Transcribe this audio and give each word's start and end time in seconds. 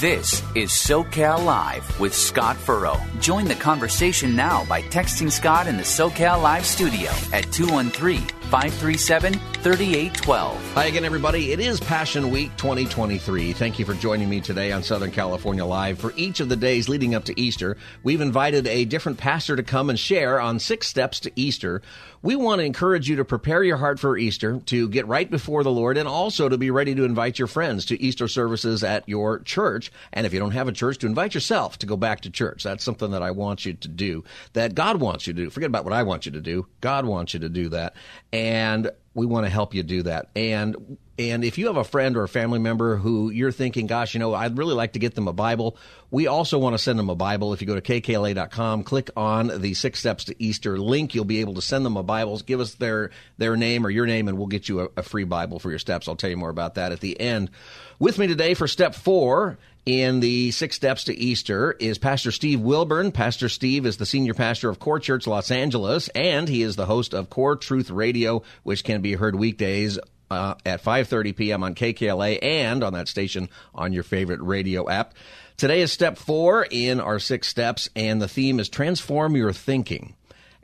This 0.00 0.42
is 0.54 0.72
SoCal 0.72 1.42
Live 1.42 1.98
with 1.98 2.14
Scott 2.14 2.58
Furrow. 2.58 3.00
Join 3.18 3.46
the 3.46 3.54
conversation 3.54 4.36
now 4.36 4.62
by 4.66 4.82
texting 4.82 5.32
Scott 5.32 5.66
in 5.66 5.78
the 5.78 5.82
SoCal 5.82 6.42
Live 6.42 6.66
studio 6.66 7.10
at 7.32 7.50
213 7.50 8.20
537 8.50 9.32
3812. 9.32 10.72
Hi 10.74 10.84
again, 10.84 11.06
everybody. 11.06 11.50
It 11.52 11.60
is 11.60 11.80
Passion 11.80 12.30
Week 12.30 12.54
2023. 12.58 13.54
Thank 13.54 13.78
you 13.78 13.86
for 13.86 13.94
joining 13.94 14.28
me 14.28 14.42
today 14.42 14.70
on 14.70 14.82
Southern 14.82 15.10
California 15.10 15.64
Live. 15.64 15.98
For 15.98 16.12
each 16.14 16.40
of 16.40 16.50
the 16.50 16.56
days 16.56 16.90
leading 16.90 17.14
up 17.14 17.24
to 17.24 17.40
Easter, 17.40 17.78
we've 18.02 18.20
invited 18.20 18.66
a 18.66 18.84
different 18.84 19.16
pastor 19.16 19.56
to 19.56 19.62
come 19.62 19.88
and 19.88 19.98
share 19.98 20.38
on 20.38 20.58
six 20.58 20.88
steps 20.88 21.20
to 21.20 21.32
Easter. 21.36 21.80
We 22.26 22.34
want 22.34 22.58
to 22.58 22.64
encourage 22.64 23.08
you 23.08 23.14
to 23.14 23.24
prepare 23.24 23.62
your 23.62 23.76
heart 23.76 24.00
for 24.00 24.18
Easter, 24.18 24.58
to 24.66 24.88
get 24.88 25.06
right 25.06 25.30
before 25.30 25.62
the 25.62 25.70
Lord, 25.70 25.96
and 25.96 26.08
also 26.08 26.48
to 26.48 26.58
be 26.58 26.72
ready 26.72 26.92
to 26.92 27.04
invite 27.04 27.38
your 27.38 27.46
friends 27.46 27.84
to 27.84 28.02
Easter 28.02 28.26
services 28.26 28.82
at 28.82 29.08
your 29.08 29.38
church. 29.38 29.92
And 30.12 30.26
if 30.26 30.32
you 30.32 30.40
don't 30.40 30.50
have 30.50 30.66
a 30.66 30.72
church, 30.72 30.98
to 30.98 31.06
invite 31.06 31.34
yourself 31.34 31.78
to 31.78 31.86
go 31.86 31.96
back 31.96 32.22
to 32.22 32.30
church. 32.30 32.64
That's 32.64 32.82
something 32.82 33.12
that 33.12 33.22
I 33.22 33.30
want 33.30 33.64
you 33.64 33.74
to 33.74 33.86
do, 33.86 34.24
that 34.54 34.74
God 34.74 35.00
wants 35.00 35.28
you 35.28 35.34
to 35.34 35.44
do. 35.44 35.50
Forget 35.50 35.68
about 35.68 35.84
what 35.84 35.92
I 35.92 36.02
want 36.02 36.26
you 36.26 36.32
to 36.32 36.40
do. 36.40 36.66
God 36.80 37.06
wants 37.06 37.32
you 37.32 37.38
to 37.38 37.48
do 37.48 37.68
that. 37.68 37.94
And 38.32 38.90
we 39.14 39.24
want 39.24 39.46
to 39.46 39.50
help 39.50 39.72
you 39.72 39.84
do 39.84 40.02
that. 40.02 40.30
And 40.34 40.98
and 41.18 41.44
if 41.44 41.56
you 41.56 41.66
have 41.68 41.76
a 41.76 41.84
friend 41.84 42.16
or 42.16 42.24
a 42.24 42.28
family 42.28 42.58
member 42.58 42.96
who 42.96 43.30
you're 43.30 43.52
thinking, 43.52 43.86
gosh, 43.86 44.14
you 44.14 44.20
know, 44.20 44.34
I'd 44.34 44.58
really 44.58 44.74
like 44.74 44.92
to 44.92 44.98
get 44.98 45.14
them 45.14 45.28
a 45.28 45.32
Bible, 45.32 45.76
we 46.10 46.26
also 46.26 46.58
want 46.58 46.74
to 46.74 46.78
send 46.78 46.98
them 46.98 47.08
a 47.08 47.14
Bible. 47.14 47.54
If 47.54 47.62
you 47.62 47.66
go 47.66 47.74
to 47.74 47.80
kkla.com, 47.80 48.84
click 48.84 49.10
on 49.16 49.60
the 49.60 49.72
Six 49.72 49.98
Steps 49.98 50.24
to 50.24 50.42
Easter 50.42 50.78
link, 50.78 51.14
you'll 51.14 51.24
be 51.24 51.40
able 51.40 51.54
to 51.54 51.62
send 51.62 51.86
them 51.86 51.96
a 51.96 52.02
Bible. 52.02 52.38
Give 52.40 52.60
us 52.60 52.74
their 52.74 53.10
their 53.38 53.56
name 53.56 53.86
or 53.86 53.90
your 53.90 54.06
name, 54.06 54.28
and 54.28 54.36
we'll 54.36 54.46
get 54.46 54.68
you 54.68 54.80
a, 54.80 54.88
a 54.98 55.02
free 55.02 55.24
Bible 55.24 55.58
for 55.58 55.70
your 55.70 55.78
steps. 55.78 56.06
I'll 56.06 56.16
tell 56.16 56.30
you 56.30 56.36
more 56.36 56.50
about 56.50 56.74
that 56.74 56.92
at 56.92 57.00
the 57.00 57.18
end. 57.18 57.50
With 57.98 58.18
me 58.18 58.26
today 58.26 58.52
for 58.52 58.68
step 58.68 58.94
four 58.94 59.58
in 59.86 60.20
the 60.20 60.50
six 60.50 60.76
steps 60.76 61.04
to 61.04 61.16
Easter 61.16 61.72
is 61.78 61.96
Pastor 61.96 62.30
Steve 62.30 62.60
Wilburn. 62.60 63.10
Pastor 63.10 63.48
Steve 63.48 63.86
is 63.86 63.96
the 63.96 64.04
senior 64.04 64.34
pastor 64.34 64.68
of 64.68 64.78
Core 64.78 65.00
Church 65.00 65.26
Los 65.26 65.50
Angeles, 65.50 66.08
and 66.08 66.46
he 66.46 66.62
is 66.62 66.76
the 66.76 66.86
host 66.86 67.14
of 67.14 67.30
Core 67.30 67.56
Truth 67.56 67.88
Radio, 67.88 68.42
which 68.64 68.84
can 68.84 69.00
be 69.00 69.14
heard 69.14 69.34
weekdays 69.34 69.98
uh, 70.30 70.54
at 70.64 70.82
5:30 70.82 71.36
p.m. 71.36 71.62
on 71.62 71.74
KKLA 71.74 72.38
and 72.42 72.82
on 72.82 72.92
that 72.94 73.08
station 73.08 73.48
on 73.74 73.92
your 73.92 74.02
favorite 74.02 74.40
radio 74.40 74.88
app. 74.88 75.14
Today 75.56 75.80
is 75.80 75.92
step 75.92 76.18
four 76.18 76.66
in 76.70 77.00
our 77.00 77.18
six 77.18 77.48
steps, 77.48 77.88
and 77.96 78.20
the 78.20 78.28
theme 78.28 78.60
is 78.60 78.68
transform 78.68 79.36
your 79.36 79.52
thinking. 79.52 80.14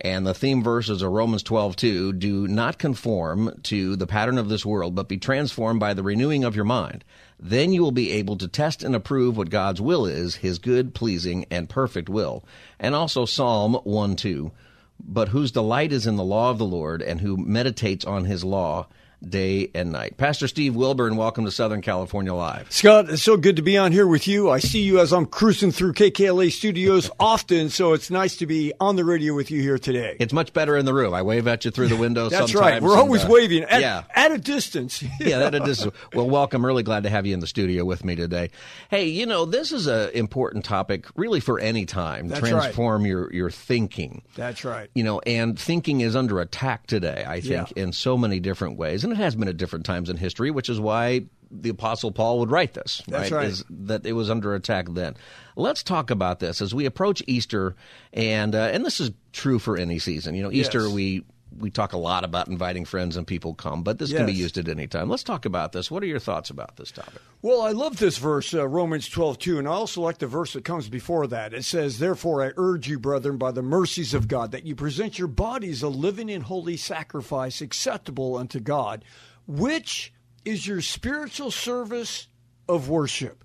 And 0.04 0.26
the 0.26 0.34
theme 0.34 0.64
verses 0.64 1.00
are 1.02 1.10
Romans 1.10 1.44
12, 1.44 1.76
2. 1.76 2.12
Do 2.14 2.48
not 2.48 2.76
conform 2.76 3.60
to 3.64 3.94
the 3.94 4.06
pattern 4.06 4.36
of 4.36 4.48
this 4.48 4.66
world, 4.66 4.96
but 4.96 5.08
be 5.08 5.16
transformed 5.16 5.78
by 5.78 5.94
the 5.94 6.02
renewing 6.02 6.42
of 6.42 6.56
your 6.56 6.64
mind. 6.64 7.04
Then 7.38 7.72
you 7.72 7.82
will 7.82 7.92
be 7.92 8.10
able 8.10 8.36
to 8.38 8.48
test 8.48 8.82
and 8.82 8.96
approve 8.96 9.36
what 9.36 9.48
God's 9.48 9.80
will 9.80 10.04
is, 10.04 10.36
his 10.36 10.58
good, 10.58 10.92
pleasing, 10.92 11.46
and 11.52 11.68
perfect 11.68 12.08
will. 12.08 12.44
And 12.80 12.96
also 12.96 13.24
Psalm 13.24 13.74
1, 13.84 14.16
2. 14.16 14.50
But 14.98 15.28
whose 15.28 15.52
delight 15.52 15.92
is 15.92 16.06
in 16.06 16.16
the 16.16 16.24
law 16.24 16.50
of 16.50 16.58
the 16.58 16.66
Lord, 16.66 17.00
and 17.00 17.20
who 17.20 17.36
meditates 17.36 18.04
on 18.04 18.24
his 18.24 18.42
law 18.42 18.88
day 19.28 19.70
and 19.74 19.92
night. 19.92 20.16
Pastor 20.16 20.48
Steve 20.48 20.74
Wilburn, 20.74 21.16
welcome 21.16 21.44
to 21.44 21.50
Southern 21.50 21.80
California 21.80 22.34
Live. 22.34 22.70
Scott, 22.72 23.08
it's 23.08 23.22
so 23.22 23.36
good 23.36 23.56
to 23.56 23.62
be 23.62 23.76
on 23.76 23.92
here 23.92 24.06
with 24.06 24.26
you. 24.26 24.50
I 24.50 24.58
see 24.58 24.82
you 24.82 24.98
as 25.00 25.12
I'm 25.12 25.26
cruising 25.26 25.72
through 25.72 25.94
KKLA 25.94 26.50
studios 26.50 27.10
often, 27.20 27.70
so 27.70 27.92
it's 27.92 28.10
nice 28.10 28.36
to 28.36 28.46
be 28.46 28.72
on 28.80 28.96
the 28.96 29.04
radio 29.04 29.34
with 29.34 29.50
you 29.50 29.62
here 29.62 29.78
today. 29.78 30.16
It's 30.18 30.32
much 30.32 30.52
better 30.52 30.76
in 30.76 30.84
the 30.84 30.94
room. 30.94 31.14
I 31.14 31.22
wave 31.22 31.46
at 31.46 31.64
you 31.64 31.70
through 31.70 31.88
the 31.88 31.96
window 31.96 32.28
That's 32.28 32.54
right. 32.54 32.82
We're 32.82 32.96
always 32.96 33.22
and, 33.22 33.30
uh, 33.30 33.34
waving 33.34 33.62
at, 33.64 33.80
yeah. 33.80 34.02
at 34.14 34.32
a 34.32 34.38
distance. 34.38 35.02
yeah, 35.20 35.46
at 35.46 35.54
a 35.54 35.60
distance. 35.60 35.94
Well, 36.14 36.28
welcome. 36.28 36.64
Really 36.64 36.82
glad 36.82 37.04
to 37.04 37.10
have 37.10 37.26
you 37.26 37.34
in 37.34 37.40
the 37.40 37.46
studio 37.46 37.84
with 37.84 38.04
me 38.04 38.16
today. 38.16 38.50
Hey, 38.90 39.06
you 39.06 39.26
know, 39.26 39.44
this 39.44 39.72
is 39.72 39.86
an 39.86 40.10
important 40.10 40.64
topic 40.64 41.06
really 41.16 41.40
for 41.40 41.58
any 41.58 41.86
time. 41.86 42.28
That's 42.28 42.40
Transform 42.40 43.06
your, 43.06 43.32
your 43.32 43.50
thinking. 43.50 44.22
That's 44.34 44.64
right. 44.64 44.90
You 44.94 45.04
know, 45.04 45.20
and 45.20 45.58
thinking 45.58 46.00
is 46.00 46.16
under 46.16 46.40
attack 46.40 46.86
today, 46.86 47.24
I 47.26 47.40
think, 47.40 47.72
Yeah. 47.76 47.82
in 47.82 47.92
so 47.92 48.16
many 48.18 48.40
different 48.40 48.78
ways. 48.78 49.04
And 49.04 49.11
it 49.12 49.16
has 49.16 49.34
been 49.36 49.48
at 49.48 49.56
different 49.56 49.84
times 49.86 50.08
in 50.10 50.16
history, 50.16 50.50
which 50.50 50.68
is 50.68 50.80
why 50.80 51.24
the 51.50 51.68
Apostle 51.68 52.10
Paul 52.12 52.38
would 52.40 52.50
write 52.50 52.72
this, 52.74 53.02
That's 53.06 53.30
right? 53.30 53.38
right. 53.38 53.48
Is 53.48 53.64
that 53.68 54.06
it 54.06 54.12
was 54.14 54.30
under 54.30 54.54
attack 54.54 54.86
then. 54.90 55.14
Let's 55.54 55.82
talk 55.82 56.10
about 56.10 56.40
this 56.40 56.62
as 56.62 56.74
we 56.74 56.86
approach 56.86 57.22
Easter, 57.26 57.76
and 58.12 58.54
uh, 58.54 58.70
and 58.72 58.84
this 58.86 59.00
is 59.00 59.10
true 59.32 59.58
for 59.58 59.76
any 59.76 59.98
season. 59.98 60.34
You 60.34 60.42
know, 60.44 60.50
Easter 60.52 60.82
Yes. 60.84 60.92
we 60.92 61.24
we 61.58 61.70
talk 61.70 61.92
a 61.92 61.98
lot 61.98 62.24
about 62.24 62.48
inviting 62.48 62.84
friends 62.84 63.16
and 63.16 63.26
people 63.26 63.54
come, 63.54 63.82
but 63.82 63.98
this 63.98 64.12
can 64.12 64.26
be 64.26 64.32
used 64.32 64.58
at 64.58 64.68
any 64.68 64.86
time. 64.86 65.08
Let's 65.08 65.22
talk 65.22 65.44
about 65.44 65.72
this. 65.72 65.90
What 65.90 66.02
are 66.02 66.06
your 66.06 66.18
thoughts 66.18 66.50
about 66.50 66.76
this 66.76 66.90
topic? 66.90 67.20
Well, 67.40 67.62
I 67.62 67.72
love 67.72 67.98
this 67.98 68.18
verse, 68.18 68.54
uh, 68.54 68.66
Romans 68.66 69.08
12, 69.08 69.38
2, 69.38 69.58
and 69.58 69.68
I 69.68 69.72
also 69.72 70.00
like 70.00 70.18
the 70.18 70.26
verse 70.26 70.52
that 70.52 70.64
comes 70.64 70.88
before 70.88 71.26
that. 71.28 71.54
It 71.54 71.64
says, 71.64 71.98
Therefore, 71.98 72.42
I 72.42 72.52
urge 72.56 72.88
you, 72.88 72.98
brethren, 72.98 73.36
by 73.36 73.50
the 73.52 73.62
mercies 73.62 74.14
of 74.14 74.28
God, 74.28 74.52
that 74.52 74.66
you 74.66 74.74
present 74.74 75.18
your 75.18 75.28
bodies 75.28 75.82
a 75.82 75.88
living 75.88 76.30
and 76.30 76.44
holy 76.44 76.76
sacrifice 76.76 77.60
acceptable 77.60 78.36
unto 78.36 78.60
God, 78.60 79.04
which 79.46 80.12
is 80.44 80.66
your 80.66 80.80
spiritual 80.80 81.50
service 81.50 82.28
of 82.68 82.88
worship. 82.88 83.44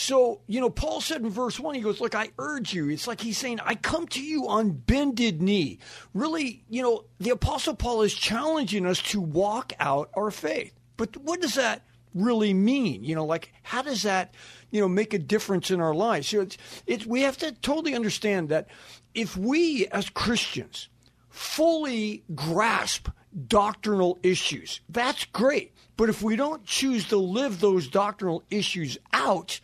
So, 0.00 0.42
you 0.46 0.60
know, 0.60 0.70
Paul 0.70 1.00
said 1.00 1.22
in 1.22 1.28
verse 1.28 1.58
1, 1.58 1.74
he 1.74 1.80
goes, 1.80 2.00
Look, 2.00 2.14
I 2.14 2.30
urge 2.38 2.72
you. 2.72 2.88
It's 2.88 3.08
like 3.08 3.20
he's 3.20 3.36
saying, 3.36 3.58
I 3.64 3.74
come 3.74 4.06
to 4.08 4.22
you 4.22 4.46
on 4.46 4.70
bended 4.70 5.42
knee. 5.42 5.80
Really, 6.14 6.62
you 6.68 6.82
know, 6.82 7.06
the 7.18 7.30
Apostle 7.30 7.74
Paul 7.74 8.02
is 8.02 8.14
challenging 8.14 8.86
us 8.86 9.02
to 9.02 9.20
walk 9.20 9.72
out 9.80 10.08
our 10.14 10.30
faith. 10.30 10.72
But 10.96 11.16
what 11.16 11.40
does 11.40 11.54
that 11.54 11.82
really 12.14 12.54
mean? 12.54 13.02
You 13.02 13.16
know, 13.16 13.24
like 13.24 13.52
how 13.64 13.82
does 13.82 14.04
that, 14.04 14.34
you 14.70 14.80
know, 14.80 14.86
make 14.86 15.14
a 15.14 15.18
difference 15.18 15.72
in 15.72 15.80
our 15.80 15.94
lives? 15.94 16.28
So 16.28 16.42
it's, 16.42 16.56
it's 16.86 17.04
we 17.04 17.22
have 17.22 17.36
to 17.38 17.50
totally 17.50 17.96
understand 17.96 18.50
that 18.50 18.68
if 19.14 19.36
we 19.36 19.88
as 19.88 20.08
Christians 20.10 20.88
fully 21.28 22.22
grasp 22.36 23.08
doctrinal 23.48 24.20
issues, 24.22 24.80
that's 24.88 25.24
great. 25.24 25.74
But 25.96 26.08
if 26.08 26.22
we 26.22 26.36
don't 26.36 26.64
choose 26.64 27.08
to 27.08 27.16
live 27.16 27.58
those 27.58 27.88
doctrinal 27.88 28.44
issues 28.48 28.96
out, 29.12 29.58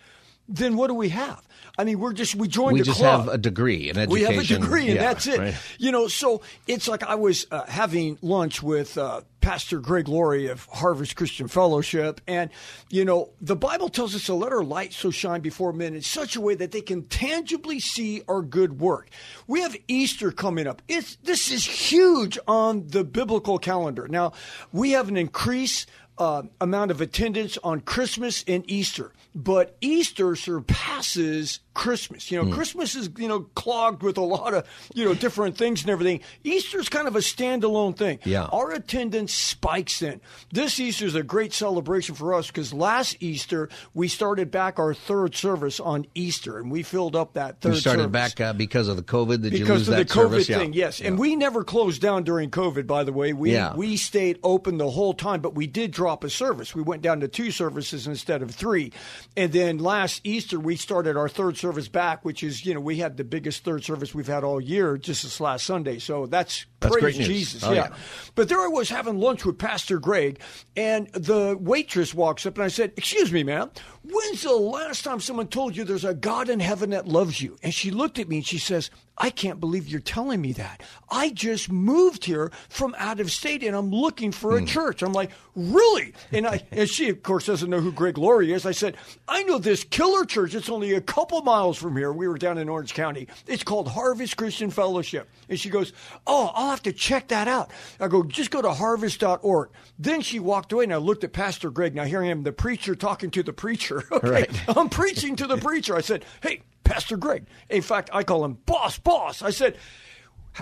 then 0.49 0.77
what 0.77 0.89
do 0.89 0.95
we 0.95 1.09
have? 1.11 1.47
I 1.77 1.85
mean, 1.85 1.99
we're 1.99 2.13
just 2.13 2.35
we 2.37 2.47
joined 2.49 2.75
We 2.75 2.83
just 2.83 3.01
club. 3.01 3.25
have 3.25 3.35
a 3.35 3.39
degree, 3.39 3.91
an 3.91 4.09
We 4.09 4.23
have 4.23 4.37
a 4.39 4.45
degree, 4.45 4.87
and 4.87 4.95
Yeah, 4.97 5.01
that's 5.13 5.27
it. 5.27 5.39
right. 5.39 5.55
You 5.79 5.91
know, 5.91 6.07
so 6.09 6.43
it's 6.67 6.87
like 6.87 7.03
I 7.03 7.17
was 7.17 7.47
uh, 7.51 7.65
having 7.67 8.17
lunch 8.23 8.63
with 8.63 8.97
uh, 8.97 9.23
Pastor 9.41 9.81
Greg 9.81 10.07
Laurie 10.07 10.47
of 10.47 10.67
Harvest 10.67 11.17
Christian 11.17 11.49
Fellowship, 11.49 12.21
and 12.29 12.51
you 12.91 13.05
know, 13.05 13.31
the 13.41 13.57
Bible 13.57 13.89
tells 13.89 14.15
us 14.15 14.27
to 14.27 14.35
let 14.35 14.53
our 14.53 14.63
light 14.63 14.93
so 14.93 15.11
shine 15.11 15.41
before 15.41 15.73
men 15.73 15.95
in 15.95 16.03
such 16.03 16.37
a 16.37 16.41
way 16.41 16.55
that 16.55 16.71
they 16.71 16.81
can 16.81 17.05
tangibly 17.05 17.81
see 17.81 18.23
our 18.29 18.41
good 18.43 18.79
work. 18.81 19.09
We 19.49 19.63
have 19.63 19.77
Easter 19.89 20.31
coming 20.31 20.67
up. 20.69 20.81
It's 20.87 21.17
this 21.25 21.51
is 21.51 21.65
huge 21.65 22.39
on 22.47 22.87
the 22.89 23.03
biblical 23.03 23.59
calendar. 23.59 24.07
Now, 24.07 24.33
we 24.73 24.93
have 24.93 25.09
an 25.09 25.17
increase 25.17 25.87
uh, 26.19 26.43
amount 26.61 26.91
of 26.91 27.01
attendance 27.01 27.59
on 27.65 27.81
Christmas 27.81 28.45
and 28.47 28.69
Easter, 28.71 29.13
but 29.35 29.77
Easter 29.81 30.37
surpasses 30.37 31.61
Christmas. 31.75 32.31
You 32.31 32.43
know, 32.43 32.55
Christmas 32.55 32.95
is 32.95 33.11
you 33.19 33.29
know 33.29 33.41
clogged 33.55 34.03
with 34.03 34.17
a 34.17 34.23
lot 34.23 34.55
of 34.55 34.67
you 34.95 35.05
know 35.05 35.15
different 35.15 35.57
things 35.57 35.83
and 35.83 35.91
everything. 35.91 36.21
Easter's 36.45 36.89
kind 36.89 37.07
of 37.09 37.17
a 37.17 37.21
standalone 37.21 37.97
thing. 37.97 38.21
Yeah. 38.25 38.45
our 38.53 38.71
attendance 38.73 39.35
spikes 39.35 40.01
in. 40.03 40.21
This 40.53 40.79
Easter 40.81 41.05
is 41.07 41.15
a 41.15 41.23
great 41.23 41.53
celebration 41.53 42.15
for 42.15 42.35
us 42.35 42.47
because 42.47 42.73
last 42.73 43.17
Easter 43.21 43.69
we 43.93 44.09
started 44.09 44.51
back 44.51 44.79
our 44.79 44.95
third 44.95 45.35
service 45.35 45.81
on 45.81 46.07
Easter, 46.15 46.59
and 46.59 46.71
we 46.71 46.83
filled 46.83 47.17
up 47.17 47.35
that 47.35 47.61
third. 47.61 47.75
You 47.75 47.81
started 47.81 48.03
service 48.03 48.13
back 48.35 48.41
uh, 48.41 48.53
because 48.53 48.89
of 48.89 48.97
the 48.97 49.03
COVID. 49.03 49.43
Did 49.43 49.53
you 49.53 49.61
because 49.61 49.81
lose 49.81 49.89
of 49.89 49.97
the 49.97 50.05
that 50.05 50.09
COVID 50.09 50.31
service? 50.31 50.49
Yeah. 50.49 50.59
thing, 50.59 50.73
yes. 50.73 51.01
And 51.01 51.19
we 51.19 51.37
never 51.37 51.65
closed 51.65 52.01
down 52.01 52.23
during 52.25 52.51
COVID, 52.51 52.87
by 52.87 53.05
the 53.05 53.13
way. 53.13 53.33
We 53.33 53.53
Yeah. 53.53 53.75
we 53.75 53.97
stayed 53.97 54.39
open 54.43 54.79
the 54.79 54.91
whole 54.91 55.15
time, 55.15 55.41
but 55.41 55.55
we 55.55 55.67
did 55.67 55.91
drop 55.91 56.25
a 56.25 56.31
service. 56.31 56.75
We 56.75 56.83
went 56.83 57.03
down 57.03 57.21
to 57.21 57.29
two 57.29 57.51
services 57.51 58.07
instead 58.07 58.43
of 58.43 58.51
three. 58.53 58.93
And 59.37 59.53
then 59.53 59.79
last 59.79 60.21
Easter 60.25 60.59
we 60.61 60.77
started 60.77 61.17
our 61.17 61.29
third 61.29 61.57
service 61.65 61.89
back, 61.89 62.27
which 62.27 62.43
is, 62.43 62.67
you 62.67 62.75
know, 62.75 62.81
we 62.81 62.97
had 62.99 63.17
the 63.17 63.25
biggest 63.25 63.65
third 63.65 63.83
service 63.83 64.15
we've 64.15 64.27
had 64.27 64.45
all 64.45 64.61
year 64.61 64.99
just 64.99 65.23
this 65.23 65.41
last 65.41 65.65
Sunday. 65.65 65.99
So 65.99 66.27
that's, 66.27 66.67
That's 66.81 66.95
praise. 66.95 67.17
Jesus. 67.17 67.65
Oh, 67.65 67.73
yeah. 67.73 67.89
yeah. 67.89 67.97
But 68.35 68.51
there 68.51 68.61
I 68.61 68.69
was 68.69 68.91
having 68.91 69.19
lunch 69.19 69.47
with 69.47 69.57
Pastor 69.57 69.99
Greg, 69.99 70.41
and 70.77 71.09
the 71.15 71.57
waitress 71.59 72.13
walks 72.13 72.45
up, 72.45 72.57
and 72.57 72.65
I 72.65 72.69
said, 72.69 72.93
Excuse 72.99 73.33
me, 73.33 73.45
ma'am, 73.45 73.71
when's 74.03 74.43
the 74.43 74.53
last 74.53 75.05
time 75.05 75.21
someone 75.21 75.49
told 75.49 75.75
you 75.75 75.85
there's 75.85 76.05
a 76.05 76.13
God 76.13 76.51
in 76.51 76.61
heaven 76.61 76.91
that 76.91 77.09
loves 77.09 77.41
you? 77.41 77.57
And 77.63 77.73
she 77.73 77.91
looked 77.91 78.19
at 78.19 78.29
me 78.29 78.37
and 78.37 78.47
she 78.47 78.59
says, 78.59 78.91
I 79.17 79.31
can't 79.31 79.61
believe 79.61 79.87
you're 79.87 80.01
telling 80.01 80.41
me 80.41 80.53
that. 80.55 80.83
I 81.09 81.31
just 81.31 81.71
moved 81.71 82.25
here 82.25 82.51
from 82.69 82.97
out 82.99 83.21
of 83.21 83.31
state 83.31 83.63
and 83.63 83.77
I'm 83.77 83.91
looking 83.91 84.33
for 84.33 84.57
a 84.57 84.61
hmm. 84.61 84.67
church. 84.67 85.03
I'm 85.03 85.13
like, 85.13 85.31
really? 85.55 86.15
And 86.33 86.47
I 86.47 86.63
and 86.73 86.89
she 86.89 87.11
of 87.11 87.23
course 87.23 87.47
doesn't 87.47 87.71
know 87.71 87.81
who 87.81 87.93
Greg 87.93 88.19
Laurie 88.19 88.53
is. 88.53 88.67
I 88.67 88.73
said, 88.73 88.97
I 89.29 89.45
know 89.45 89.59
this 89.59 89.85
killer 89.85 90.25
church. 90.25 90.55
It's 90.55 90.69
only 90.69 90.95
a 90.95 91.01
couple 91.01 91.41
miles 91.43 91.79
from 91.79 91.97
here. 91.97 92.13
We 92.13 92.27
were 92.27 92.39
down 92.39 92.59
in 92.59 92.69
Orange 92.69 92.95
County. 92.95 93.29
It's 93.47 93.63
called 93.63 93.89
Harvest 93.89 94.37
Christian 94.37 94.71
Fellowship. 94.71 95.29
And 95.49 95.61
she 95.61 95.71
goes, 95.71 95.93
Oh, 96.27 96.51
I'll 96.53 96.71
have 96.71 96.83
to 96.83 96.93
check 96.93 97.29
that 97.29 97.47
out. 97.47 97.71
I 98.01 98.09
go, 98.09 98.25
just 98.25 98.51
go 98.51 98.63
to 98.63 98.73
harvest.org. 98.73 99.69
Then 99.99 100.23
she 100.23 100.41
walked 100.41 100.73
away 100.73 100.85
and 100.85 100.93
I 100.93 100.97
looked 100.97 101.23
at 101.23 101.33
Pastor 101.33 101.71
Greg. 101.71 101.95
Now 101.95 102.05
here 102.05 102.23
I 102.23 102.27
am, 102.27 102.43
the 102.43 102.53
preacher 102.53 102.97
talking 102.97 103.31
to 103.31 103.43
the 103.43 103.53
preacher. 103.53 104.03
Okay. 104.15 104.31
Right. 104.31 104.69
I'm 104.77 104.89
preaching 104.89 105.35
to 105.37 105.47
the 105.47 105.57
preacher. 105.57 105.97
I 105.97 106.01
said, 106.01 106.25
Hey, 106.41 106.63
Pastor 106.85 107.17
Greg. 107.17 107.47
In 107.69 107.83
fact, 107.83 108.11
I 108.13 108.23
call 108.23 108.45
him 108.45 108.59
boss, 108.67 108.99
boss. 108.99 109.43
I 109.43 109.51
said, 109.51 109.77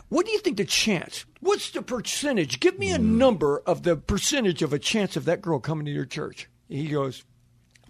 what 0.08 0.24
do 0.24 0.32
you 0.32 0.38
think 0.38 0.56
the 0.56 0.64
chance? 0.64 1.26
What's 1.40 1.70
the 1.70 1.82
percentage? 1.82 2.60
Give 2.60 2.78
me 2.78 2.92
a 2.92 2.98
hmm. 2.98 3.19
number 3.19 3.62
of 3.66 3.82
the 3.82 3.96
percentage 3.96 4.62
of 4.62 4.72
a 4.72 4.78
chance 4.78 5.16
of 5.16 5.24
that 5.26 5.42
girl 5.42 5.60
coming 5.60 5.84
to 5.86 5.92
your 5.92 6.06
church. 6.06 6.48
He 6.69 6.88
goes, 6.88 7.24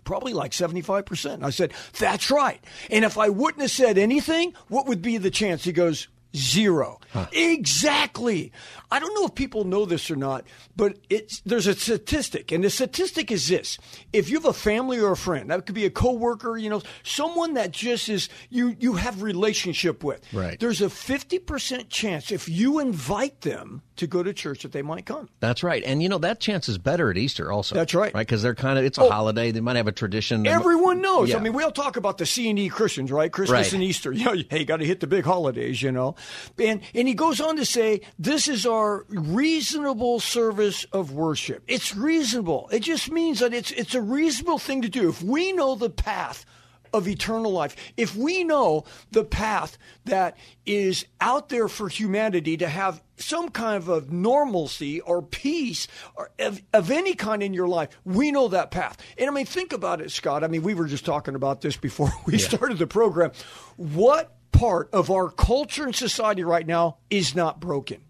probably 0.05 0.33
like 0.33 0.53
75%. 0.53 1.45
I 1.45 1.51
said, 1.51 1.73
that's 1.99 2.31
right. 2.31 2.63
And 2.91 3.05
if 3.05 3.19
I 3.19 3.29
wouldn't 3.29 3.63
have 3.63 3.71
said 3.71 3.99
anything, 3.99 4.55
what 4.69 4.87
would 4.87 5.03
be 5.03 5.19
the 5.19 5.31
chance? 5.31 5.63
He 5.63 5.73
goes, 5.73 6.09
zero. 6.37 6.99
Exactly. 7.33 8.53
I 8.91 8.99
don't 8.99 9.15
know 9.15 9.25
if 9.27 9.35
people 9.35 9.65
know 9.65 9.85
this 9.87 10.11
or 10.11 10.17
not, 10.17 10.45
but 10.77 10.99
it's 11.09 11.41
there's 11.47 11.67
a 11.67 11.75
statistic, 11.75 12.53
and 12.53 12.63
the 12.65 12.71
statistic 12.71 13.31
is 13.31 13.49
this: 13.49 13.79
if 14.13 14.29
you 14.29 14.37
have 14.37 14.45
a 14.45 14.53
family 14.53 14.99
or 15.01 15.13
a 15.13 15.17
friend, 15.17 15.51
that 15.51 15.65
could 15.67 15.75
be 15.75 15.85
a 15.87 15.91
coworker, 15.91 16.57
you 16.59 16.69
know, 16.69 16.83
someone 17.03 17.55
that 17.55 17.71
just 17.71 18.09
is 18.09 18.29
you 18.51 18.77
you 18.79 18.95
have 18.95 19.23
relationship 19.23 20.03
with. 20.05 20.21
Right. 20.33 20.59
There's 20.61 20.81
a 20.83 20.91
fifty 20.91 21.39
percent 21.39 21.89
chance 21.89 22.31
if 22.31 22.49
you 22.49 22.79
invite 22.81 23.41
them 23.43 23.83
to 23.97 24.07
go 24.07 24.23
to 24.23 24.33
church 24.33 24.63
that 24.63 24.73
they 24.73 24.83
might 24.83 25.07
come. 25.07 25.29
That's 25.41 25.63
right. 25.63 25.83
And 25.85 26.03
you 26.03 26.09
know, 26.09 26.19
that 26.19 26.41
chance 26.41 26.69
is 26.69 26.77
better 26.79 27.11
at 27.11 27.17
Easter 27.17 27.53
also. 27.53 27.75
That's 27.75 27.95
right. 27.95 28.13
Right? 28.15 28.27
Because 28.27 28.43
they're 28.43 28.55
kind 28.55 28.79
of, 28.79 28.85
it's 28.85 28.99
a 28.99 29.03
Oh. 29.03 29.11
holiday. 29.11 29.51
They 29.53 29.61
might 29.61 29.77
have 29.77 29.87
a 29.89 29.93
tradition. 29.93 30.47
Everyone 30.47 31.01
knows. 31.03 31.29
Yeah. 31.31 31.37
I 31.37 31.41
mean, 31.41 31.53
we 31.53 31.63
all 31.63 31.71
talk 31.73 31.97
about 31.97 32.19
the 32.19 32.27
C 32.27 32.49
and 32.51 32.59
E 32.59 32.69
Christians, 32.69 33.11
right? 33.13 33.31
Christmas 33.31 33.67
Right. 33.67 33.73
and 33.75 33.83
Easter. 33.83 34.13
You 34.23 34.25
know, 34.25 34.43
hey, 34.51 34.65
got 34.65 34.77
to 34.79 34.85
hit 34.87 35.01
the 35.01 35.07
big 35.07 35.25
holidays, 35.25 35.83
you 35.83 35.91
know. 35.93 36.15
And 36.59 36.81
and 36.95 37.09
he 37.09 37.15
goes 37.15 37.41
on 37.41 37.57
to 37.57 37.65
say, 37.65 38.03
this 38.19 38.49
is 38.49 38.67
our 38.67 39.05
reasonable 39.09 40.21
service 40.21 40.85
of 40.93 41.13
worship. 41.13 41.63
It's 41.67 41.95
reasonable. 41.95 42.69
It 42.73 42.81
just 42.81 43.11
means 43.11 43.41
that 43.41 43.55
it's 43.55 43.71
it's 43.71 43.95
a 43.95 44.03
reasonable 44.03 44.59
thing 44.59 44.83
to 44.83 44.89
do. 44.89 45.09
If 45.09 45.23
we 45.23 45.53
know 45.53 45.75
the 45.75 45.91
path 45.91 46.45
of 46.93 47.09
eternal 47.09 47.53
life. 47.53 47.75
If 47.97 48.15
we 48.15 48.45
know 48.45 48.85
the 49.11 49.25
path 49.25 49.79
that 50.05 50.37
is 50.67 51.07
out 51.21 51.49
there 51.49 51.69
for 51.69 51.89
humanity 51.89 52.57
to 52.59 52.69
have 52.69 53.03
some 53.17 53.49
kind 53.49 53.77
of 53.77 53.89
a 53.89 54.01
normalcy 54.13 55.01
or 55.01 55.23
peace 55.23 55.89
or 56.15 56.31
of, 56.39 56.63
of 56.73 56.91
any 56.91 57.15
kind 57.15 57.43
in 57.43 57.55
your 57.55 57.69
life, 57.69 57.89
we 58.05 58.31
know 58.31 58.49
that 58.49 58.71
path. 58.71 58.99
And 59.17 59.29
I 59.29 59.33
mean, 59.33 59.47
think 59.47 59.73
about 59.73 60.01
it, 60.01 60.11
Scott. 60.11 60.45
I 60.45 60.49
mean, 60.49 60.63
we 60.63 60.75
were 60.75 60.87
just 60.87 61.05
talking 61.05 61.35
about 61.35 61.61
this 61.61 61.77
before 61.77 62.13
we 62.27 62.39
started 62.39 62.79
the 62.79 62.87
program. 62.87 63.33
What 63.77 64.37
part 64.53 64.91
of 64.93 65.11
our 65.11 65.31
culture 65.31 65.85
and 65.85 65.95
society 65.95 66.45
right 66.45 66.67
now 66.67 66.99
is 67.11 67.35
not 67.35 67.61
broken? 67.61 68.03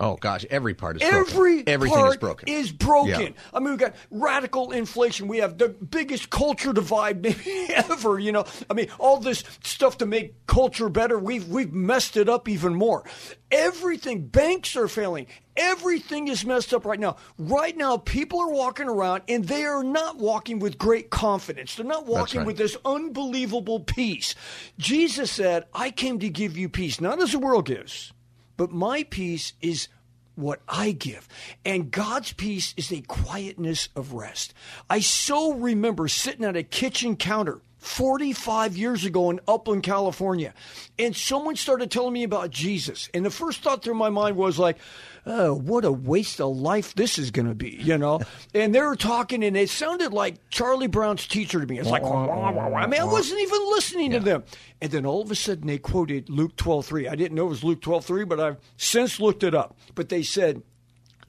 Oh, 0.00 0.14
gosh. 0.14 0.44
Every 0.48 0.74
part 0.74 0.96
is 0.96 1.02
Every 1.02 1.56
broken. 1.56 1.68
Everything 1.68 1.98
part 1.98 2.10
is 2.10 2.16
broken. 2.18 2.48
is 2.48 2.70
broken. 2.70 3.20
Yeah. 3.20 3.40
I 3.52 3.58
mean, 3.58 3.70
we've 3.70 3.78
got 3.80 3.96
radical 4.12 4.70
inflation. 4.70 5.26
We 5.26 5.38
have 5.38 5.58
the 5.58 5.70
biggest 5.70 6.30
culture 6.30 6.72
divide 6.72 7.20
maybe 7.22 7.66
ever. 7.74 8.16
You 8.16 8.30
know, 8.30 8.44
I 8.70 8.74
mean, 8.74 8.90
all 9.00 9.18
this 9.18 9.42
stuff 9.64 9.98
to 9.98 10.06
make 10.06 10.46
culture 10.46 10.88
better. 10.88 11.18
We've 11.18 11.48
we've 11.48 11.72
messed 11.72 12.16
it 12.16 12.28
up 12.28 12.48
even 12.48 12.76
more. 12.76 13.04
Everything. 13.50 14.26
Banks 14.28 14.76
are 14.76 14.86
failing. 14.86 15.26
Everything 15.58 16.28
is 16.28 16.46
messed 16.46 16.72
up 16.72 16.86
right 16.86 17.00
now. 17.00 17.16
Right 17.36 17.76
now, 17.76 17.96
people 17.96 18.40
are 18.40 18.50
walking 18.50 18.88
around 18.88 19.22
and 19.28 19.44
they 19.44 19.64
are 19.64 19.82
not 19.82 20.16
walking 20.16 20.60
with 20.60 20.78
great 20.78 21.10
confidence. 21.10 21.74
They're 21.74 21.84
not 21.84 22.06
walking 22.06 22.38
right. 22.38 22.46
with 22.46 22.56
this 22.56 22.76
unbelievable 22.84 23.80
peace. 23.80 24.34
Jesus 24.78 25.30
said, 25.32 25.64
"I 25.74 25.90
came 25.90 26.20
to 26.20 26.28
give 26.28 26.56
you 26.56 26.68
peace, 26.68 27.00
not 27.00 27.20
as 27.20 27.32
the 27.32 27.38
world 27.38 27.66
gives." 27.66 28.12
But 28.56 28.70
my 28.70 29.02
peace 29.02 29.52
is 29.60 29.88
what 30.36 30.60
I 30.68 30.92
give. 30.92 31.26
And 31.64 31.90
God's 31.90 32.32
peace 32.32 32.72
is 32.76 32.92
a 32.92 33.00
quietness 33.00 33.88
of 33.96 34.12
rest. 34.12 34.54
I 34.88 35.00
so 35.00 35.52
remember 35.52 36.06
sitting 36.06 36.44
at 36.44 36.56
a 36.56 36.62
kitchen 36.62 37.16
counter 37.16 37.60
45 37.78 38.76
years 38.76 39.04
ago 39.04 39.30
in 39.30 39.40
Upland, 39.46 39.84
California, 39.84 40.52
and 40.98 41.14
someone 41.14 41.56
started 41.56 41.90
telling 41.90 42.12
me 42.12 42.24
about 42.24 42.50
Jesus. 42.50 43.08
And 43.14 43.24
the 43.24 43.30
first 43.30 43.62
thought 43.62 43.82
through 43.82 43.94
my 43.94 44.10
mind 44.10 44.36
was 44.36 44.58
like, 44.58 44.78
oh, 45.26 45.54
what 45.54 45.84
a 45.84 45.92
waste 45.92 46.40
of 46.40 46.56
life 46.56 46.94
this 46.94 47.18
is 47.18 47.30
going 47.30 47.46
to 47.46 47.54
be, 47.54 47.70
you 47.70 47.96
know? 47.96 48.20
and 48.54 48.74
they 48.74 48.80
were 48.80 48.96
talking, 48.96 49.44
and 49.44 49.56
it 49.56 49.70
sounded 49.70 50.12
like 50.12 50.36
Charlie 50.50 50.88
Brown's 50.88 51.26
teacher 51.26 51.60
to 51.60 51.66
me. 51.66 51.78
It's 51.78 51.88
like, 51.88 52.02
I 52.02 52.86
mean, 52.86 53.00
I 53.00 53.04
wasn't 53.04 53.40
even 53.40 53.60
listening 53.70 54.10
to 54.12 54.20
them. 54.20 54.44
And 54.80 54.90
then 54.90 55.06
all 55.06 55.22
of 55.22 55.30
a 55.30 55.36
sudden 55.36 55.66
they 55.66 55.78
quoted 55.78 56.28
Luke 56.28 56.56
12:3. 56.56 57.08
I 57.08 57.14
didn't 57.14 57.36
know 57.36 57.46
it 57.46 57.50
was 57.50 57.64
Luke 57.64 57.80
12:3, 57.80 58.28
but 58.28 58.40
I've 58.40 58.56
since 58.76 59.20
looked 59.20 59.42
it 59.42 59.54
up. 59.54 59.76
But 59.94 60.08
they 60.08 60.22
said, 60.22 60.62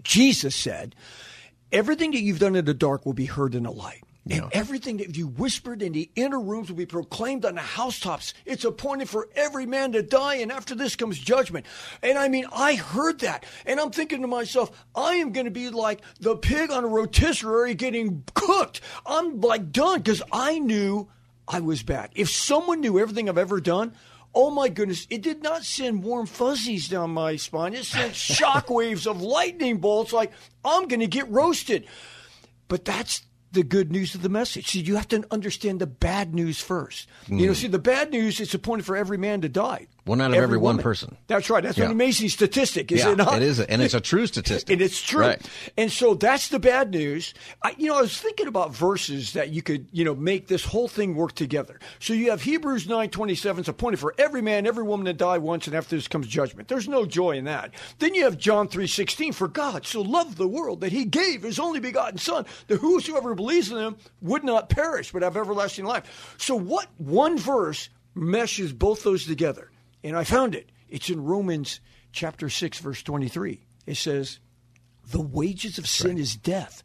Jesus 0.04 0.56
said, 0.56 0.96
everything 1.72 2.12
that 2.12 2.22
you've 2.22 2.40
done 2.40 2.56
in 2.56 2.66
the 2.66 2.74
dark 2.74 3.06
will 3.06 3.13
be 3.13 3.25
heard 3.25 3.54
in 3.54 3.63
the 3.63 3.72
light. 3.72 4.04
And 4.30 4.50
everything 4.51 4.98
that 4.98 5.18
you 5.18 5.27
whispered 5.27 5.81
in 5.81 5.94
the 5.94 6.10
inner 6.16 6.39
rooms 6.39 6.69
will 6.69 6.77
be 6.77 6.86
proclaimed 6.86 7.45
on 7.45 7.56
the 7.56 7.62
housetops. 7.62 8.33
It's 8.45 8.63
appointed 8.63 9.10
for 9.10 9.27
every 9.36 9.66
man 9.66 9.94
to 9.94 10.04
die, 10.04 10.36
and 10.36 10.51
after 10.51 10.75
this 10.75 10.95
comes 10.95 11.18
judgment. 11.18 11.66
And 12.04 12.18
I 12.18 12.27
mean, 12.27 12.45
I 12.54 12.75
heard 12.75 13.19
that, 13.19 13.45
and 13.66 13.80
I'm 13.80 13.92
thinking 13.92 14.21
to 14.21 14.27
myself, 14.27 14.71
I 14.95 15.16
am 15.16 15.31
going 15.31 15.45
to 15.45 15.51
be 15.51 15.69
like 15.69 16.01
the 16.19 16.36
pig 16.36 16.69
on 16.69 16.83
a 16.83 16.88
rotisserie 16.88 17.74
getting 17.74 18.24
cooked. 18.36 18.81
I'm 19.06 19.42
like 19.42 19.71
done 19.71 20.00
because 20.00 20.22
I 20.31 20.60
knew 20.60 21.07
I 21.48 21.62
was 21.62 21.81
back. 21.81 22.12
If 22.15 22.30
someone 22.30 22.81
knew 22.81 23.00
everything 23.00 23.30
I've 23.30 23.38
ever 23.38 23.60
done, 23.60 23.94
oh 24.36 24.51
my 24.51 24.69
goodness, 24.69 25.07
it 25.10 25.24
did 25.24 25.42
not 25.42 25.63
send 25.63 26.04
warm 26.04 26.27
fuzzies 26.27 26.88
down 26.88 27.12
my 27.12 27.36
spine. 27.36 27.74
It 27.74 27.86
sent 27.86 28.13
shockwaves 28.13 29.07
of 29.07 29.22
lightning 29.22 29.77
bolts 29.77 30.13
like 30.13 30.31
I'm 30.63 30.88
going 30.88 31.00
to 31.00 31.07
get 31.07 31.30
roasted. 31.30 31.88
But 32.68 32.86
that's 32.86 33.24
the 33.51 33.63
good 33.63 33.92
news 33.92 34.16
of 34.16 34.22
the 34.22 34.30
message. 34.30 34.68
See, 34.68 34.81
you 34.81 34.96
have 34.96 35.07
to 35.10 35.25
understand 35.31 35.79
the 35.79 35.88
bad 35.88 36.34
news 36.34 36.62
first. 36.62 37.08
You 37.27 37.38
know, 37.38 37.48
hmm. 37.48 37.53
see, 37.53 37.68
the 37.68 37.79
bad 37.79 38.12
news 38.12 38.39
it's 38.39 38.53
appointed 38.53 38.86
for 38.86 38.96
every 38.96 39.18
man 39.18 39.41
to 39.41 39.50
die. 39.50 39.88
One 40.06 40.22
out 40.22 40.32
of 40.32 40.38
every 40.38 40.58
one 40.58 40.75
woman. 40.77 40.84
person. 40.84 41.18
That's 41.27 41.50
right. 41.50 41.62
That's 41.63 41.77
Yeah. 41.77 41.86
an 41.86 41.91
amazing 41.91 42.29
statistic, 42.29 42.91
is 42.91 43.01
yeah, 43.01 43.12
it 43.12 43.18
not? 43.18 43.36
it 43.36 43.41
is. 43.44 43.60
And 43.60 43.82
it's 43.82 43.94
a 43.94 44.00
true 44.01 44.25
statistic. 44.34 44.70
And 44.72 44.82
it's 44.82 45.01
true. 45.01 45.22
Right. 45.22 45.41
And 45.77 45.91
so 45.91 46.13
that's 46.15 46.48
the 46.50 46.58
bad 46.60 46.91
news. 46.91 47.34
I, 47.63 47.75
you 47.77 47.88
know, 47.89 47.98
I 47.98 48.01
was 48.01 48.18
thinking 48.20 48.48
about 48.48 48.74
verses 48.74 49.34
that 49.34 49.50
you 49.50 49.62
could, 49.62 49.88
you 49.91 50.03
know, 50.06 50.15
make 50.15 50.48
this 50.48 50.63
whole 50.63 50.88
thing 50.88 51.15
work 51.15 51.34
together. 51.36 51.79
So 52.00 52.13
you 52.13 52.32
have 52.32 52.41
Hebrews 52.41 52.88
9:27, 52.88 53.60
it's 53.60 53.68
appointed 53.68 54.00
for 54.00 54.15
every 54.18 54.41
man, 54.41 54.65
every 54.65 54.84
woman 54.84 55.06
to 55.06 55.13
die 55.13 55.38
once, 55.38 55.68
and 55.68 55.75
after 55.75 55.96
this 55.96 56.08
comes 56.08 56.27
judgment. 56.27 56.70
There's 56.70 56.88
no 56.88 57.06
joy 57.06 57.32
in 57.38 57.44
that. 57.46 57.72
Then 58.00 58.15
you 58.15 58.24
have 58.24 58.38
John 58.38 58.68
3:16, 58.68 59.34
for 59.34 59.48
God 59.48 59.86
so 59.86 60.01
loved 60.01 60.38
the 60.38 60.48
world 60.48 60.82
that 60.82 60.91
he 60.91 61.06
gave 61.06 61.44
his 61.44 61.60
only 61.60 61.79
begotten 61.79 62.18
son, 62.18 62.46
that 62.68 62.77
whosoever 62.77 63.36
believes 63.36 63.70
in 63.72 63.77
him 63.77 63.98
would 64.22 64.44
not 64.44 64.70
perish, 64.70 65.12
but 65.12 65.22
have 65.22 65.38
everlasting 65.38 65.86
life. 65.86 66.36
So 66.39 66.56
what 66.56 66.88
one 66.98 67.38
verse 67.38 67.89
meshes 68.15 68.74
both 68.74 69.03
those 69.03 69.25
together? 69.25 69.69
And 70.03 70.15
I 70.15 70.24
found 70.24 70.56
it. 70.56 70.72
It's 70.88 71.10
in 71.10 71.24
Romans 71.24 71.79
chapter 72.12 72.50
6, 72.50 72.79
verse 72.79 73.03
23. 73.03 73.62
It 73.86 73.98
says, 73.98 74.39
the 75.12 75.22
wages 75.22 75.77
of 75.77 75.88
sin 75.88 76.18
is 76.18 76.36
death, 76.36 76.84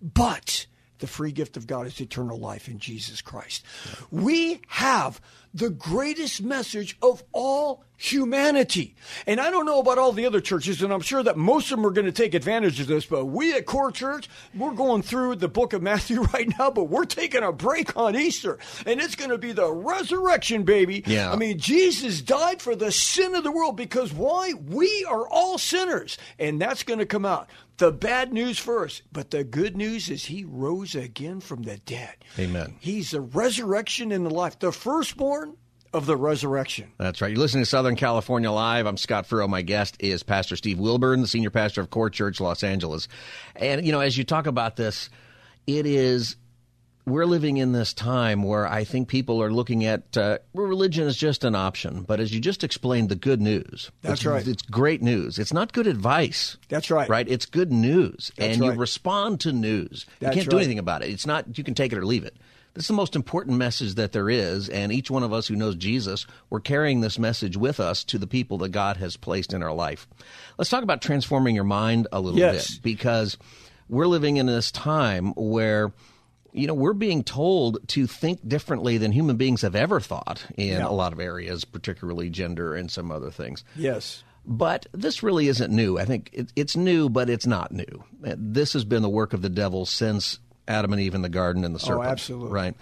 but 0.00 0.66
the 1.04 1.08
free 1.08 1.32
gift 1.32 1.58
of 1.58 1.66
God 1.66 1.86
is 1.86 2.00
eternal 2.00 2.38
life 2.38 2.66
in 2.66 2.78
Jesus 2.78 3.20
Christ. 3.20 3.62
We 4.10 4.62
have 4.68 5.20
the 5.52 5.68
greatest 5.68 6.42
message 6.42 6.96
of 7.02 7.22
all 7.32 7.84
humanity. 7.96 8.96
And 9.26 9.38
I 9.40 9.50
don't 9.50 9.66
know 9.66 9.78
about 9.80 9.98
all 9.98 10.12
the 10.12 10.26
other 10.26 10.40
churches, 10.40 10.82
and 10.82 10.92
I'm 10.92 11.02
sure 11.02 11.22
that 11.22 11.36
most 11.36 11.70
of 11.70 11.76
them 11.76 11.86
are 11.86 11.90
going 11.90 12.06
to 12.06 12.12
take 12.12 12.34
advantage 12.34 12.80
of 12.80 12.86
this, 12.86 13.06
but 13.06 13.26
we 13.26 13.54
at 13.54 13.66
Core 13.66 13.92
Church, 13.92 14.28
we're 14.54 14.72
going 14.72 15.02
through 15.02 15.36
the 15.36 15.48
book 15.48 15.74
of 15.74 15.82
Matthew 15.82 16.22
right 16.34 16.52
now, 16.58 16.70
but 16.70 16.84
we're 16.84 17.04
taking 17.04 17.42
a 17.42 17.52
break 17.52 17.96
on 17.96 18.16
Easter, 18.16 18.58
and 18.86 18.98
it's 19.00 19.14
going 19.14 19.30
to 19.30 19.38
be 19.38 19.52
the 19.52 19.70
resurrection, 19.70 20.64
baby. 20.64 21.04
Yeah. 21.06 21.30
I 21.30 21.36
mean, 21.36 21.58
Jesus 21.58 22.22
died 22.22 22.60
for 22.60 22.74
the 22.74 22.90
sin 22.90 23.34
of 23.34 23.44
the 23.44 23.52
world 23.52 23.76
because 23.76 24.12
why? 24.12 24.54
We 24.54 25.04
are 25.08 25.28
all 25.28 25.58
sinners, 25.58 26.18
and 26.38 26.60
that's 26.60 26.82
going 26.82 26.98
to 26.98 27.06
come 27.06 27.26
out. 27.26 27.48
The 27.76 27.90
bad 27.90 28.32
news 28.32 28.58
first, 28.58 29.02
but 29.12 29.30
the 29.30 29.42
good 29.42 29.76
news 29.76 30.08
is 30.08 30.26
he 30.26 30.44
rose 30.44 30.94
again 30.94 31.40
from 31.40 31.62
the 31.62 31.78
dead. 31.78 32.14
Amen. 32.38 32.76
He's 32.78 33.10
the 33.10 33.20
resurrection 33.20 34.12
and 34.12 34.24
the 34.24 34.30
life. 34.30 34.58
The 34.60 34.70
firstborn 34.70 35.56
of 35.92 36.06
the 36.06 36.16
resurrection. 36.16 36.92
That's 36.98 37.20
right. 37.20 37.30
You're 37.30 37.40
listening 37.40 37.64
to 37.64 37.70
Southern 37.70 37.96
California 37.96 38.50
Live. 38.50 38.86
I'm 38.86 38.96
Scott 38.96 39.26
Furrow. 39.26 39.48
My 39.48 39.62
guest 39.62 39.96
is 40.00 40.22
Pastor 40.22 40.56
Steve 40.56 40.78
Wilburn, 40.78 41.20
the 41.20 41.28
senior 41.28 41.50
pastor 41.50 41.80
of 41.80 41.90
Core 41.90 42.10
Church, 42.10 42.40
Los 42.40 42.62
Angeles. 42.62 43.08
And, 43.56 43.84
you 43.84 43.92
know, 43.92 44.00
as 44.00 44.16
you 44.16 44.24
talk 44.24 44.46
about 44.46 44.76
this, 44.76 45.10
it 45.66 45.86
is 45.86 46.36
we're 47.06 47.26
living 47.26 47.58
in 47.58 47.72
this 47.72 47.92
time 47.92 48.42
where 48.42 48.66
I 48.66 48.84
think 48.84 49.08
people 49.08 49.42
are 49.42 49.52
looking 49.52 49.84
at 49.84 50.16
uh, 50.16 50.38
religion 50.54 51.06
as 51.06 51.16
just 51.16 51.44
an 51.44 51.54
option. 51.54 52.02
But 52.02 52.18
as 52.18 52.32
you 52.32 52.40
just 52.40 52.64
explained, 52.64 53.10
the 53.10 53.16
good 53.16 53.42
news. 53.42 53.90
That's 54.00 54.20
it's, 54.20 54.26
right. 54.26 54.46
It's 54.46 54.62
great 54.62 55.02
news. 55.02 55.38
It's 55.38 55.52
not 55.52 55.72
good 55.72 55.86
advice. 55.86 56.56
That's 56.68 56.90
right. 56.90 57.08
Right? 57.08 57.28
It's 57.28 57.44
good 57.46 57.70
news. 57.70 58.32
That's 58.36 58.54
and 58.54 58.62
right. 58.62 58.72
you 58.72 58.80
respond 58.80 59.40
to 59.40 59.52
news. 59.52 60.06
That's 60.20 60.34
you 60.34 60.42
can't 60.42 60.50
do 60.50 60.56
anything 60.56 60.78
about 60.78 61.02
it. 61.02 61.10
It's 61.10 61.26
not, 61.26 61.58
you 61.58 61.64
can 61.64 61.74
take 61.74 61.92
it 61.92 61.98
or 61.98 62.06
leave 62.06 62.24
it. 62.24 62.36
This 62.72 62.84
is 62.84 62.88
the 62.88 62.94
most 62.94 63.14
important 63.14 63.56
message 63.56 63.94
that 63.94 64.10
there 64.10 64.28
is, 64.28 64.68
and 64.68 64.90
each 64.90 65.08
one 65.08 65.22
of 65.22 65.32
us 65.32 65.46
who 65.46 65.54
knows 65.54 65.76
Jesus, 65.76 66.26
we're 66.50 66.58
carrying 66.58 67.02
this 67.02 67.20
message 67.20 67.56
with 67.56 67.78
us 67.78 68.02
to 68.04 68.18
the 68.18 68.26
people 68.26 68.58
that 68.58 68.70
God 68.70 68.96
has 68.96 69.16
placed 69.16 69.52
in 69.52 69.62
our 69.62 69.72
life. 69.72 70.08
Let's 70.58 70.70
talk 70.70 70.82
about 70.82 71.00
transforming 71.00 71.54
your 71.54 71.62
mind 71.62 72.08
a 72.10 72.18
little 72.18 72.40
Yes. 72.40 72.72
bit 72.72 72.82
because 72.82 73.36
we're 73.88 74.08
living 74.08 74.38
in 74.38 74.46
this 74.46 74.72
time 74.72 75.34
where 75.36 75.92
you 76.54 76.66
know 76.66 76.74
we're 76.74 76.92
being 76.94 77.22
told 77.24 77.78
to 77.88 78.06
think 78.06 78.46
differently 78.48 78.96
than 78.96 79.10
human 79.12 79.36
beings 79.36 79.62
have 79.62 79.74
ever 79.74 80.00
thought 80.00 80.46
in 80.56 80.68
Yeah. 80.78 80.86
a 80.88 80.92
lot 80.92 81.12
of 81.12 81.20
areas 81.20 81.64
particularly 81.64 82.30
gender 82.30 82.74
and 82.74 82.90
some 82.90 83.10
other 83.10 83.30
things 83.30 83.64
Yes. 83.76 84.22
but 84.46 84.86
this 84.92 85.22
really 85.22 85.48
isn't 85.48 85.70
new 85.74 85.98
i 85.98 86.04
think 86.04 86.30
it, 86.32 86.52
it's 86.56 86.76
new 86.76 87.08
but 87.08 87.28
it's 87.28 87.46
not 87.46 87.72
new 87.72 88.04
this 88.20 88.72
has 88.72 88.84
been 88.84 89.02
the 89.02 89.08
work 89.08 89.32
of 89.32 89.42
the 89.42 89.48
devil 89.50 89.84
since 89.84 90.38
adam 90.68 90.92
and 90.92 91.02
eve 91.02 91.14
in 91.14 91.22
the 91.22 91.28
garden 91.28 91.64
and 91.64 91.74
the 91.74 91.80
oh, 91.82 91.86
serpent 91.86 92.06
Oh, 92.08 92.10
absolutely. 92.12 92.50
right 92.52 92.74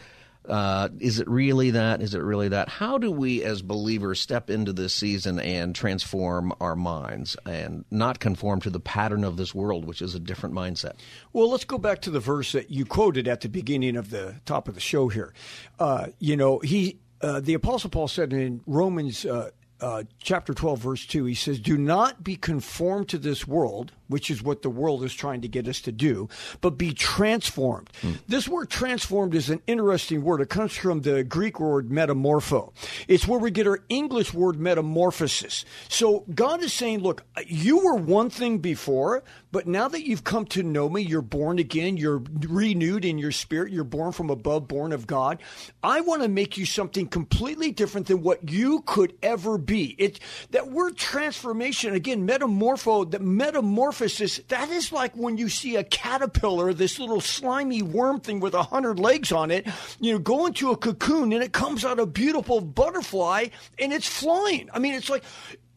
uh, 0.48 0.88
is 0.98 1.20
it 1.20 1.28
really 1.28 1.70
that? 1.70 2.02
Is 2.02 2.14
it 2.14 2.22
really 2.22 2.48
that? 2.48 2.68
How 2.68 2.98
do 2.98 3.10
we, 3.10 3.44
as 3.44 3.62
believers, 3.62 4.20
step 4.20 4.50
into 4.50 4.72
this 4.72 4.92
season 4.92 5.38
and 5.38 5.74
transform 5.74 6.52
our 6.60 6.74
minds 6.74 7.36
and 7.46 7.84
not 7.90 8.18
conform 8.18 8.60
to 8.62 8.70
the 8.70 8.80
pattern 8.80 9.22
of 9.22 9.36
this 9.36 9.54
world, 9.54 9.84
which 9.84 10.02
is 10.02 10.14
a 10.14 10.20
different 10.20 10.54
mindset? 10.54 10.94
Well, 11.32 11.48
let's 11.50 11.64
go 11.64 11.78
back 11.78 12.02
to 12.02 12.10
the 12.10 12.20
verse 12.20 12.52
that 12.52 12.70
you 12.70 12.84
quoted 12.84 13.28
at 13.28 13.40
the 13.42 13.48
beginning 13.48 13.96
of 13.96 14.10
the 14.10 14.36
top 14.44 14.68
of 14.68 14.74
the 14.74 14.80
show 14.80 15.08
here. 15.08 15.32
Uh, 15.78 16.08
you 16.18 16.36
know, 16.36 16.58
he, 16.58 16.98
uh, 17.20 17.40
the 17.40 17.54
Apostle 17.54 17.90
Paul 17.90 18.08
said 18.08 18.32
in 18.32 18.62
Romans 18.66 19.24
uh, 19.24 19.50
uh, 19.82 20.04
chapter 20.20 20.54
12, 20.54 20.78
verse 20.78 21.06
2, 21.06 21.24
he 21.24 21.34
says, 21.34 21.58
Do 21.58 21.76
not 21.76 22.22
be 22.22 22.36
conformed 22.36 23.08
to 23.10 23.18
this 23.18 23.46
world, 23.46 23.92
which 24.12 24.30
is 24.30 24.42
what 24.42 24.62
the 24.62 24.70
world 24.70 25.02
is 25.02 25.14
trying 25.14 25.40
to 25.40 25.48
get 25.48 25.66
us 25.66 25.80
to 25.80 25.92
do, 25.92 26.28
but 26.60 26.78
be 26.78 26.92
transformed. 26.92 27.90
Hmm. 28.02 28.12
This 28.28 28.46
word 28.46 28.70
transformed 28.70 29.34
is 29.34 29.50
an 29.50 29.62
interesting 29.66 30.22
word. 30.22 30.40
It 30.40 30.50
comes 30.50 30.74
from 30.74 31.00
the 31.00 31.24
Greek 31.24 31.58
word 31.58 31.88
metamorpho. 31.88 32.72
It's 33.08 33.26
where 33.26 33.40
we 33.40 33.50
get 33.50 33.66
our 33.66 33.80
English 33.88 34.34
word 34.34 34.60
metamorphosis. 34.60 35.64
So 35.88 36.24
God 36.34 36.62
is 36.62 36.72
saying, 36.72 37.00
Look, 37.00 37.24
you 37.46 37.78
were 37.78 37.94
one 37.94 38.28
thing 38.28 38.58
before, 38.58 39.24
but 39.50 39.66
now 39.66 39.88
that 39.88 40.06
you've 40.06 40.24
come 40.24 40.44
to 40.46 40.62
know 40.62 40.88
me, 40.88 41.00
you're 41.00 41.22
born 41.22 41.58
again, 41.58 41.96
you're 41.96 42.22
renewed 42.48 43.04
in 43.04 43.18
your 43.18 43.32
spirit, 43.32 43.72
you're 43.72 43.84
born 43.84 44.12
from 44.12 44.30
above, 44.30 44.68
born 44.68 44.92
of 44.92 45.06
God. 45.06 45.42
I 45.82 46.02
want 46.02 46.22
to 46.22 46.28
make 46.28 46.58
you 46.58 46.66
something 46.66 47.06
completely 47.06 47.70
different 47.70 48.08
than 48.08 48.22
what 48.22 48.50
you 48.50 48.82
could 48.82 49.14
ever 49.22 49.58
be. 49.58 49.94
It 49.98 50.20
that 50.50 50.70
word 50.70 50.96
transformation 50.96 51.94
again, 51.94 52.26
metamorpho, 52.26 53.10
the 53.10 53.18
metamorphosis. 53.18 54.01
That 54.48 54.70
is 54.70 54.92
like 54.92 55.14
when 55.14 55.36
you 55.36 55.48
see 55.48 55.76
a 55.76 55.84
caterpillar, 55.84 56.72
this 56.72 56.98
little 56.98 57.20
slimy 57.20 57.82
worm 57.82 58.20
thing 58.20 58.40
with 58.40 58.54
a 58.54 58.62
hundred 58.62 58.98
legs 58.98 59.32
on 59.32 59.50
it, 59.50 59.66
you 60.00 60.12
know, 60.12 60.18
go 60.18 60.46
into 60.46 60.70
a 60.70 60.76
cocoon 60.76 61.32
and 61.32 61.42
it 61.42 61.52
comes 61.52 61.84
out 61.84 61.98
a 61.98 62.06
beautiful 62.06 62.60
butterfly 62.60 63.46
and 63.78 63.92
it's 63.92 64.08
flying. 64.08 64.68
I 64.72 64.78
mean, 64.78 64.94
it's 64.94 65.10
like 65.10 65.24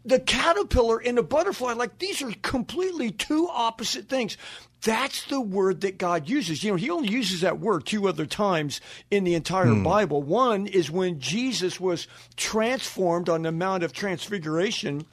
the 0.06 0.20
caterpillar 0.20 1.00
and 1.00 1.18
the 1.18 1.24
butterfly, 1.24 1.74
like 1.74 1.98
these 1.98 2.22
are 2.22 2.32
completely 2.44 3.12
two 3.12 3.48
opposite 3.50 4.08
things. 4.08 4.38
That's 4.82 5.26
the 5.26 5.42
word 5.42 5.82
that 5.82 5.98
God 5.98 6.30
uses. 6.30 6.64
You 6.64 6.72
know, 6.72 6.78
He 6.78 6.92
only 6.92 7.10
uses 7.10 7.42
that 7.42 7.60
word 7.60 7.86
two 7.86 8.08
other 8.08 8.28
times 8.28 8.82
in 9.10 9.24
the 9.24 9.34
entire 9.34 9.74
hmm. 9.74 9.84
Bible. 9.84 10.22
One 10.22 10.68
is 10.68 10.92
when 10.92 11.20
Jesus 11.20 11.80
was 11.80 12.08
transformed 12.38 13.30
on 13.30 13.42
the 13.42 13.52
Mount 13.52 13.84
of 13.84 13.94
Transfiguration 13.94 15.06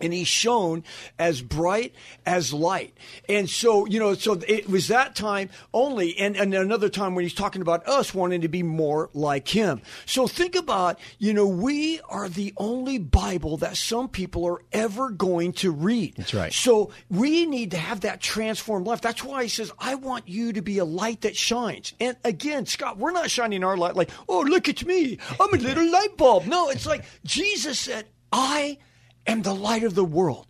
and 0.00 0.12
he's 0.12 0.28
shown 0.28 0.84
as 1.18 1.42
bright 1.42 1.94
as 2.24 2.52
light. 2.52 2.96
And 3.28 3.48
so, 3.48 3.86
you 3.86 3.98
know, 3.98 4.14
so 4.14 4.40
it 4.46 4.68
was 4.68 4.88
that 4.88 5.14
time 5.14 5.50
only, 5.72 6.16
and, 6.18 6.36
and 6.36 6.52
another 6.54 6.88
time 6.88 7.14
when 7.14 7.24
he's 7.24 7.34
talking 7.34 7.62
about 7.62 7.86
us 7.88 8.14
wanting 8.14 8.42
to 8.42 8.48
be 8.48 8.62
more 8.62 9.10
like 9.14 9.48
him. 9.48 9.80
So 10.04 10.26
think 10.26 10.54
about, 10.54 10.98
you 11.18 11.32
know, 11.32 11.46
we 11.46 12.00
are 12.08 12.28
the 12.28 12.52
only 12.56 12.98
Bible 12.98 13.56
that 13.58 13.76
some 13.76 14.08
people 14.08 14.44
are 14.46 14.62
ever 14.72 15.10
going 15.10 15.52
to 15.54 15.70
read. 15.70 16.14
That's 16.16 16.34
right. 16.34 16.52
So 16.52 16.90
we 17.10 17.46
need 17.46 17.70
to 17.72 17.78
have 17.78 18.00
that 18.00 18.20
transformed 18.20 18.86
life. 18.86 19.00
That's 19.00 19.24
why 19.24 19.44
he 19.44 19.48
says, 19.48 19.72
I 19.78 19.94
want 19.94 20.28
you 20.28 20.52
to 20.52 20.62
be 20.62 20.78
a 20.78 20.84
light 20.84 21.22
that 21.22 21.36
shines. 21.36 21.94
And 22.00 22.16
again, 22.24 22.66
Scott, 22.66 22.98
we're 22.98 23.12
not 23.12 23.30
shining 23.30 23.64
our 23.64 23.76
light 23.76 23.96
like, 23.96 24.10
oh, 24.28 24.40
look 24.40 24.68
at 24.68 24.84
me. 24.84 25.18
I'm 25.40 25.54
a 25.54 25.56
little 25.56 25.90
light 25.90 26.16
bulb. 26.16 26.46
No, 26.46 26.68
it's 26.68 26.86
like 26.86 27.04
Jesus 27.24 27.78
said, 27.78 28.06
I 28.32 28.78
am 29.26 29.42
the 29.42 29.54
light 29.54 29.84
of 29.84 29.94
the 29.94 30.04
world. 30.04 30.46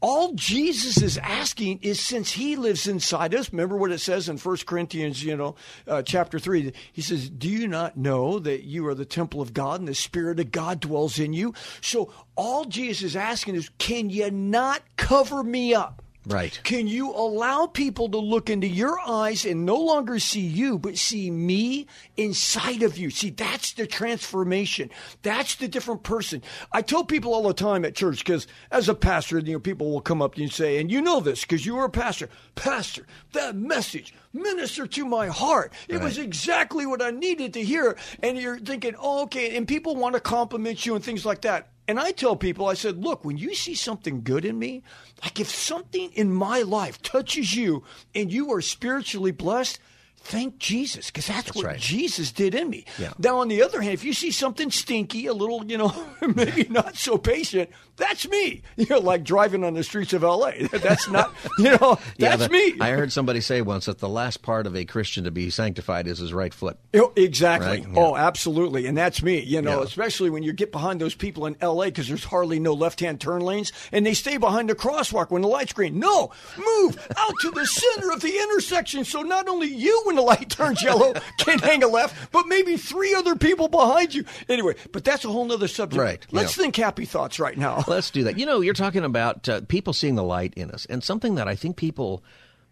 All 0.00 0.34
Jesus 0.34 1.02
is 1.02 1.16
asking 1.18 1.80
is 1.80 1.98
since 2.00 2.30
he 2.30 2.54
lives 2.54 2.86
inside 2.86 3.34
us, 3.34 3.50
remember 3.50 3.76
what 3.76 3.90
it 3.90 3.98
says 3.98 4.28
in 4.28 4.36
1 4.36 4.56
Corinthians, 4.66 5.24
you 5.24 5.34
know, 5.36 5.56
uh, 5.88 6.02
chapter 6.02 6.38
3. 6.38 6.72
He 6.92 7.02
says, 7.02 7.30
Do 7.30 7.48
you 7.48 7.66
not 7.66 7.96
know 7.96 8.38
that 8.38 8.64
you 8.64 8.86
are 8.86 8.94
the 8.94 9.06
temple 9.06 9.40
of 9.40 9.54
God 9.54 9.80
and 9.80 9.88
the 9.88 9.94
Spirit 9.94 10.38
of 10.38 10.52
God 10.52 10.80
dwells 10.80 11.18
in 11.18 11.32
you? 11.32 11.54
So 11.80 12.12
all 12.36 12.66
Jesus 12.66 13.02
is 13.02 13.16
asking 13.16 13.54
is, 13.54 13.70
Can 13.78 14.10
you 14.10 14.30
not 14.30 14.82
cover 14.96 15.42
me 15.42 15.74
up? 15.74 16.02
Right. 16.26 16.60
Can 16.64 16.88
you 16.88 17.12
allow 17.12 17.66
people 17.66 18.08
to 18.08 18.18
look 18.18 18.50
into 18.50 18.66
your 18.66 18.98
eyes 19.06 19.44
and 19.44 19.64
no 19.64 19.76
longer 19.76 20.18
see 20.18 20.40
you, 20.40 20.76
but 20.76 20.98
see 20.98 21.30
me 21.30 21.86
inside 22.16 22.82
of 22.82 22.98
you? 22.98 23.10
See, 23.10 23.30
that's 23.30 23.74
the 23.74 23.86
transformation. 23.86 24.90
That's 25.22 25.54
the 25.54 25.68
different 25.68 26.02
person. 26.02 26.42
I 26.72 26.82
tell 26.82 27.04
people 27.04 27.32
all 27.32 27.44
the 27.44 27.54
time 27.54 27.84
at 27.84 27.94
church, 27.94 28.18
because 28.18 28.48
as 28.72 28.88
a 28.88 28.94
pastor, 28.94 29.38
you 29.38 29.52
know, 29.52 29.60
people 29.60 29.92
will 29.92 30.00
come 30.00 30.20
up 30.20 30.34
to 30.34 30.40
you 30.40 30.46
and 30.46 30.52
say, 30.52 30.80
and 30.80 30.90
you 30.90 31.00
know 31.00 31.20
this 31.20 31.42
because 31.42 31.64
you 31.64 31.76
were 31.76 31.84
a 31.84 31.90
pastor, 31.90 32.28
Pastor, 32.56 33.06
that 33.32 33.54
message 33.54 34.12
ministered 34.32 34.90
to 34.92 35.04
my 35.04 35.28
heart. 35.28 35.72
It 35.88 36.00
was 36.00 36.18
exactly 36.18 36.86
what 36.86 37.02
I 37.02 37.12
needed 37.12 37.54
to 37.54 37.62
hear. 37.62 37.96
And 38.20 38.36
you're 38.36 38.58
thinking, 38.58 38.96
oh, 38.98 39.22
okay. 39.24 39.56
And 39.56 39.68
people 39.68 39.94
want 39.94 40.14
to 40.14 40.20
compliment 40.20 40.84
you 40.84 40.96
and 40.96 41.04
things 41.04 41.24
like 41.24 41.42
that. 41.42 41.68
And 41.88 42.00
I 42.00 42.10
tell 42.10 42.34
people, 42.34 42.66
I 42.66 42.74
said, 42.74 43.02
look, 43.02 43.24
when 43.24 43.36
you 43.36 43.54
see 43.54 43.74
something 43.74 44.22
good 44.22 44.44
in 44.44 44.58
me, 44.58 44.82
like 45.22 45.38
if 45.38 45.48
something 45.48 46.10
in 46.12 46.32
my 46.32 46.62
life 46.62 47.00
touches 47.00 47.54
you 47.54 47.84
and 48.14 48.32
you 48.32 48.52
are 48.52 48.60
spiritually 48.60 49.30
blessed, 49.30 49.78
thank 50.26 50.58
Jesus, 50.58 51.06
because 51.06 51.26
that's, 51.26 51.54
what 51.54 51.64
right. 51.64 51.78
Jesus 51.78 52.32
did 52.32 52.54
in 52.54 52.68
me. 52.68 52.84
Yeah. 52.98 53.12
Now, 53.18 53.38
on 53.38 53.48
the 53.48 53.62
other 53.62 53.80
hand, 53.80 53.94
if 53.94 54.04
you 54.04 54.12
see 54.12 54.30
something 54.30 54.70
stinky, 54.70 55.26
a 55.26 55.32
little, 55.32 55.64
you 55.64 55.78
know, 55.78 55.94
maybe 56.34 56.64
not 56.68 56.96
so 56.96 57.16
patient, 57.16 57.70
that's 57.96 58.28
me. 58.28 58.62
You 58.76 58.84
know, 58.90 58.98
like 58.98 59.24
driving 59.24 59.64
on 59.64 59.72
the 59.72 59.82
streets 59.82 60.12
of 60.12 60.22
LA. 60.22 60.50
That's 60.70 61.08
not, 61.08 61.32
you 61.58 61.76
know, 61.76 61.98
Yeah, 62.18 62.36
that's 62.36 62.52
me. 62.52 62.74
I 62.78 62.90
heard 62.90 63.10
somebody 63.10 63.40
say 63.40 63.62
once 63.62 63.86
that 63.86 63.98
the 63.98 64.08
last 64.08 64.42
part 64.42 64.66
of 64.66 64.76
a 64.76 64.84
Christian 64.84 65.24
to 65.24 65.30
be 65.30 65.48
sanctified 65.48 66.06
is 66.06 66.18
his 66.18 66.32
right 66.32 66.52
foot. 66.52 66.76
Oh, 66.94 67.12
exactly. 67.16 67.68
Right? 67.68 67.80
Yeah. 67.80 67.94
Oh, 67.96 68.14
absolutely. 68.14 68.86
And 68.86 68.96
that's 68.96 69.22
me, 69.22 69.40
you 69.40 69.62
know, 69.62 69.80
especially 69.82 70.28
when 70.28 70.42
you 70.42 70.52
get 70.52 70.72
behind 70.72 71.00
those 71.00 71.14
people 71.14 71.46
in 71.46 71.56
LA 71.62 71.86
because 71.86 72.06
there's 72.06 72.24
hardly 72.24 72.60
no 72.60 72.74
left 72.74 73.00
hand 73.00 73.18
turn 73.18 73.40
lanes 73.40 73.72
and 73.92 74.04
they 74.04 74.12
stay 74.12 74.36
behind 74.36 74.68
the 74.68 74.74
crosswalk 74.74 75.30
when 75.30 75.40
the 75.40 75.48
light's 75.48 75.72
green. 75.72 75.98
No, 75.98 76.30
move 76.58 76.98
out 77.16 77.34
to 77.40 77.50
the 77.50 77.66
center 77.66 78.12
of 78.12 78.20
the 78.20 78.36
intersection 78.38 79.04
so 79.04 79.22
not 79.22 79.48
only 79.48 79.68
you, 79.68 80.02
when 80.04 80.15
the 80.16 80.22
light 80.22 80.50
turns 80.50 80.82
yellow, 80.82 81.14
can't 81.38 81.60
hang 81.60 81.82
a 81.82 81.88
left, 81.88 82.32
but 82.32 82.46
maybe 82.46 82.76
three 82.76 83.14
other 83.14 83.36
people 83.36 83.68
behind 83.68 84.14
you. 84.14 84.24
Anyway, 84.48 84.74
but 84.92 85.04
that's 85.04 85.24
a 85.24 85.28
whole 85.28 85.44
nother 85.44 85.68
subject. 85.68 86.00
Right, 86.00 86.26
Let's 86.32 86.56
yeah. 86.56 86.64
think 86.64 86.76
happy 86.76 87.04
thoughts 87.04 87.38
right 87.38 87.56
now. 87.56 87.84
Let's 87.88 88.10
do 88.10 88.24
that. 88.24 88.38
You 88.38 88.46
know, 88.46 88.60
you're 88.60 88.74
talking 88.74 89.04
about 89.04 89.48
uh, 89.48 89.60
people 89.68 89.92
seeing 89.92 90.14
the 90.14 90.24
light 90.24 90.54
in 90.54 90.70
us, 90.70 90.86
and 90.86 91.02
something 91.02 91.36
that 91.36 91.48
I 91.48 91.54
think 91.54 91.76
people 91.76 92.24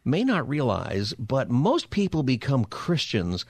may 0.05 0.25
not 0.25 0.49
realize, 0.49 1.15
but 1.15 1.49
most 1.49 1.91
people 1.91 2.23
become 2.23 2.65
Christians 2.65 3.45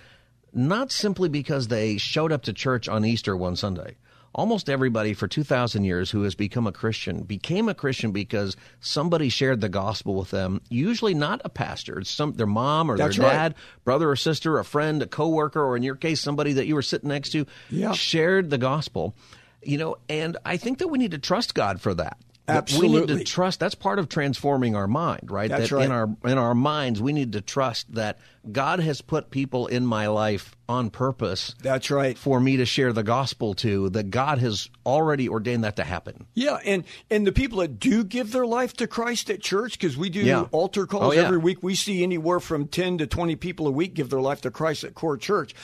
not 0.52 0.92
simply 0.92 1.28
because 1.28 1.68
they 1.68 1.96
showed 1.96 2.30
up 2.32 2.42
to 2.42 2.52
church 2.52 2.88
on 2.88 3.04
Easter 3.04 3.36
one 3.36 3.56
Sunday. 3.56 3.96
Almost 4.34 4.68
everybody 4.68 5.14
for 5.14 5.28
2,000 5.28 5.84
years 5.84 6.10
who 6.10 6.22
has 6.24 6.34
become 6.34 6.66
a 6.66 6.72
Christian 6.72 7.22
became 7.22 7.68
a 7.68 7.74
Christian 7.74 8.10
because 8.10 8.56
somebody 8.80 9.28
shared 9.28 9.60
the 9.60 9.68
gospel 9.68 10.16
with 10.16 10.30
them, 10.32 10.60
usually 10.68 11.14
not 11.14 11.40
a 11.44 11.48
pastor. 11.48 12.00
It's 12.00 12.10
some, 12.10 12.32
their 12.32 12.46
mom 12.46 12.90
or 12.90 12.96
That's 12.96 13.16
their 13.16 13.26
right. 13.28 13.32
dad, 13.32 13.54
brother 13.84 14.10
or 14.10 14.16
sister, 14.16 14.58
a 14.58 14.64
friend, 14.64 15.00
a 15.02 15.06
coworker, 15.06 15.62
or 15.62 15.76
in 15.76 15.84
your 15.84 15.94
case, 15.94 16.20
somebody 16.20 16.54
that 16.54 16.66
you 16.66 16.74
were 16.74 16.82
sitting 16.82 17.08
next 17.10 17.30
to 17.30 17.46
Yeah. 17.70 17.92
shared 17.92 18.50
the 18.50 18.58
gospel. 18.58 19.14
You 19.62 19.78
know, 19.78 19.96
and 20.08 20.36
I 20.44 20.56
think 20.56 20.78
that 20.78 20.88
we 20.88 20.98
need 20.98 21.12
to 21.12 21.18
trust 21.18 21.54
God 21.54 21.80
for 21.80 21.94
that. 21.94 22.18
Absolutely. 22.46 23.00
We 23.00 23.06
need 23.06 23.18
to 23.18 23.24
trust. 23.24 23.58
That's 23.58 23.74
part 23.74 23.98
of 23.98 24.08
transforming 24.10 24.76
our 24.76 24.86
mind, 24.86 25.30
right? 25.30 25.48
That's 25.48 25.70
that 25.70 25.76
right. 25.76 25.84
in 25.86 25.92
our 25.92 26.08
in 26.24 26.36
our 26.36 26.54
minds, 26.54 27.00
we 27.00 27.12
need 27.14 27.32
to 27.32 27.40
trust 27.40 27.94
that 27.94 28.18
God 28.52 28.80
has 28.80 29.00
put 29.00 29.30
people 29.30 29.66
in 29.66 29.86
my 29.86 30.08
life 30.08 30.54
on 30.68 30.90
purpose. 30.90 31.54
That's 31.62 31.90
right. 31.90 32.18
For 32.18 32.38
me 32.40 32.58
to 32.58 32.66
share 32.66 32.92
the 32.92 33.02
gospel 33.02 33.54
to, 33.54 33.88
that 33.90 34.10
God 34.10 34.38
has 34.40 34.68
already 34.84 35.26
ordained 35.28 35.64
that 35.64 35.76
to 35.76 35.84
happen. 35.84 36.26
Yeah, 36.34 36.58
and 36.66 36.84
and 37.10 37.26
the 37.26 37.32
people 37.32 37.60
that 37.60 37.80
do 37.80 38.04
give 38.04 38.32
their 38.32 38.46
life 38.46 38.74
to 38.74 38.86
Christ 38.86 39.30
at 39.30 39.40
church, 39.40 39.78
because 39.78 39.96
we 39.96 40.10
do 40.10 40.20
Yeah. 40.20 40.46
altar 40.52 40.86
calls 40.86 41.04
Oh, 41.04 41.12
yeah. 41.12 41.22
every 41.26 41.38
week. 41.38 41.62
We 41.62 41.74
see 41.74 42.02
anywhere 42.02 42.40
from 42.40 42.66
ten 42.68 42.98
to 42.98 43.06
twenty 43.06 43.36
people 43.36 43.66
a 43.66 43.70
week 43.70 43.94
give 43.94 44.10
their 44.10 44.20
life 44.20 44.42
to 44.42 44.50
Christ 44.50 44.84
at 44.84 44.94
Core 44.94 45.16
Church. 45.16 45.54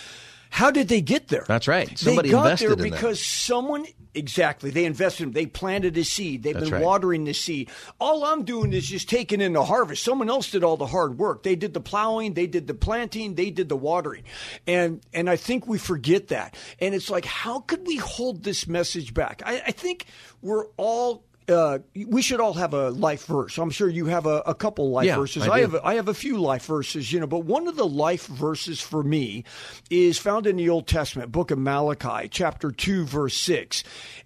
How 0.51 0.71
did 0.71 0.89
they 0.89 1.01
get 1.01 1.29
there? 1.29 1.45
That's 1.47 1.69
right. 1.69 1.97
Somebody 1.99 2.29
they 2.29 2.33
got 2.33 2.45
invested 2.45 2.79
there 2.79 2.87
in 2.87 2.93
because 2.93 3.25
someone 3.25 3.87
exactly 4.15 4.71
they 4.71 4.85
invested 4.85 5.25
in. 5.25 5.33
They 5.33 5.47
planted 5.47 5.97
a 5.97 6.05
seed. 6.05 6.43
They've 6.43 6.55
That's 6.55 6.67
been 6.67 6.75
right. 6.75 6.85
watering 6.85 7.25
the 7.25 7.33
seed. 7.33 7.71
All 8.01 8.25
I'm 8.25 8.45
doing 8.45 8.73
is 8.73 8.87
just 8.87 9.09
taking 9.09 9.41
in 9.41 9.53
the 9.53 9.65
harvest. 9.65 10.03
Someone 10.03 10.29
else 10.29 10.51
did 10.51 10.65
all 10.65 10.77
the 10.77 10.87
hard 10.87 11.19
work. 11.19 11.45
They 11.45 11.55
did 11.55 11.73
the 11.73 11.81
plowing. 11.81 12.35
They 12.35 12.47
did 12.47 12.67
the 12.67 12.75
planting. 12.75 13.37
They 13.37 13.51
did 13.51 13.69
the 13.69 13.77
watering. 13.77 14.25
And 14.67 15.01
and 15.15 15.31
I 15.31 15.37
think 15.37 15.67
we 15.67 15.79
forget 15.79 16.29
that. 16.29 16.57
And 16.81 16.95
it's 16.95 17.11
like, 17.11 17.25
how 17.25 17.61
could 17.61 17.87
we 17.87 17.97
hold 17.97 18.43
this 18.43 18.67
message 18.67 19.15
back? 19.15 19.43
I, 19.47 19.63
I 19.69 19.71
think 19.71 20.07
we're 20.43 20.67
all. 20.77 21.25
Uh, 21.51 21.81
we 22.07 22.23
should 22.23 22.41
all 22.41 22.55
have 22.55 22.73
a 22.75 22.91
life 22.91 23.27
verse. 23.27 23.59
I'm 23.59 23.71
sure 23.71 23.89
you 23.89 24.07
have 24.07 24.27
a, 24.27 24.43
a 24.47 24.55
couple 24.55 24.91
life 24.91 25.07
Yeah, 25.07 25.17
verses. 25.17 25.43
I 25.49 25.51
I 25.57 25.61
have 25.61 25.75
a, 25.75 25.87
I 25.87 25.95
have 25.95 26.09
a 26.09 26.15
few 26.15 26.39
life 26.39 26.65
verses, 26.67 27.13
you 27.13 27.21
know, 27.21 27.27
but 27.27 27.41
one 27.41 27.67
of 27.67 27.77
the 27.77 27.87
life 27.87 28.27
verses 28.27 28.81
for 28.81 29.03
me 29.03 29.45
is 29.91 30.19
found 30.19 30.47
in 30.47 30.57
the 30.57 30.69
Old 30.69 30.87
Testament, 30.87 31.33
book 31.33 31.51
of 31.51 31.59
Malachi, 31.59 32.29
chapter 32.29 32.71
2, 32.71 33.05
verse 33.05 33.37
6. 33.37 33.83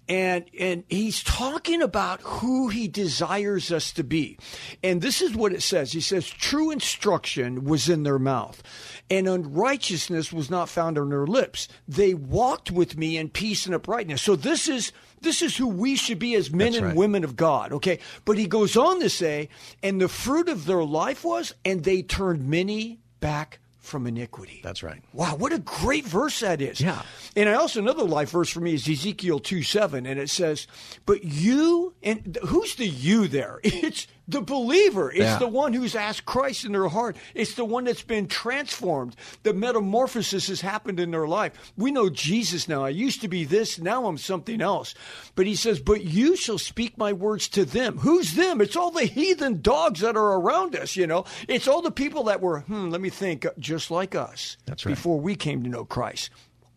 And 0.07 0.45
and 0.59 0.83
he's 0.87 1.23
talking 1.23 1.81
about 1.81 2.21
who 2.21 2.67
he 2.69 2.87
desires 2.87 3.71
us 3.71 3.91
to 3.93 4.03
be. 4.03 4.37
And 4.83 5.01
this 5.01 5.21
is 5.21 5.35
what 5.35 5.51
it 5.51 5.63
says. 5.63 5.91
He 5.91 6.01
says, 6.01 6.29
True 6.29 6.69
instruction 6.69 7.63
was 7.63 7.89
in 7.89 8.03
their 8.03 8.19
mouth, 8.19 8.61
and 9.09 9.27
unrighteousness 9.27 10.31
was 10.31 10.49
not 10.51 10.69
found 10.69 10.99
on 10.99 11.09
their 11.09 11.25
lips. 11.25 11.67
They 11.87 12.13
walked 12.13 12.69
with 12.69 12.97
me 12.97 13.17
in 13.17 13.29
peace 13.29 13.65
and 13.65 13.73
uprightness. 13.73 14.21
So 14.21 14.35
this 14.35 14.67
is 14.67 14.91
this 15.25 15.41
is 15.41 15.57
who 15.57 15.67
we 15.67 15.97
should 15.97 16.19
be 16.19 16.35
as 16.35 16.51
men 16.51 16.67
That's 16.67 16.77
and 16.77 16.85
right. 16.87 16.95
women 16.95 17.25
of 17.25 17.35
God. 17.35 17.73
Okay. 17.73 17.99
But 18.23 18.37
he 18.37 18.45
goes 18.45 18.77
on 18.77 19.01
to 19.01 19.09
say, 19.09 19.49
and 19.83 19.99
the 19.99 20.07
fruit 20.07 20.47
of 20.47 20.65
their 20.65 20.83
life 20.83 21.25
was, 21.25 21.53
and 21.65 21.83
they 21.83 22.01
turned 22.01 22.47
many 22.47 22.99
back 23.19 23.59
from 23.85 24.07
iniquity. 24.07 24.59
That's 24.63 24.83
right. 24.83 25.01
Wow, 25.13 25.35
what 25.35 25.53
a 25.53 25.59
great 25.59 26.05
verse 26.05 26.39
that 26.41 26.61
is. 26.61 26.81
Yeah. 26.81 27.01
And 27.35 27.47
I 27.49 27.53
also 27.53 27.79
another 27.79 28.03
life 28.03 28.31
verse 28.31 28.49
for 28.49 28.59
me 28.61 28.73
is 28.73 28.87
Ezekiel 28.89 29.39
2 29.39 29.63
7, 29.63 30.05
and 30.05 30.19
it 30.19 30.29
says, 30.29 30.67
But 31.05 31.23
you 31.23 31.93
and 32.03 32.37
who's 32.47 32.75
the 32.75 32.87
you 32.87 33.27
there? 33.27 33.59
It's 33.85 34.07
the 34.27 34.41
believer. 34.41 35.11
It's 35.11 35.19
Yeah. 35.19 35.37
the 35.37 35.47
one 35.47 35.71
who's 35.73 35.95
asked 35.95 36.25
Christ 36.25 36.65
in 36.65 36.71
their 36.71 36.87
heart. 36.87 37.15
It's 37.35 37.53
the 37.53 37.63
one 37.65 37.83
that's 37.83 38.01
been 38.01 38.27
transformed. 38.27 39.15
The 39.43 39.53
metamorphosis 39.53 40.47
has 40.47 40.61
happened 40.61 40.99
in 40.99 41.11
their 41.11 41.27
life. 41.27 41.73
We 41.77 41.91
know 41.91 42.09
Jesus 42.09 42.67
now. 42.67 42.83
I 42.83 42.89
used 42.89 43.21
to 43.21 43.27
be 43.27 43.43
this, 43.43 43.79
now 43.79 44.07
I'm 44.07 44.17
something 44.17 44.61
else. 44.61 44.95
But 45.35 45.45
he 45.45 45.55
says, 45.55 45.79
But 45.79 46.03
you 46.05 46.35
shall 46.35 46.57
speak 46.57 46.97
my 46.97 47.13
words 47.13 47.47
to 47.49 47.65
them. 47.65 47.99
Who's 47.99 48.33
them? 48.33 48.61
It's 48.61 48.75
all 48.75 48.89
the 48.89 49.05
heathen 49.05 49.61
dogs 49.61 49.99
that 49.99 50.17
are 50.17 50.39
around 50.39 50.75
us, 50.75 50.95
you 50.95 51.05
know. 51.05 51.25
It's 51.47 51.67
all 51.67 51.83
the 51.83 51.91
people 51.91 52.23
that 52.23 52.41
were, 52.41 52.61
hmm, 52.61 52.89
let 52.89 53.01
me 53.01 53.09
think, 53.11 53.45
just 53.75 53.91
like 53.91 54.15
us. 54.15 54.57
That's 54.65 54.85
right. 54.85 54.91
Before 54.95 55.19
we 55.19 55.35
came 55.35 55.63
to 55.63 55.69
know 55.69 55.85
Christ 55.85 56.29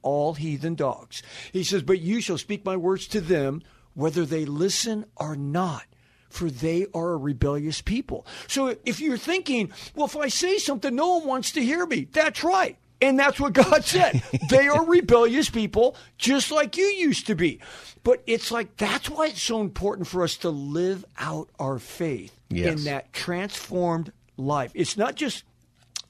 all 0.02 0.35
heathen 0.35 0.75
dogs. 0.75 1.23
He 1.52 1.64
says, 1.64 1.83
But 1.83 2.00
you 2.00 2.21
shall 2.21 2.38
speak 2.38 2.64
my 2.64 2.76
words 2.76 3.07
to 3.09 3.21
them, 3.21 3.62
whether 3.95 4.25
they 4.25 4.45
listen 4.45 5.05
or 5.17 5.37
not. 5.37 5.85
For 6.31 6.50
they 6.50 6.87
are 6.95 7.12
a 7.12 7.17
rebellious 7.17 7.81
people. 7.81 8.26
So 8.47 8.76
if 8.85 9.00
you're 9.00 9.17
thinking, 9.19 9.73
well, 9.95 10.07
if 10.07 10.17
I 10.17 10.28
say 10.28 10.59
something, 10.59 10.95
no 10.95 11.17
one 11.19 11.26
wants 11.26 11.52
to 11.52 11.62
hear 11.64 11.85
me, 11.87 12.07
that's 12.12 12.45
right. 12.45 12.76
And 13.00 13.19
that's 13.19 13.40
what 13.40 13.55
God 13.55 13.85
said. 13.85 14.23
they 14.50 14.69
are 14.69 14.85
rebellious 14.85 15.49
people, 15.50 15.97
just 16.19 16.50
like 16.50 16.76
you 16.76 16.85
used 16.85 17.26
to 17.28 17.35
be. 17.35 17.61
But 18.05 18.23
it's 18.26 18.50
like, 18.50 18.76
that's 18.76 19.09
why 19.09 19.28
it's 19.28 19.43
so 19.43 19.61
important 19.61 20.07
for 20.07 20.23
us 20.23 20.37
to 20.38 20.50
live 20.50 21.05
out 21.19 21.49
our 21.59 21.78
faith 21.78 22.38
Yes. 22.50 22.78
in 22.78 22.85
that 22.85 23.12
transformed 23.12 24.12
life. 24.37 24.71
It's 24.75 24.97
not 24.97 25.14
just 25.14 25.45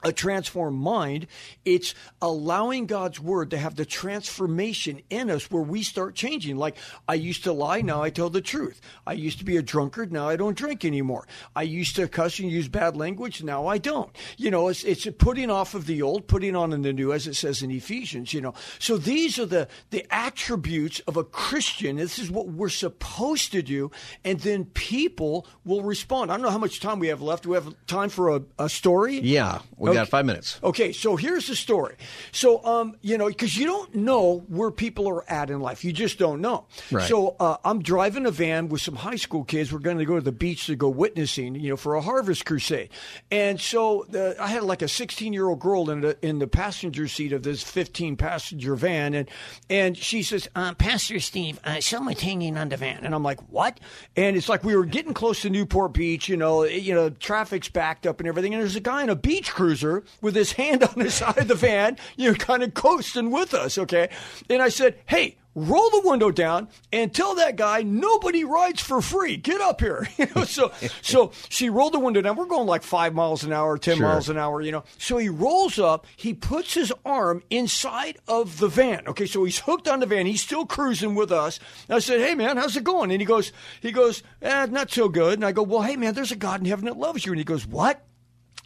a 0.03 0.11
transformed 0.11 0.79
mind, 0.79 1.27
it's 1.65 1.93
allowing 2.21 2.85
God's 2.85 3.19
word 3.19 3.51
to 3.51 3.57
have 3.57 3.75
the 3.75 3.85
transformation 3.85 5.01
in 5.09 5.29
us 5.29 5.51
where 5.51 5.61
we 5.61 5.83
start 5.83 6.15
changing. 6.15 6.57
Like, 6.57 6.77
I 7.07 7.15
used 7.15 7.43
to 7.43 7.53
lie, 7.53 7.81
now 7.81 8.01
I 8.01 8.09
tell 8.09 8.29
the 8.29 8.41
truth. 8.41 8.79
I 9.05 9.13
used 9.13 9.39
to 9.39 9.45
be 9.45 9.57
a 9.57 9.61
drunkard, 9.61 10.11
now 10.11 10.29
I 10.29 10.35
don't 10.35 10.57
drink 10.57 10.85
anymore. 10.85 11.27
I 11.55 11.63
used 11.63 11.95
to 11.97 12.07
cuss 12.07 12.39
and 12.39 12.49
use 12.49 12.67
bad 12.67 12.95
language, 12.95 13.43
now 13.43 13.67
I 13.67 13.77
don't. 13.77 14.15
You 14.37 14.51
know, 14.51 14.69
it's, 14.69 14.83
it's 14.83 15.07
putting 15.17 15.49
off 15.49 15.73
of 15.73 15.85
the 15.85 16.01
old, 16.01 16.27
putting 16.27 16.55
on 16.55 16.71
in 16.71 16.81
the 16.81 16.93
new, 16.93 17.11
as 17.11 17.27
it 17.27 17.35
says 17.35 17.61
in 17.61 17.71
Ephesians, 17.71 18.33
you 18.33 18.41
know. 18.41 18.53
So 18.79 18.97
these 18.97 19.37
are 19.37 19.45
the, 19.45 19.67
the 19.89 20.05
attributes 20.11 20.99
of 21.01 21.17
a 21.17 21.23
Christian. 21.23 21.97
This 21.97 22.19
is 22.19 22.31
what 22.31 22.47
we're 22.47 22.69
supposed 22.69 23.51
to 23.51 23.61
do. 23.61 23.91
And 24.23 24.39
then 24.39 24.65
people 24.65 25.45
will 25.65 25.81
respond. 25.81 26.31
I 26.31 26.35
don't 26.35 26.43
know 26.43 26.51
how 26.51 26.57
much 26.57 26.79
time 26.79 26.99
we 26.99 27.07
have 27.07 27.21
left. 27.21 27.43
Do 27.43 27.49
we 27.49 27.55
have 27.55 27.73
time 27.87 28.09
for 28.09 28.35
a, 28.35 28.41
a 28.57 28.69
story? 28.69 29.19
Yeah, 29.19 29.59
we 29.77 29.88
got 29.93 30.09
five 30.09 30.25
minutes. 30.25 30.59
Okay, 30.63 30.91
so 30.91 31.15
here's 31.15 31.47
the 31.47 31.55
story. 31.55 31.95
So, 32.31 32.63
um, 32.65 32.95
you 33.01 33.17
know, 33.17 33.27
because 33.27 33.57
you 33.57 33.65
don't 33.65 33.95
know 33.95 34.39
where 34.47 34.71
people 34.71 35.07
are 35.09 35.29
at 35.29 35.49
in 35.49 35.59
life, 35.59 35.83
you 35.83 35.91
just 35.91 36.19
don't 36.19 36.41
know. 36.41 36.65
Right. 36.91 37.07
So, 37.07 37.35
uh, 37.39 37.57
I'm 37.63 37.81
driving 37.81 38.25
a 38.25 38.31
van 38.31 38.69
with 38.69 38.81
some 38.81 38.95
high 38.95 39.15
school 39.15 39.43
kids. 39.43 39.71
We're 39.71 39.79
going 39.79 39.97
to 39.97 40.05
go 40.05 40.15
to 40.15 40.21
the 40.21 40.31
beach 40.31 40.65
to 40.67 40.75
go 40.75 40.89
witnessing, 40.89 41.55
you 41.55 41.69
know, 41.69 41.77
for 41.77 41.95
a 41.95 42.01
harvest 42.01 42.45
crusade. 42.45 42.89
And 43.31 43.59
so, 43.59 44.05
the, 44.09 44.35
I 44.39 44.47
had 44.47 44.63
like 44.63 44.81
a 44.81 44.87
16 44.87 45.33
year 45.33 45.47
old 45.47 45.59
girl 45.59 45.89
in 45.89 46.01
the 46.01 46.17
in 46.25 46.39
the 46.39 46.47
passenger 46.47 47.07
seat 47.07 47.33
of 47.33 47.43
this 47.43 47.63
15 47.63 48.17
passenger 48.17 48.75
van, 48.75 49.13
and 49.13 49.29
and 49.69 49.97
she 49.97 50.23
says, 50.23 50.47
uh, 50.55 50.73
"Pastor 50.73 51.19
Steve, 51.19 51.59
uh, 51.63 51.79
someone's 51.79 52.21
hanging 52.21 52.57
on 52.57 52.69
the 52.69 52.77
van," 52.77 53.05
and 53.05 53.15
I'm 53.15 53.23
like, 53.23 53.39
"What?" 53.49 53.79
And 54.15 54.35
it's 54.35 54.49
like 54.49 54.63
we 54.63 54.75
were 54.75 54.85
getting 54.85 55.13
close 55.13 55.41
to 55.41 55.49
Newport 55.49 55.93
Beach, 55.93 56.27
you 56.27 56.37
know, 56.37 56.63
you 56.63 56.93
know, 56.93 57.09
traffic's 57.09 57.69
backed 57.69 58.05
up 58.05 58.19
and 58.19 58.27
everything, 58.27 58.53
and 58.53 58.61
there's 58.61 58.75
a 58.75 58.81
guy 58.81 59.03
in 59.03 59.09
a 59.09 59.15
beach 59.15 59.51
cruiser 59.51 59.78
with 60.21 60.35
his 60.35 60.53
hand 60.53 60.83
on 60.83 60.93
the 60.97 61.09
side 61.19 61.37
of 61.37 61.47
the 61.47 61.55
van, 61.55 61.97
you 62.17 62.29
know, 62.31 62.35
kind 62.35 62.63
of 62.63 62.73
coasting 62.73 63.31
with 63.31 63.53
us, 63.53 63.77
okay? 63.77 64.09
And 64.49 64.61
I 64.61 64.69
said, 64.69 64.99
"Hey." 65.05 65.35
Roll 65.55 65.89
the 65.89 66.01
window 66.07 66.29
down 66.29 66.69
and 66.93 67.13
tell 67.13 67.35
that 67.35 67.55
guy 67.55 67.81
nobody 67.81 68.43
rides 68.45 68.81
for 68.81 69.01
free. 69.01 69.35
Get 69.35 69.59
up 69.59 69.81
here. 69.81 70.07
You 70.17 70.27
know, 70.35 70.43
so 70.45 70.71
so 71.01 71.31
she 71.49 71.69
rolled 71.71 71.93
the 71.95 71.99
window 71.99 72.21
down. 72.21 72.35
We're 72.37 72.45
going 72.45 72.67
like 72.67 72.83
five 72.83 73.15
miles 73.15 73.43
an 73.43 73.51
hour, 73.51 73.77
ten 73.79 73.97
Sure. 73.97 74.07
miles 74.07 74.29
an 74.29 74.37
hour, 74.37 74.61
you 74.61 74.71
know. 74.71 74.83
So 74.99 75.17
he 75.17 75.27
rolls 75.27 75.79
up, 75.79 76.05
he 76.15 76.35
puts 76.35 76.75
his 76.75 76.93
arm 77.03 77.41
inside 77.49 78.19
of 78.27 78.59
the 78.59 78.67
van. 78.67 79.07
Okay, 79.07 79.25
so 79.25 79.43
he's 79.43 79.59
hooked 79.59 79.87
on 79.87 79.99
the 80.01 80.05
van. 80.05 80.27
He's 80.27 80.41
still 80.41 80.67
cruising 80.67 81.15
with 81.15 81.31
us. 81.31 81.59
And 81.89 81.95
I 81.95 81.99
said, 81.99 82.21
Hey 82.21 82.35
man, 82.35 82.55
how's 82.55 82.77
it 82.77 82.83
going? 82.83 83.11
And 83.11 83.19
he 83.19 83.25
goes, 83.25 83.51
he 83.81 83.91
goes, 83.91 84.21
eh, 84.43 84.67
not 84.67 84.91
so 84.91 85.09
good. 85.09 85.33
And 85.33 85.45
I 85.45 85.51
go, 85.51 85.63
Well, 85.63 85.81
hey 85.81 85.95
man, 85.95 86.13
there's 86.13 86.31
a 86.31 86.37
God 86.37 86.59
in 86.61 86.67
heaven 86.67 86.85
that 86.85 86.95
loves 86.97 87.25
you. 87.25 87.31
And 87.33 87.39
he 87.39 87.43
goes, 87.43 87.65
What? 87.65 88.05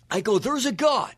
I 0.10 0.22
go, 0.22 0.40
there's 0.40 0.66
a 0.66 0.72
God 0.72 1.14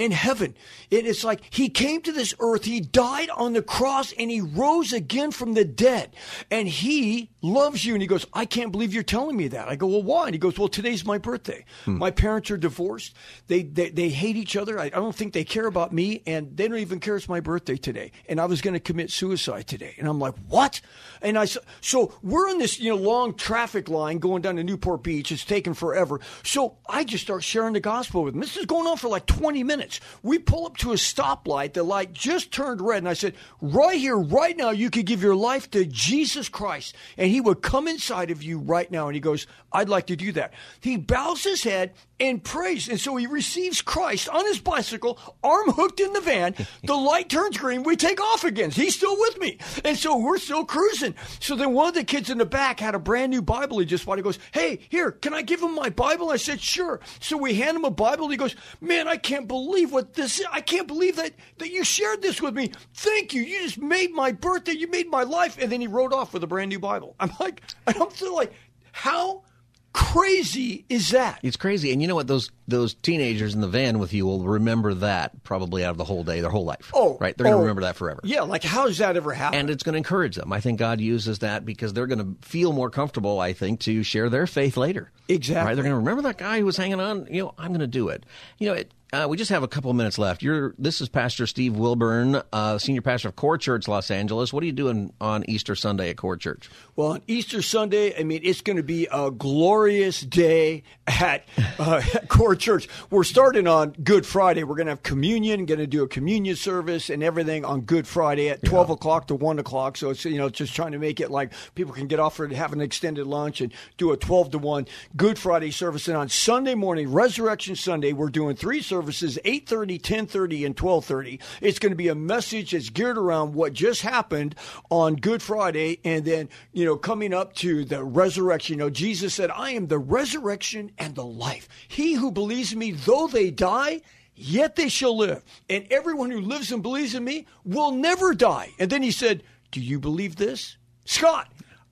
in 0.00 0.12
heaven. 0.12 0.54
And 0.90 1.06
it's 1.06 1.22
like 1.22 1.42
he 1.50 1.68
came 1.68 2.00
to 2.02 2.12
this 2.12 2.34
earth, 2.40 2.64
he 2.64 2.80
died 2.80 3.28
on 3.30 3.52
the 3.52 3.62
cross, 3.62 4.12
and 4.18 4.30
he 4.30 4.40
rose 4.40 4.92
again 4.94 5.30
from 5.30 5.52
the 5.52 5.64
dead. 5.64 6.16
And 6.50 6.66
he 6.66 7.30
loves 7.42 7.84
you. 7.84 7.94
And 7.94 8.02
he 8.02 8.08
goes, 8.08 8.26
I 8.32 8.46
can't 8.46 8.72
believe 8.72 8.94
you're 8.94 9.02
telling 9.02 9.36
me 9.36 9.48
that. 9.48 9.68
I 9.68 9.76
go, 9.76 9.86
Well, 9.86 10.02
why? 10.02 10.24
And 10.24 10.34
he 10.34 10.38
goes, 10.38 10.58
Well, 10.58 10.68
today's 10.68 11.04
my 11.04 11.18
birthday. 11.18 11.64
Hmm. 11.84 11.98
My 11.98 12.10
parents 12.10 12.50
are 12.50 12.56
divorced. 12.56 13.14
They, 13.46 13.62
they 13.62 13.90
they 13.90 14.08
hate 14.08 14.36
each 14.36 14.56
other. 14.56 14.78
I, 14.78 14.86
I 14.86 14.88
don't 14.88 15.14
think 15.14 15.34
they 15.34 15.44
care 15.44 15.66
about 15.66 15.92
me, 15.92 16.22
and 16.26 16.56
they 16.56 16.66
don't 16.66 16.78
even 16.78 16.98
care 16.98 17.16
it's 17.16 17.28
my 17.28 17.40
birthday 17.40 17.76
today. 17.76 18.12
And 18.28 18.40
I 18.40 18.46
was 18.46 18.62
going 18.62 18.74
to 18.74 18.80
commit 18.80 19.10
suicide 19.10 19.66
today. 19.66 19.94
And 19.98 20.08
I'm 20.08 20.18
like, 20.18 20.34
What? 20.48 20.80
And 21.20 21.38
I 21.38 21.46
so 21.82 22.14
we're 22.22 22.48
in 22.48 22.58
this 22.58 22.80
you 22.80 22.88
know 22.88 22.96
long 22.96 23.34
traffic 23.34 23.88
line 23.90 24.18
going 24.18 24.40
down 24.40 24.56
to 24.56 24.64
Newport 24.64 25.02
Beach. 25.02 25.30
It's 25.30 25.44
taken 25.44 25.74
forever. 25.74 26.20
So 26.42 26.78
I 26.88 27.04
just 27.04 27.22
start 27.24 27.44
sharing 27.44 27.74
the 27.74 27.80
gospel 27.80 28.24
with 28.24 28.34
him. 28.34 28.40
This 28.40 28.56
is 28.56 28.64
going 28.64 28.86
on 28.86 28.96
for 28.96 29.08
like 29.08 29.26
20 29.26 29.62
minutes. 29.64 29.89
We 30.22 30.38
pull 30.38 30.66
up 30.66 30.76
to 30.78 30.92
a 30.92 30.96
stoplight. 30.96 31.72
The 31.72 31.82
light 31.82 32.12
just 32.12 32.52
turned 32.52 32.80
red, 32.80 32.98
and 32.98 33.08
I 33.08 33.14
said, 33.14 33.34
"Right 33.60 33.98
here, 33.98 34.16
right 34.16 34.56
now, 34.56 34.70
you 34.70 34.90
could 34.90 35.06
give 35.06 35.22
your 35.22 35.34
life 35.34 35.70
to 35.70 35.84
Jesus 35.86 36.48
Christ, 36.48 36.94
and 37.16 37.30
He 37.30 37.40
would 37.40 37.62
come 37.62 37.88
inside 37.88 38.30
of 38.30 38.42
you 38.42 38.58
right 38.58 38.90
now." 38.90 39.08
And 39.08 39.14
he 39.14 39.20
goes, 39.20 39.46
"I'd 39.72 39.88
like 39.88 40.06
to 40.06 40.16
do 40.16 40.30
that." 40.32 40.52
He 40.80 40.96
bows 40.96 41.44
his 41.44 41.64
head 41.64 41.94
and 42.20 42.44
prays, 42.44 42.88
and 42.88 43.00
so 43.00 43.16
he 43.16 43.26
receives 43.26 43.80
Christ 43.80 44.28
on 44.28 44.44
his 44.46 44.60
bicycle, 44.60 45.18
arm 45.42 45.70
hooked 45.70 46.00
in 46.00 46.12
the 46.12 46.20
van. 46.20 46.54
The 46.82 46.94
light 46.96 47.28
turns 47.28 47.56
green. 47.58 47.82
We 47.82 47.94
take 47.94 48.20
off 48.20 48.42
again. 48.42 48.70
He's 48.70 48.96
still 48.96 49.16
with 49.18 49.38
me, 49.38 49.58
and 49.84 49.96
so 49.96 50.16
we're 50.16 50.38
still 50.38 50.64
cruising. 50.64 51.14
So 51.38 51.54
then 51.54 51.72
one 51.72 51.88
of 51.88 51.94
the 51.94 52.04
kids 52.04 52.30
in 52.30 52.38
the 52.38 52.46
back 52.46 52.80
had 52.80 52.94
a 52.94 52.98
brand 52.98 53.30
new 53.30 53.42
Bible 53.42 53.78
he 53.78 53.86
just 53.86 54.06
bought. 54.06 54.18
He 54.18 54.22
goes, 54.22 54.38
"Hey, 54.52 54.80
here, 54.88 55.12
can 55.12 55.34
I 55.34 55.42
give 55.42 55.62
him 55.62 55.74
my 55.74 55.90
Bible?" 55.90 56.30
I 56.30 56.36
said, 56.36 56.60
"Sure." 56.60 57.00
So 57.20 57.36
we 57.36 57.54
hand 57.54 57.76
him 57.76 57.84
a 57.84 57.90
Bible. 57.90 58.28
He 58.28 58.36
goes, 58.36 58.56
"Man, 58.80 59.08
I 59.08 59.16
can't 59.16 59.46
believe 59.46 59.92
what 59.92 60.14
this 60.14 60.40
is. 60.40 60.46
I 60.50 60.60
can't 60.60 60.88
believe 60.88 61.16
that 61.16 61.32
that 61.58 61.70
you 61.70 61.84
shared 61.84 62.22
this 62.22 62.40
with 62.40 62.54
me. 62.54 62.72
Thank 62.94 63.34
you. 63.34 63.42
You 63.42 63.62
just 63.62 63.78
made 63.78 64.12
my 64.12 64.32
birthday. 64.32 64.72
You 64.72 64.88
made 64.88 65.10
my 65.10 65.22
life." 65.22 65.58
And 65.60 65.70
then 65.70 65.80
he 65.80 65.86
rode 65.86 66.12
off 66.12 66.32
with 66.32 66.42
a 66.42 66.48
brand 66.48 66.70
new 66.70 66.80
Bible. 66.80 67.14
I'm 67.20 67.32
like, 67.38 67.62
I 67.86 67.92
don't 67.92 68.12
feel 68.12 68.34
like. 68.34 68.52
How 68.92 69.44
crazy 69.92 70.84
is 70.88 71.10
that? 71.10 71.40
It's 71.42 71.56
crazy, 71.56 71.92
and 71.92 72.00
you 72.00 72.08
know 72.08 72.14
what? 72.14 72.26
Those 72.26 72.50
those 72.68 72.94
teenagers 72.94 73.54
in 73.54 73.60
the 73.60 73.68
van 73.68 73.98
with 73.98 74.12
you 74.12 74.26
will 74.26 74.42
remember 74.44 74.94
that 74.94 75.42
probably 75.42 75.84
out 75.84 75.90
of 75.90 75.98
the 75.98 76.04
whole 76.04 76.24
day, 76.24 76.40
their 76.40 76.50
whole 76.50 76.64
life. 76.64 76.90
Oh, 76.94 77.16
right, 77.20 77.36
they're 77.36 77.44
going 77.44 77.54
oh, 77.54 77.58
to 77.58 77.62
remember 77.62 77.82
that 77.82 77.96
forever. 77.96 78.20
Yeah, 78.24 78.42
like 78.42 78.62
how 78.62 78.86
does 78.86 78.98
that 78.98 79.16
ever 79.16 79.32
happen? 79.32 79.58
And 79.58 79.70
it's 79.70 79.82
going 79.82 79.94
to 79.94 79.98
encourage 79.98 80.36
them. 80.36 80.52
I 80.52 80.60
think 80.60 80.78
God 80.78 81.00
uses 81.00 81.40
that 81.40 81.64
because 81.64 81.92
they're 81.92 82.06
going 82.06 82.18
to 82.18 82.46
feel 82.46 82.72
more 82.72 82.90
comfortable. 82.90 83.40
I 83.40 83.52
think 83.52 83.80
to 83.80 84.02
share 84.02 84.28
their 84.28 84.46
faith 84.46 84.76
later. 84.76 85.10
Exactly. 85.28 85.66
Right? 85.66 85.74
They're 85.74 85.84
going 85.84 85.92
to 85.92 85.98
remember 85.98 86.22
that 86.22 86.38
guy 86.38 86.58
who 86.58 86.66
was 86.66 86.76
hanging 86.76 87.00
on. 87.00 87.26
You 87.30 87.44
know, 87.44 87.54
I'm 87.58 87.68
going 87.68 87.80
to 87.80 87.86
do 87.86 88.08
it. 88.08 88.24
You 88.58 88.68
know, 88.68 88.74
it, 88.74 88.92
uh, 89.12 89.26
we 89.28 89.36
just 89.36 89.50
have 89.50 89.62
a 89.62 89.68
couple 89.68 89.90
of 89.90 89.96
minutes 89.96 90.18
left. 90.18 90.42
You're 90.42 90.74
this 90.78 91.00
is 91.00 91.08
Pastor 91.08 91.46
Steve 91.46 91.76
Wilburn, 91.76 92.42
uh, 92.52 92.78
senior 92.78 93.02
pastor 93.02 93.28
of 93.28 93.36
Core 93.36 93.58
Church 93.58 93.88
Los 93.88 94.10
Angeles. 94.10 94.52
What 94.52 94.62
are 94.62 94.66
you 94.66 94.72
doing 94.72 95.12
on 95.20 95.44
Easter 95.48 95.74
Sunday 95.74 96.10
at 96.10 96.16
Core 96.16 96.36
Church? 96.36 96.70
Well, 96.94 97.12
on 97.12 97.22
Easter 97.26 97.62
Sunday, 97.62 98.18
I 98.18 98.24
mean, 98.24 98.40
it's 98.44 98.60
going 98.60 98.76
to 98.76 98.82
be 98.82 99.08
a 99.10 99.30
glorious 99.30 100.20
day 100.20 100.84
at, 101.06 101.48
uh, 101.78 102.02
at 102.14 102.28
Core 102.28 102.54
Church. 102.54 102.88
We're 103.10 103.24
starting 103.24 103.66
on 103.66 103.90
Good 104.04 104.26
Friday. 104.26 104.64
We're 104.64 104.76
going 104.76 104.86
to 104.86 104.92
have 104.92 105.02
communion, 105.02 105.66
going 105.66 105.80
to 105.80 105.86
do 105.86 106.02
a 106.02 106.08
communion 106.08 106.56
service 106.56 107.10
and 107.10 107.22
everything 107.22 107.64
on 107.64 107.80
Good 107.82 108.06
Friday 108.06 108.48
at 108.48 108.64
12 108.64 108.88
yeah. 108.88 108.94
o'clock 108.94 109.26
to 109.28 109.34
1 109.34 109.58
o'clock. 109.58 109.96
So 109.96 110.10
it's, 110.10 110.24
you 110.24 110.38
know, 110.38 110.48
just 110.48 110.74
trying 110.74 110.92
to 110.92 110.98
make 110.98 111.20
it 111.20 111.30
like 111.30 111.52
people 111.74 111.92
can 111.92 112.06
get 112.06 112.20
off 112.20 112.36
for 112.36 112.46
have 112.48 112.72
an 112.72 112.80
extended 112.80 113.26
lunch 113.26 113.60
and 113.60 113.72
do 113.96 114.12
a 114.12 114.16
12 114.16 114.52
to 114.52 114.58
1 114.58 114.86
Good 115.16 115.38
Friday 115.38 115.70
service. 115.70 116.06
And 116.06 116.16
on 116.16 116.28
Sunday 116.28 116.74
morning, 116.74 117.10
Resurrection 117.10 117.76
Sunday, 117.76 118.12
we're 118.12 118.28
doing 118.28 118.56
three 118.56 118.82
services, 118.82 118.99
8.30, 119.02 120.00
10.30, 120.00 120.66
and 120.66 120.76
12.30. 120.76 121.40
It's 121.60 121.78
going 121.78 121.92
to 121.92 121.96
be 121.96 122.08
a 122.08 122.14
message 122.14 122.72
that's 122.72 122.90
geared 122.90 123.18
around 123.18 123.54
what 123.54 123.72
just 123.72 124.02
happened 124.02 124.54
on 124.90 125.16
Good 125.16 125.42
Friday 125.42 126.00
and 126.04 126.24
then, 126.24 126.48
you 126.72 126.84
know, 126.84 126.96
coming 126.96 127.34
up 127.34 127.54
to 127.56 127.84
the 127.84 128.04
resurrection. 128.04 128.74
You 128.74 128.84
know, 128.84 128.90
Jesus 128.90 129.34
said, 129.34 129.50
I 129.50 129.70
am 129.70 129.86
the 129.86 129.98
resurrection 129.98 130.92
and 130.98 131.14
the 131.14 131.24
life. 131.24 131.68
He 131.88 132.14
who 132.14 132.30
believes 132.30 132.72
in 132.72 132.78
me, 132.78 132.92
though 132.92 133.26
they 133.26 133.50
die, 133.50 134.02
yet 134.34 134.76
they 134.76 134.88
shall 134.88 135.16
live. 135.16 135.44
And 135.68 135.86
everyone 135.90 136.30
who 136.30 136.40
lives 136.40 136.72
and 136.72 136.82
believes 136.82 137.14
in 137.14 137.24
me 137.24 137.46
will 137.64 137.92
never 137.92 138.34
die. 138.34 138.70
And 138.78 138.90
then 138.90 139.02
he 139.02 139.10
said, 139.10 139.42
Do 139.70 139.80
you 139.80 139.98
believe 139.98 140.36
this? 140.36 140.76
Scott, 141.04 141.48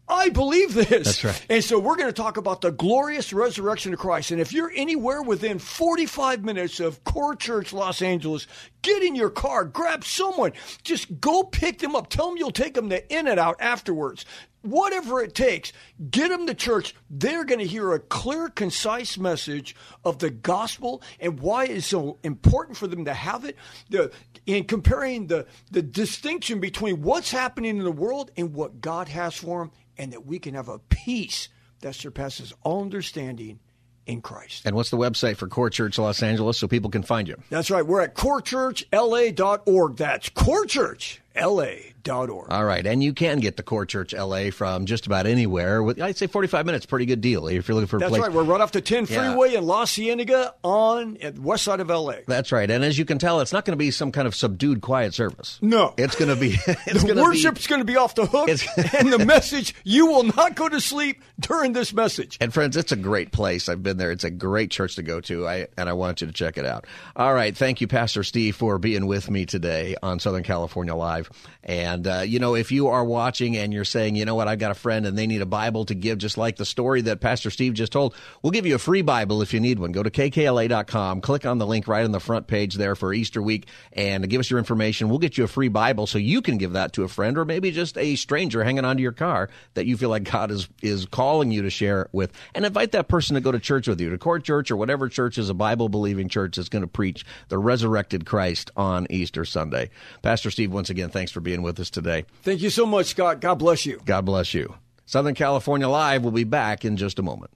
I 0.09 0.31
believe 0.31 0.75
this. 0.75 0.88
That's 0.88 1.25
right. 1.25 1.47
And 1.51 1.64
so 1.64 1.79
we're 1.79 1.97
going 1.97 2.09
to 2.09 2.12
talk 2.12 2.37
about 2.37 2.61
the 2.61 2.71
glorious 2.71 3.33
resurrection 3.33 3.92
of 3.92 3.99
Christ. 3.99 4.31
And 4.31 4.40
if 4.40 4.53
you're 4.53 4.73
anywhere 4.75 5.23
within 5.23 5.59
45 5.59 6.44
minutes 6.44 6.81
of 6.81 7.05
Core 7.05 7.37
Church 7.37 7.73
Los 7.73 8.01
Angeles, 8.01 8.47
get 8.83 9.03
in 9.03 9.14
your 9.14 9.31
car, 9.31 9.64
grab 9.64 10.05
someone, 10.05 10.53
just 10.83 11.21
go 11.21 11.44
pick 11.44 11.79
them 11.79 11.94
up. 11.94 12.09
Tell 12.09 12.29
them 12.29 12.38
you'll 12.38 12.51
take 12.51 12.75
them 12.75 12.88
to 12.90 13.14
In 13.14 13.29
and 13.29 13.38
Out 13.38 13.57
afterwards. 13.61 14.25
Whatever 14.62 15.21
it 15.21 15.35
takes, 15.35 15.73
get 16.11 16.31
them 16.31 16.47
to 16.47 16.55
church. 16.55 16.94
They're 17.09 17.44
going 17.44 17.61
to 17.61 17.66
hear 17.66 17.92
a 17.92 18.01
clear, 18.01 18.49
concise 18.49 19.16
message 19.16 19.77
of 20.05 20.18
the 20.18 20.31
gospel 20.31 21.03
and 21.21 21.38
why 21.40 21.66
it's 21.66 21.87
so 21.87 22.18
important 22.23 22.77
for 22.77 22.87
them 22.87 23.05
to 23.05 23.14
have 23.14 23.44
it. 23.44 23.57
The, 23.90 24.11
in 24.47 24.64
comparing 24.64 25.29
the, 25.29 25.47
the 25.71 25.83
distinction 25.83 26.61
between 26.61 27.03
what's 27.03 27.31
happening 27.31 27.79
in 27.79 27.85
the 27.85 27.92
world 27.92 28.31
and 28.37 28.53
what 28.53 28.81
God 28.81 29.09
has 29.09 29.37
for 29.37 29.61
them 29.61 29.71
and 29.97 30.12
that 30.12 30.27
we 30.27 30.38
can 30.38 30.55
have 30.55 30.68
a 30.68 30.79
peace 30.79 31.49
that 31.81 31.94
surpasses 31.94 32.53
all 32.62 32.83
understanding 32.83 33.61
in 34.07 34.23
Christ. 34.23 34.64
And 34.64 34.75
what's 34.75 34.90
the 34.90 34.97
website 34.97 35.37
for 35.37 35.47
Core 35.47 35.71
Church 35.71 35.99
Los 35.99 36.23
Angeles 36.23 36.59
so 36.59 36.66
people 36.66 36.90
can 36.90 37.03
find 37.03 37.29
you? 37.29 37.37
That's 37.51 37.71
right. 37.71 37.87
We're 37.87 38.01
at 38.01 38.14
corechurchla.org. 38.14 39.97
That's 39.97 40.29
Core 40.31 40.64
Church 40.64 41.21
la.org. 41.37 42.51
All 42.51 42.64
right. 42.64 42.87
And 42.87 43.03
you 43.03 43.12
can 43.12 43.38
get 43.38 43.57
the 43.57 43.62
Core 43.62 43.87
Church 43.87 44.12
LA 44.12 44.51
from 44.51 44.87
just 44.87 45.07
about 45.07 45.27
anywhere. 45.27 45.83
With, 45.83 46.01
I'd 46.01 46.17
say 46.17 46.27
45 46.27 46.67
minutes, 46.67 46.87
pretty 46.87 47.07
good 47.07 47.21
deal 47.21 47.47
if 47.47 47.69
you're 47.69 47.75
looking 47.75 47.88
for 47.88 47.97
a 47.97 48.01
That's 48.01 48.11
place. 48.11 48.23
right. 48.23 48.33
We're 48.33 48.45
right 48.45 48.61
off 48.61 48.73
the 48.73 48.81
10 48.81 49.07
freeway 49.07 49.53
yeah. 49.53 49.59
in 49.59 49.67
La 49.67 49.85
Cienega 49.85 50.55
on 50.62 51.19
the 51.21 51.41
west 51.41 51.64
side 51.64 51.81
of 51.81 51.88
LA. 51.88 52.14
That's 52.27 52.53
right. 52.53 52.71
And 52.71 52.85
as 52.85 52.99
you 52.99 53.05
can 53.05 53.19
tell, 53.19 53.41
it's 53.41 53.53
not 53.53 53.64
going 53.64 53.73
to 53.73 53.79
be 53.79 53.91
some 53.91 54.12
kind 54.12 54.27
of 54.27 54.35
subdued, 54.35 54.81
quiet 54.81 55.14
service. 55.14 55.59
No. 55.62 55.95
It's 55.97 56.17
going 56.17 56.35
to 56.35 56.41
be. 56.41 56.57
It's 56.87 57.03
the 57.03 57.14
worship's 57.14 57.67
going 57.67 57.81
to 57.81 57.85
be 57.85 57.97
off 57.97 58.14
the 58.14 58.25
hook. 58.25 58.49
and 58.99 59.12
the 59.12 59.25
message, 59.25 59.75
you 59.85 60.07
will 60.07 60.23
not 60.23 60.55
go 60.55 60.69
to 60.69 60.81
sleep 60.81 61.23
during 61.38 61.73
this 61.73 61.93
message. 61.93 62.38
And 62.41 62.53
friends, 62.53 62.77
it's 62.77 62.93
a 62.93 62.97
great 62.97 63.33
place. 63.33 63.69
I've 63.69 63.83
been 63.83 63.97
there. 63.99 64.11
It's 64.11 64.25
a 64.25 64.31
great 64.31 64.71
church 64.71 64.97
to 64.97 65.03
go 65.03 65.21
to. 65.23 65.47
I, 65.47 65.67
and 65.77 65.88
I 65.88 65.93
want 65.93 66.21
you 66.21 66.27
to 66.27 66.33
check 66.33 66.57
it 66.57 66.64
out. 66.64 66.87
All 67.14 67.35
right. 67.35 67.55
Thank 67.55 67.81
you, 67.81 67.88
Pastor 67.88 68.25
Steve, 68.25 68.57
for 68.57 68.79
being 68.79 69.07
with 69.07 69.31
me 69.31 69.45
today 69.45 69.97
on 70.03 70.19
Southern 70.19 70.45
California 70.45 70.95
Live. 70.95 71.17
And, 71.62 72.07
uh, 72.07 72.20
you 72.20 72.38
know, 72.38 72.54
if 72.54 72.72
you 72.72 72.88
are 72.88 73.04
watching 73.04 73.57
and 73.57 73.72
you're 73.72 73.85
saying, 73.85 74.16
you 74.16 74.24
know 74.24 74.35
what, 74.35 74.48
I've 74.48 74.59
got 74.59 74.70
a 74.70 74.74
friend 74.74 75.07
and 75.07 75.16
they 75.16 75.26
need 75.26 75.42
a 75.42 75.46
Bible 75.46 75.85
to 75.87 75.94
give, 75.94 76.18
just 76.18 76.38
like 76.38 76.57
the 76.57 76.64
story 76.64 77.02
that 77.02 77.20
Pastor 77.20 77.50
Steve 77.50 77.74
just 77.74 77.92
told, 77.92 78.14
we'll 78.42 78.50
give 78.50 78.66
you 78.66 78.74
a 78.74 78.78
free 78.78 79.02
Bible 79.02 79.42
if 79.42 79.52
you 79.52 79.61
need 79.61 79.78
one. 79.78 79.92
Go 79.92 80.02
to 80.02 80.11
kkla.com, 80.11 81.20
click 81.20 81.46
on 81.46 81.59
the 81.59 81.66
link 81.66 81.88
right 81.88 82.04
on 82.04 82.12
the 82.12 82.20
front 82.20 82.46
page 82.46 82.74
there 82.74 82.94
for 82.94 83.12
Easter 83.12 83.42
week, 83.42 83.68
and 83.92 84.28
give 84.28 84.40
us 84.40 84.50
your 84.50 84.59
information. 84.59 85.09
We'll 85.09 85.18
get 85.18 85.38
you 85.38 85.44
a 85.44 85.48
free 85.48 85.68
Bible 85.68 86.07
so 86.07 86.18
you 86.18 86.42
can 86.42 86.59
give 86.59 86.72
that 86.72 86.92
to 86.94 87.04
a 87.04 87.09
friend 87.09 87.38
or 87.38 87.44
maybe 87.44 87.70
just 87.70 87.98
a 87.98 88.16
stranger 88.16 88.64
hanging 88.64 88.85
onto 88.85 89.02
your 89.02 89.12
car 89.12 89.50
that 89.74 89.87
you 89.87 89.96
feel 89.96 90.11
like 90.11 90.24
God 90.24 90.50
is, 90.50 90.68
is 90.83 91.07
calling 91.07 91.50
you 91.50 91.62
to 91.62 91.70
share 91.70 92.09
with. 92.12 92.33
And 92.54 92.64
invite 92.64 92.92
that 92.92 93.09
person 93.09 93.35
to 93.35 93.40
go 93.40 93.52
to 93.52 93.59
church 93.59 93.88
with 93.88 94.00
you, 94.00 94.11
to 94.11 94.18
Core 94.18 94.38
Church 94.38 94.70
or 94.70 94.76
whatever 94.76 95.09
church 95.09 95.38
is 95.38 95.48
a 95.48 95.54
Bible 95.54 95.88
believing 95.88 96.28
church 96.28 96.57
that's 96.57 96.68
going 96.68 96.83
to 96.83 96.88
preach 96.88 97.24
the 97.48 97.59
resurrected 97.59 98.26
Christ 98.26 98.70
on 98.76 99.07
Easter 99.11 99.44
Sunday. 99.44 99.90
Pastor 100.22 100.50
Steve, 100.50 100.72
once 100.72 100.90
again, 100.90 101.08
thanks 101.12 101.31
for 101.31 101.40
being 101.40 101.59
being 101.59 101.64
with 101.64 101.81
us 101.81 101.90
today. 101.90 102.25
Thank 102.42 102.62
you 102.62 102.71
so 102.71 102.87
much, 102.87 103.07
Scott. 103.07 103.40
God 103.40 103.57
bless 103.57 103.87
you. 103.87 104.01
God 104.05 104.25
bless 104.25 104.55
you. 104.55 104.75
Southern 105.07 105.35
California 105.35 105.88
Live 105.88 106.23
will 106.23 106.31
be 106.31 106.44
back 106.44 106.85
in 106.85 106.97
just 106.97 107.18
a 107.18 107.23
moment. 107.23 107.51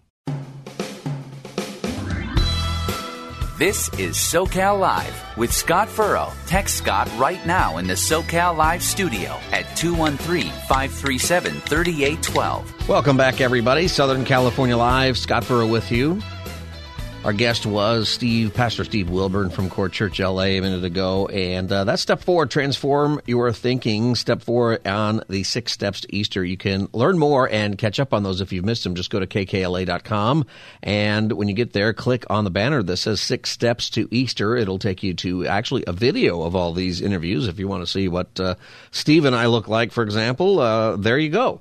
This 3.58 3.88
is 3.90 4.16
SoCal 4.16 4.80
Live 4.80 5.36
with 5.36 5.52
Scott 5.52 5.88
Furrow. 5.88 6.32
Text 6.46 6.78
Scott 6.78 7.08
right 7.16 7.44
now 7.46 7.78
in 7.78 7.86
the 7.86 7.94
SoCal 7.94 8.56
Live 8.56 8.82
studio 8.82 9.38
at 9.52 9.76
213 9.76 10.50
537 10.50 11.52
3812. 11.52 12.88
Welcome 12.88 13.16
back, 13.16 13.40
everybody. 13.40 13.86
Southern 13.86 14.24
California 14.24 14.76
Live. 14.76 15.16
Scott 15.16 15.44
Furrow 15.44 15.66
with 15.68 15.92
you. 15.92 16.20
Our 17.24 17.32
guest 17.32 17.66
was 17.66 18.08
Steve, 18.08 18.52
Pastor 18.52 18.82
Steve 18.82 19.08
Wilburn 19.08 19.50
from 19.50 19.70
Core 19.70 19.88
Church 19.88 20.18
LA 20.18 20.42
a 20.42 20.60
minute 20.60 20.82
ago. 20.82 21.28
And 21.28 21.70
uh, 21.70 21.84
that's 21.84 22.02
step 22.02 22.20
four, 22.20 22.46
transform 22.46 23.20
your 23.26 23.52
thinking. 23.52 24.16
Step 24.16 24.42
four 24.42 24.80
on 24.84 25.22
the 25.28 25.44
six 25.44 25.70
steps 25.70 26.00
to 26.00 26.12
Easter. 26.12 26.44
You 26.44 26.56
can 26.56 26.88
learn 26.92 27.20
more 27.20 27.48
and 27.48 27.78
catch 27.78 28.00
up 28.00 28.12
on 28.12 28.24
those 28.24 28.40
if 28.40 28.52
you've 28.52 28.64
missed 28.64 28.82
them. 28.82 28.96
Just 28.96 29.10
go 29.10 29.20
to 29.20 29.28
kkla.com. 29.28 30.46
And 30.82 31.30
when 31.30 31.46
you 31.46 31.54
get 31.54 31.72
there, 31.72 31.92
click 31.92 32.24
on 32.28 32.42
the 32.42 32.50
banner 32.50 32.82
that 32.82 32.96
says 32.96 33.20
six 33.20 33.50
steps 33.50 33.88
to 33.90 34.08
Easter. 34.10 34.56
It'll 34.56 34.80
take 34.80 35.04
you 35.04 35.14
to 35.14 35.46
actually 35.46 35.84
a 35.86 35.92
video 35.92 36.42
of 36.42 36.56
all 36.56 36.72
these 36.72 37.00
interviews. 37.00 37.46
If 37.46 37.60
you 37.60 37.68
want 37.68 37.84
to 37.84 37.86
see 37.86 38.08
what 38.08 38.40
uh, 38.40 38.56
Steve 38.90 39.26
and 39.26 39.36
I 39.36 39.46
look 39.46 39.68
like, 39.68 39.92
for 39.92 40.02
example, 40.02 40.58
uh, 40.58 40.96
there 40.96 41.18
you 41.18 41.30
go 41.30 41.60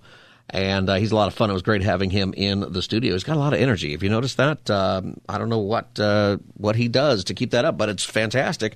and 0.51 0.89
uh, 0.89 0.95
he's 0.95 1.11
a 1.11 1.15
lot 1.15 1.27
of 1.27 1.33
fun. 1.33 1.49
It 1.49 1.53
was 1.53 1.61
great 1.61 1.81
having 1.81 2.09
him 2.09 2.33
in 2.35 2.59
the 2.59 2.81
studio. 2.81 3.13
He's 3.13 3.23
got 3.23 3.37
a 3.37 3.39
lot 3.39 3.53
of 3.53 3.59
energy. 3.59 3.93
If 3.93 4.03
you 4.03 4.09
notice 4.09 4.35
that, 4.35 4.69
um, 4.69 5.19
I 5.27 5.37
don't 5.37 5.49
know 5.49 5.59
what 5.59 5.97
uh, 5.99 6.37
what 6.55 6.75
he 6.75 6.89
does 6.89 7.23
to 7.25 7.33
keep 7.33 7.51
that 7.51 7.65
up, 7.65 7.77
but 7.77 7.89
it's 7.89 8.03
fantastic. 8.03 8.75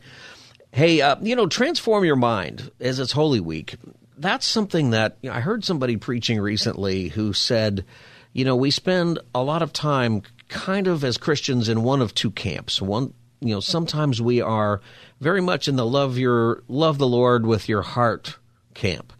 Hey, 0.71 1.01
uh, 1.01 1.17
you 1.21 1.35
know, 1.35 1.47
transform 1.47 2.05
your 2.05 2.15
mind 2.15 2.71
as 2.79 2.99
it's 2.99 3.11
Holy 3.11 3.41
Week. 3.41 3.75
That's 4.17 4.45
something 4.45 4.91
that 4.91 5.17
you 5.21 5.29
know, 5.29 5.35
I 5.35 5.41
heard 5.41 5.65
somebody 5.65 5.97
preaching 5.97 6.39
recently 6.39 7.09
who 7.09 7.33
said, 7.33 7.85
you 8.31 8.45
know, 8.45 8.55
we 8.55 8.71
spend 8.71 9.19
a 9.33 9.43
lot 9.43 9.61
of 9.61 9.73
time 9.73 10.23
kind 10.47 10.87
of 10.87 11.03
as 11.03 11.17
Christians 11.17 11.67
in 11.67 11.83
one 11.83 12.01
of 12.01 12.15
two 12.15 12.31
camps. 12.31 12.81
One, 12.81 13.13
you 13.41 13.53
know, 13.53 13.59
sometimes 13.59 14.21
we 14.21 14.39
are 14.39 14.79
very 15.19 15.41
much 15.41 15.67
in 15.67 15.75
the 15.75 15.85
love 15.85 16.17
your 16.17 16.63
love 16.69 16.97
the 16.99 17.07
Lord 17.07 17.45
with 17.45 17.67
your 17.67 17.81
heart 17.81 18.37
camp 18.73 19.11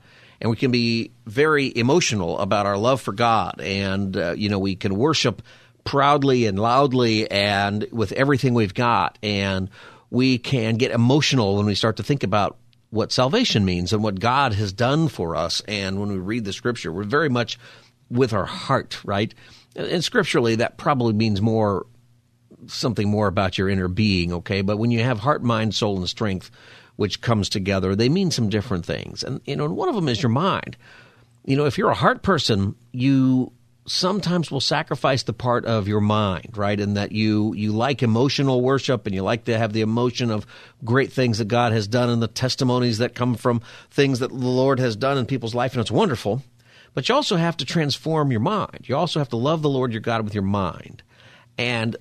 and 0.42 0.50
we 0.50 0.58
can 0.58 0.72
be 0.72 1.12
very 1.26 1.72
emotional 1.76 2.40
about 2.40 2.66
our 2.66 2.78
love 2.78 3.02
for 3.02 3.14
God, 3.14 3.62
and 3.62 4.16
uh, 4.16 4.34
you 4.38 4.50
know 4.50 4.60
we 4.60 4.76
can 4.76 4.96
worship 4.96 5.42
proudly 5.84 6.48
and 6.48 6.58
loudly 6.58 7.30
and 7.30 7.88
with 7.92 8.12
everything 8.14 8.54
we've 8.54 8.74
got, 8.74 9.18
and 9.22 9.70
we 10.10 10.38
can 10.38 10.76
get 10.76 10.92
emotional 10.92 11.58
when 11.58 11.66
we 11.66 11.76
start 11.76 11.98
to 11.98 12.04
think 12.04 12.24
about 12.24 12.58
what 12.90 13.12
salvation 13.12 13.66
means 13.66 13.92
and 13.94 14.04
what 14.04 14.20
God 14.20 14.54
has 14.54 14.72
done 14.72 15.08
for 15.08 15.36
us, 15.36 15.62
and 15.68 16.00
when 16.00 16.10
we 16.10 16.18
read 16.18 16.46
the 16.46 16.54
Scripture, 16.54 16.92
we're 16.92 17.04
very 17.04 17.30
much 17.30 17.60
with 18.10 18.34
our 18.34 18.46
heart, 18.46 19.00
right? 19.04 19.34
And 19.76 20.04
scripturally, 20.04 20.56
that 20.56 20.78
probably 20.78 21.14
means 21.14 21.42
more 21.42 21.86
something 22.68 23.10
more 23.10 23.28
about 23.28 23.58
your 23.58 23.70
inner 23.70 23.88
being, 23.88 24.34
okay? 24.34 24.62
But 24.62 24.78
when 24.78 24.92
you 24.92 25.04
have 25.04 25.20
heart, 25.20 25.44
mind, 25.44 25.76
soul, 25.76 25.98
and 25.98 26.10
strength, 26.10 26.50
which 26.96 27.22
comes 27.22 27.50
together, 27.50 27.96
they 27.96 28.10
mean 28.10 28.32
some 28.32 28.50
different 28.50 28.86
things. 28.86 29.24
And, 29.24 29.42
you 29.46 29.56
know, 29.56 29.66
and 29.66 29.76
one 29.76 29.90
of 29.90 29.96
them 29.96 30.10
is 30.10 30.22
your 30.22 30.30
mind. 30.30 30.78
You 31.46 31.56
know, 31.58 31.66
if 31.66 31.78
you're 31.78 31.92
a 31.92 31.96
heart 31.96 32.24
person, 32.24 32.76
you 32.92 33.52
sometimes 33.88 34.50
will 34.50 34.62
sacrifice 34.62 35.24
the 35.24 35.34
part 35.34 35.66
of 35.66 35.88
your 35.88 36.02
mind, 36.02 36.58
right? 36.58 36.80
And 36.80 36.98
that 36.98 37.12
you 37.12 37.54
you 37.54 37.72
like 37.72 38.02
emotional 38.02 38.62
worship 38.62 39.06
and 39.06 39.14
you 39.14 39.22
like 39.22 39.46
to 39.46 39.58
have 39.58 39.74
the 39.74 39.82
emotion 39.82 40.32
of 40.32 40.46
great 40.84 41.14
things 41.14 41.38
that 41.38 41.48
God 41.48 41.72
has 41.72 41.88
done 41.88 42.10
and 42.10 42.22
the 42.22 42.28
testimonies 42.28 42.98
that 42.98 43.14
come 43.14 43.36
from 43.36 43.62
things 43.92 44.20
that 44.20 44.30
the 44.30 44.36
Lord 44.36 44.80
has 44.80 44.96
done 44.96 45.18
in 45.18 45.26
people's 45.26 45.56
life 45.56 45.74
and 45.74 45.82
it's 45.82 45.92
wonderful. 45.92 46.44
But 46.94 47.10
you 47.10 47.16
also 47.16 47.36
have 47.36 47.58
to 47.58 47.66
transform 47.66 48.32
your 48.32 48.40
mind. 48.40 48.86
You 48.86 48.96
also 48.96 49.20
have 49.20 49.30
to 49.30 49.38
love 49.38 49.62
the 49.62 49.70
Lord 49.70 49.92
your 49.92 50.02
God 50.02 50.24
with 50.24 50.34
your 50.34 50.44
mind. 50.44 51.04
And 51.58 51.96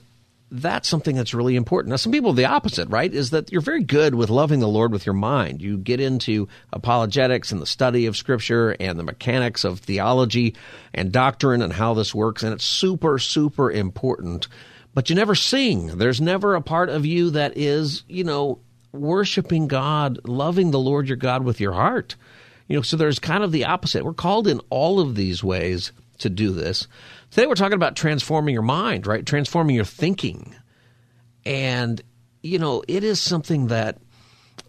that's 0.56 0.88
something 0.88 1.16
that's 1.16 1.34
really 1.34 1.56
important. 1.56 1.90
Now, 1.90 1.96
some 1.96 2.12
people 2.12 2.32
the 2.32 2.44
opposite, 2.44 2.88
right? 2.88 3.12
Is 3.12 3.30
that 3.30 3.50
you're 3.50 3.60
very 3.60 3.82
good 3.82 4.14
with 4.14 4.30
loving 4.30 4.60
the 4.60 4.68
Lord 4.68 4.92
with 4.92 5.04
your 5.04 5.14
mind. 5.14 5.60
You 5.60 5.76
get 5.76 5.98
into 6.00 6.46
apologetics 6.72 7.50
and 7.50 7.60
the 7.60 7.66
study 7.66 8.06
of 8.06 8.16
Scripture 8.16 8.76
and 8.78 8.96
the 8.96 9.02
mechanics 9.02 9.64
of 9.64 9.80
theology 9.80 10.54
and 10.94 11.10
doctrine 11.10 11.60
and 11.60 11.72
how 11.72 11.94
this 11.94 12.14
works, 12.14 12.44
and 12.44 12.52
it's 12.52 12.64
super, 12.64 13.18
super 13.18 13.68
important. 13.68 14.46
But 14.94 15.10
you 15.10 15.16
never 15.16 15.34
sing. 15.34 15.98
There's 15.98 16.20
never 16.20 16.54
a 16.54 16.62
part 16.62 16.88
of 16.88 17.04
you 17.04 17.30
that 17.30 17.56
is, 17.56 18.04
you 18.06 18.22
know, 18.22 18.60
worshiping 18.92 19.66
God, 19.66 20.20
loving 20.22 20.70
the 20.70 20.78
Lord 20.78 21.08
your 21.08 21.16
God 21.16 21.42
with 21.42 21.58
your 21.58 21.72
heart. 21.72 22.14
You 22.68 22.76
know, 22.76 22.82
so 22.82 22.96
there's 22.96 23.18
kind 23.18 23.42
of 23.42 23.50
the 23.50 23.64
opposite. 23.64 24.04
We're 24.04 24.14
called 24.14 24.46
in 24.46 24.60
all 24.70 25.00
of 25.00 25.16
these 25.16 25.42
ways 25.42 25.90
to 26.18 26.30
do 26.30 26.52
this. 26.52 26.86
Today 27.30 27.46
we're 27.46 27.54
talking 27.54 27.74
about 27.74 27.96
transforming 27.96 28.52
your 28.52 28.62
mind, 28.62 29.06
right? 29.06 29.24
Transforming 29.24 29.76
your 29.76 29.84
thinking. 29.84 30.54
And, 31.44 32.00
you 32.42 32.58
know, 32.58 32.82
it 32.88 33.04
is 33.04 33.20
something 33.20 33.68
that 33.68 33.98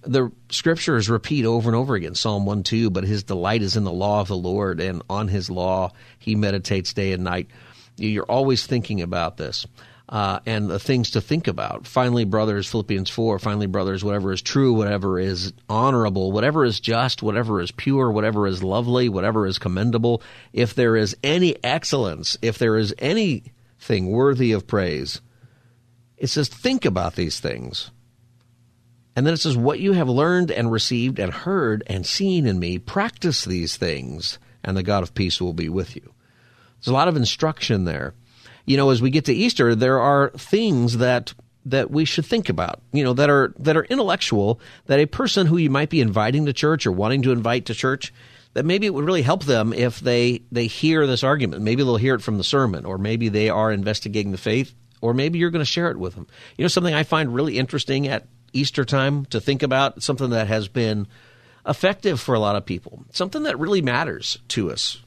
the 0.02 0.32
scriptures 0.50 1.10
repeat 1.10 1.46
over 1.46 1.70
and 1.70 1.76
over 1.76 1.96
again 1.96 2.16
Psalm 2.16 2.46
1 2.46 2.64
2, 2.64 2.90
but 2.90 3.04
his 3.04 3.24
delight 3.24 3.62
is 3.62 3.76
in 3.76 3.84
the 3.84 3.92
law 3.92 4.22
of 4.22 4.28
the 4.28 4.38
Lord, 4.38 4.80
and 4.80 5.02
on 5.10 5.28
his 5.28 5.50
law 5.50 5.92
he 6.20 6.36
meditates 6.36 6.94
day 6.94 7.12
and 7.12 7.24
night. 7.24 7.48
You're 7.98 8.24
always 8.24 8.66
thinking 8.66 9.02
about 9.02 9.38
this 9.38 9.66
uh, 10.08 10.40
and 10.46 10.70
the 10.70 10.80
things 10.80 11.12
to 11.12 11.22
think 11.22 11.48
about. 11.48 11.88
Finally, 11.88 12.26
brothers, 12.26 12.68
Philippians 12.68 13.10
4, 13.10 13.40
finally, 13.40 13.66
brothers, 13.66 14.04
whatever 14.04 14.32
is 14.32 14.42
true, 14.42 14.74
whatever 14.74 15.20
is 15.20 15.54
honorable, 15.68 16.32
whatever 16.32 16.64
is 16.64 16.80
just, 16.80 17.24
whatever 17.24 17.60
is 17.60 17.72
pure, 17.72 18.12
whatever 18.12 18.46
is 18.46 18.64
lovely, 18.64 19.10
whatever 19.10 19.48
is 19.48 19.58
commendable, 19.58 20.22
if 20.54 20.76
there 20.76 20.96
is 20.96 21.18
any 21.24 21.56
excellence, 21.64 22.38
if 22.42 22.58
there 22.58 22.78
is 22.78 22.94
anything 23.00 24.08
worthy 24.08 24.52
of 24.52 24.68
praise, 24.68 25.22
it 26.18 26.28
says, 26.28 26.48
think 26.48 26.86
about 26.86 27.16
these 27.16 27.40
things. 27.40 27.92
And 29.16 29.26
then 29.26 29.34
it 29.34 29.38
says, 29.38 29.58
what 29.58 29.80
you 29.80 29.94
have 29.94 30.10
learned 30.10 30.52
and 30.52 30.72
received 30.72 31.20
and 31.20 31.34
heard 31.34 31.84
and 31.88 32.06
seen 32.06 32.46
in 32.46 32.60
me, 32.60 32.78
practice 32.78 33.44
these 33.44 33.76
things, 33.76 34.38
and 34.64 34.78
the 34.78 34.84
God 34.84 35.04
of 35.04 35.14
peace 35.14 35.42
will 35.42 35.54
be 35.54 35.70
with 35.70 35.96
you. 35.96 36.14
There's 36.76 36.88
a 36.88 36.94
lot 36.94 37.08
of 37.08 37.16
instruction 37.16 37.86
there 37.86 38.14
you 38.66 38.78
know, 38.78 38.90
as 38.90 39.02
we 39.02 39.10
get 39.10 39.26
to 39.26 39.34
Easter, 39.34 39.76
there 39.76 40.00
are 40.00 40.30
things 40.32 40.98
that 40.98 41.34
that 41.68 41.90
we 41.90 42.06
should 42.06 42.26
think 42.26 42.48
about, 42.48 42.80
you 42.94 43.04
know, 43.04 43.14
that 43.14 43.30
are 43.30 43.54
that 43.60 43.76
are 43.76 43.86
intellectual, 43.86 44.60
that 44.86 45.00
a 45.00 45.06
person 45.06 45.48
who 45.48 45.58
you 45.58 45.70
might 45.70 45.90
be 45.90 46.02
inviting 46.02 46.46
to 46.46 46.54
church 46.54 46.86
or 46.86 46.92
wanting 46.92 47.24
to 47.24 47.32
invite 47.32 47.66
to 47.66 47.74
church, 47.74 48.14
that 48.54 48.66
maybe 48.66 48.86
it 48.86 48.94
would 48.94 49.06
really 49.06 49.24
help 49.24 49.44
them 49.46 49.74
if 49.74 50.00
they 50.00 50.42
they 50.52 50.68
hear 50.68 51.08
this 51.08 51.24
argument. 51.24 51.64
Maybe 51.64 51.84
they'll 51.84 51.98
hear 51.98 52.16
it 52.16 52.22
from 52.22 52.38
the 52.38 52.44
sermon, 52.44 52.86
or 52.86 52.98
maybe 52.98 53.30
they 53.30 53.50
are 53.50 53.72
investigating 53.72 54.32
the 54.32 54.38
faith, 54.38 54.74
or 55.02 55.14
maybe 55.14 55.40
you're 55.40 55.52
going 55.52 55.66
to 55.66 55.72
share 55.72 55.92
it 55.92 55.98
with 55.98 56.16
them. 56.16 56.28
You 56.58 56.64
know, 56.64 56.70
something 56.70 56.94
I 56.94 57.04
find 57.04 57.34
really 57.34 57.58
interesting 57.58 58.08
at 58.08 58.28
Easter 58.54 58.86
time 58.86 59.26
to 59.28 59.42
think 59.42 59.64
about, 59.64 60.02
something 60.04 60.30
that 60.30 60.48
has 60.48 60.68
been 60.68 61.08
effective 61.68 62.20
for 62.20 62.36
a 62.36 62.40
lot 62.40 62.56
of 62.56 62.66
people, 62.66 63.04
something 63.12 63.44
that 63.44 63.60
really 63.60 63.82
matters 63.82 64.38
to 64.50 64.72
us 64.72 65.02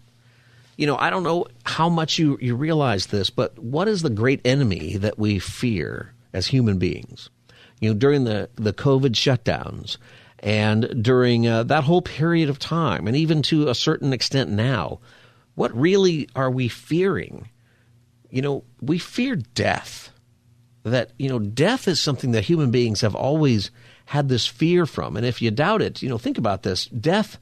you 0.78 0.86
know, 0.86 0.96
I 0.96 1.10
don't 1.10 1.24
know 1.24 1.46
how 1.64 1.88
much 1.88 2.20
you, 2.20 2.38
you 2.40 2.54
realize 2.54 3.08
this, 3.08 3.30
but 3.30 3.58
what 3.58 3.88
is 3.88 4.00
the 4.00 4.10
great 4.10 4.40
enemy 4.44 4.96
that 4.96 5.18
we 5.18 5.40
fear 5.40 6.14
as 6.32 6.46
human 6.46 6.78
beings? 6.78 7.30
You 7.80 7.90
know, 7.90 7.98
during 7.98 8.22
the, 8.22 8.48
the 8.54 8.72
COVID 8.72 9.10
shutdowns 9.10 9.98
and 10.38 11.02
during 11.02 11.48
uh, 11.48 11.64
that 11.64 11.82
whole 11.82 12.00
period 12.00 12.48
of 12.48 12.60
time, 12.60 13.08
and 13.08 13.16
even 13.16 13.42
to 13.42 13.68
a 13.68 13.74
certain 13.74 14.12
extent 14.12 14.50
now, 14.50 15.00
what 15.56 15.76
really 15.76 16.28
are 16.36 16.50
we 16.50 16.68
fearing? 16.68 17.48
You 18.30 18.42
know, 18.42 18.64
we 18.80 18.98
fear 18.98 19.34
death. 19.34 20.10
That, 20.84 21.10
you 21.18 21.28
know, 21.28 21.40
death 21.40 21.88
is 21.88 22.00
something 22.00 22.30
that 22.30 22.44
human 22.44 22.70
beings 22.70 23.00
have 23.00 23.16
always 23.16 23.72
had 24.06 24.28
this 24.28 24.46
fear 24.46 24.86
from. 24.86 25.16
And 25.16 25.26
if 25.26 25.42
you 25.42 25.50
doubt 25.50 25.82
it, 25.82 26.02
you 26.02 26.08
know, 26.08 26.18
think 26.18 26.38
about 26.38 26.62
this 26.62 26.86
death, 26.86 27.36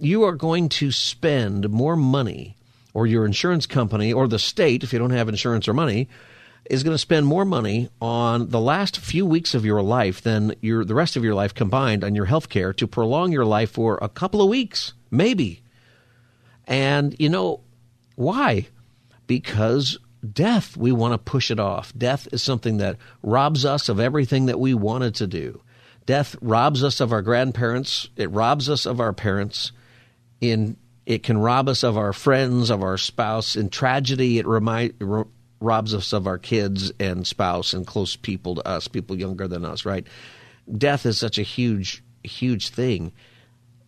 you 0.00 0.24
are 0.24 0.34
going 0.34 0.68
to 0.70 0.90
spend 0.90 1.70
more 1.70 1.94
money 1.94 2.56
or 2.94 3.06
your 3.06 3.26
insurance 3.26 3.66
company 3.66 4.12
or 4.12 4.26
the 4.26 4.38
state, 4.38 4.82
if 4.82 4.92
you 4.92 4.98
don't 4.98 5.10
have 5.10 5.28
insurance 5.28 5.68
or 5.68 5.74
money, 5.74 6.08
is 6.70 6.82
going 6.82 6.94
to 6.94 6.98
spend 6.98 7.26
more 7.26 7.44
money 7.44 7.90
on 8.00 8.48
the 8.48 8.60
last 8.60 8.98
few 8.98 9.26
weeks 9.26 9.54
of 9.54 9.66
your 9.66 9.82
life 9.82 10.22
than 10.22 10.54
your 10.62 10.84
the 10.84 10.94
rest 10.94 11.16
of 11.16 11.24
your 11.24 11.34
life 11.34 11.52
combined 11.52 12.02
on 12.02 12.14
your 12.14 12.24
health 12.24 12.48
care 12.48 12.72
to 12.72 12.86
prolong 12.86 13.32
your 13.32 13.44
life 13.44 13.72
for 13.72 13.98
a 14.00 14.08
couple 14.08 14.40
of 14.40 14.48
weeks, 14.48 14.94
maybe. 15.10 15.62
And 16.66 17.14
you 17.18 17.28
know 17.28 17.60
why? 18.16 18.68
Because 19.26 19.98
death, 20.32 20.76
we 20.76 20.92
want 20.92 21.12
to 21.12 21.18
push 21.18 21.50
it 21.50 21.60
off. 21.60 21.92
Death 21.96 22.28
is 22.32 22.42
something 22.42 22.78
that 22.78 22.96
robs 23.22 23.66
us 23.66 23.90
of 23.90 24.00
everything 24.00 24.46
that 24.46 24.60
we 24.60 24.72
wanted 24.72 25.16
to 25.16 25.26
do. 25.26 25.60
Death 26.06 26.36
robs 26.40 26.82
us 26.82 27.00
of 27.00 27.12
our 27.12 27.22
grandparents, 27.22 28.08
it 28.16 28.30
robs 28.30 28.70
us 28.70 28.86
of 28.86 29.00
our 29.00 29.12
parents 29.12 29.72
in 30.40 30.76
it 31.06 31.22
can 31.22 31.38
rob 31.38 31.68
us 31.68 31.82
of 31.82 31.96
our 31.96 32.12
friends, 32.12 32.70
of 32.70 32.82
our 32.82 32.96
spouse. 32.96 33.56
In 33.56 33.68
tragedy, 33.68 34.38
it 34.38 34.46
remind, 34.46 34.94
r- 35.02 35.26
robs 35.60 35.94
us 35.94 36.12
of 36.12 36.26
our 36.26 36.38
kids 36.38 36.92
and 36.98 37.26
spouse 37.26 37.72
and 37.72 37.86
close 37.86 38.16
people 38.16 38.56
to 38.56 38.66
us, 38.66 38.88
people 38.88 39.18
younger 39.18 39.46
than 39.46 39.64
us, 39.64 39.84
right? 39.84 40.06
Death 40.76 41.04
is 41.04 41.18
such 41.18 41.38
a 41.38 41.42
huge, 41.42 42.02
huge 42.22 42.70
thing. 42.70 43.12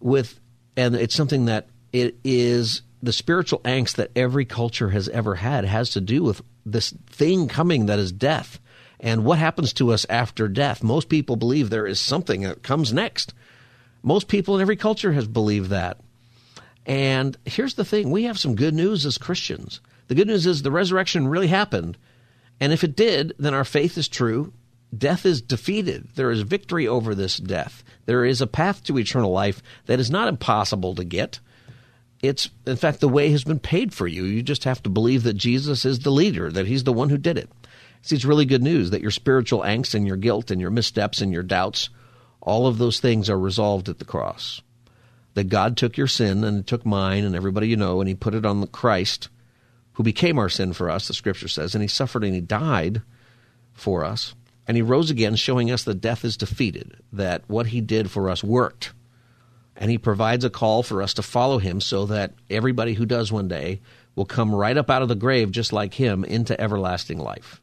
With 0.00 0.38
and 0.76 0.94
it's 0.94 1.14
something 1.14 1.46
that 1.46 1.68
it 1.92 2.16
is 2.22 2.82
the 3.02 3.12
spiritual 3.12 3.60
angst 3.60 3.94
that 3.96 4.10
every 4.14 4.44
culture 4.44 4.90
has 4.90 5.08
ever 5.08 5.36
had 5.36 5.64
has 5.64 5.90
to 5.90 6.00
do 6.00 6.22
with 6.22 6.42
this 6.66 6.92
thing 7.08 7.48
coming 7.48 7.86
that 7.86 7.98
is 7.98 8.12
death. 8.12 8.60
And 9.00 9.24
what 9.24 9.38
happens 9.38 9.72
to 9.74 9.92
us 9.92 10.06
after 10.10 10.48
death? 10.48 10.82
Most 10.82 11.08
people 11.08 11.36
believe 11.36 11.70
there 11.70 11.86
is 11.86 12.00
something 12.00 12.42
that 12.42 12.62
comes 12.62 12.92
next. 12.92 13.32
Most 14.02 14.28
people 14.28 14.56
in 14.56 14.62
every 14.62 14.76
culture 14.76 15.12
has 15.12 15.26
believed 15.26 15.70
that. 15.70 15.98
And 16.86 17.36
here's 17.44 17.74
the 17.74 17.84
thing 17.84 18.10
we 18.10 18.24
have 18.24 18.38
some 18.38 18.54
good 18.54 18.72
news 18.74 19.04
as 19.04 19.18
Christians. 19.18 19.80
The 20.06 20.14
good 20.14 20.28
news 20.28 20.46
is 20.46 20.62
the 20.62 20.70
resurrection 20.70 21.26
really 21.26 21.48
happened. 21.48 21.98
And 22.60 22.72
if 22.72 22.84
it 22.84 22.96
did, 22.96 23.34
then 23.38 23.54
our 23.54 23.64
faith 23.64 23.98
is 23.98 24.08
true. 24.08 24.52
Death 24.96 25.26
is 25.26 25.42
defeated. 25.42 26.08
There 26.14 26.30
is 26.30 26.42
victory 26.42 26.86
over 26.86 27.14
this 27.14 27.38
death. 27.38 27.82
There 28.06 28.24
is 28.24 28.40
a 28.40 28.46
path 28.46 28.84
to 28.84 28.98
eternal 28.98 29.32
life 29.32 29.62
that 29.86 29.98
is 29.98 30.12
not 30.12 30.28
impossible 30.28 30.94
to 30.94 31.04
get. 31.04 31.40
It's, 32.22 32.48
in 32.64 32.76
fact, 32.76 33.00
the 33.00 33.08
way 33.08 33.30
has 33.30 33.42
been 33.42 33.58
paid 33.58 33.92
for 33.92 34.06
you. 34.06 34.22
You 34.22 34.42
just 34.42 34.64
have 34.64 34.82
to 34.84 34.90
believe 34.90 35.24
that 35.24 35.34
Jesus 35.34 35.84
is 35.84 35.98
the 35.98 36.10
leader, 36.10 36.50
that 36.52 36.66
he's 36.66 36.84
the 36.84 36.92
one 36.92 37.10
who 37.10 37.18
did 37.18 37.36
it. 37.36 37.50
See, 38.00 38.14
it's 38.14 38.24
really 38.24 38.46
good 38.46 38.62
news 38.62 38.90
that 38.90 39.02
your 39.02 39.10
spiritual 39.10 39.62
angst 39.62 39.94
and 39.94 40.06
your 40.06 40.16
guilt 40.16 40.52
and 40.52 40.60
your 40.60 40.70
missteps 40.70 41.20
and 41.20 41.32
your 41.32 41.42
doubts, 41.42 41.90
all 42.40 42.68
of 42.68 42.78
those 42.78 43.00
things 43.00 43.28
are 43.28 43.38
resolved 43.38 43.88
at 43.88 43.98
the 43.98 44.04
cross 44.04 44.62
that 45.36 45.50
God 45.50 45.76
took 45.76 45.98
your 45.98 46.06
sin 46.06 46.44
and 46.44 46.66
took 46.66 46.86
mine 46.86 47.22
and 47.22 47.36
everybody 47.36 47.68
you 47.68 47.76
know, 47.76 48.00
and 48.00 48.08
He 48.08 48.14
put 48.14 48.34
it 48.34 48.46
on 48.46 48.62
the 48.62 48.66
Christ, 48.66 49.28
who 49.92 50.02
became 50.02 50.38
our 50.38 50.48
sin 50.48 50.72
for 50.72 50.88
us, 50.88 51.08
the 51.08 51.14
Scripture 51.14 51.46
says, 51.46 51.74
and 51.74 51.82
He 51.82 51.88
suffered 51.88 52.24
and 52.24 52.34
He 52.34 52.40
died 52.40 53.02
for 53.74 54.02
us, 54.02 54.34
and 54.66 54.78
He 54.78 54.82
rose 54.82 55.10
again, 55.10 55.36
showing 55.36 55.70
us 55.70 55.84
that 55.84 56.00
death 56.00 56.24
is 56.24 56.38
defeated, 56.38 56.96
that 57.12 57.44
what 57.48 57.66
He 57.66 57.82
did 57.82 58.10
for 58.10 58.30
us 58.30 58.42
worked, 58.42 58.94
and 59.76 59.90
He 59.90 59.98
provides 59.98 60.42
a 60.42 60.48
call 60.48 60.82
for 60.82 61.02
us 61.02 61.12
to 61.14 61.22
follow 61.22 61.58
Him, 61.58 61.82
so 61.82 62.06
that 62.06 62.32
everybody 62.48 62.94
who 62.94 63.04
does 63.04 63.30
one 63.30 63.46
day 63.46 63.82
will 64.14 64.24
come 64.24 64.54
right 64.54 64.78
up 64.78 64.88
out 64.88 65.02
of 65.02 65.08
the 65.08 65.14
grave, 65.14 65.50
just 65.50 65.70
like 65.70 65.92
Him, 65.92 66.24
into 66.24 66.58
everlasting 66.58 67.18
life. 67.18 67.60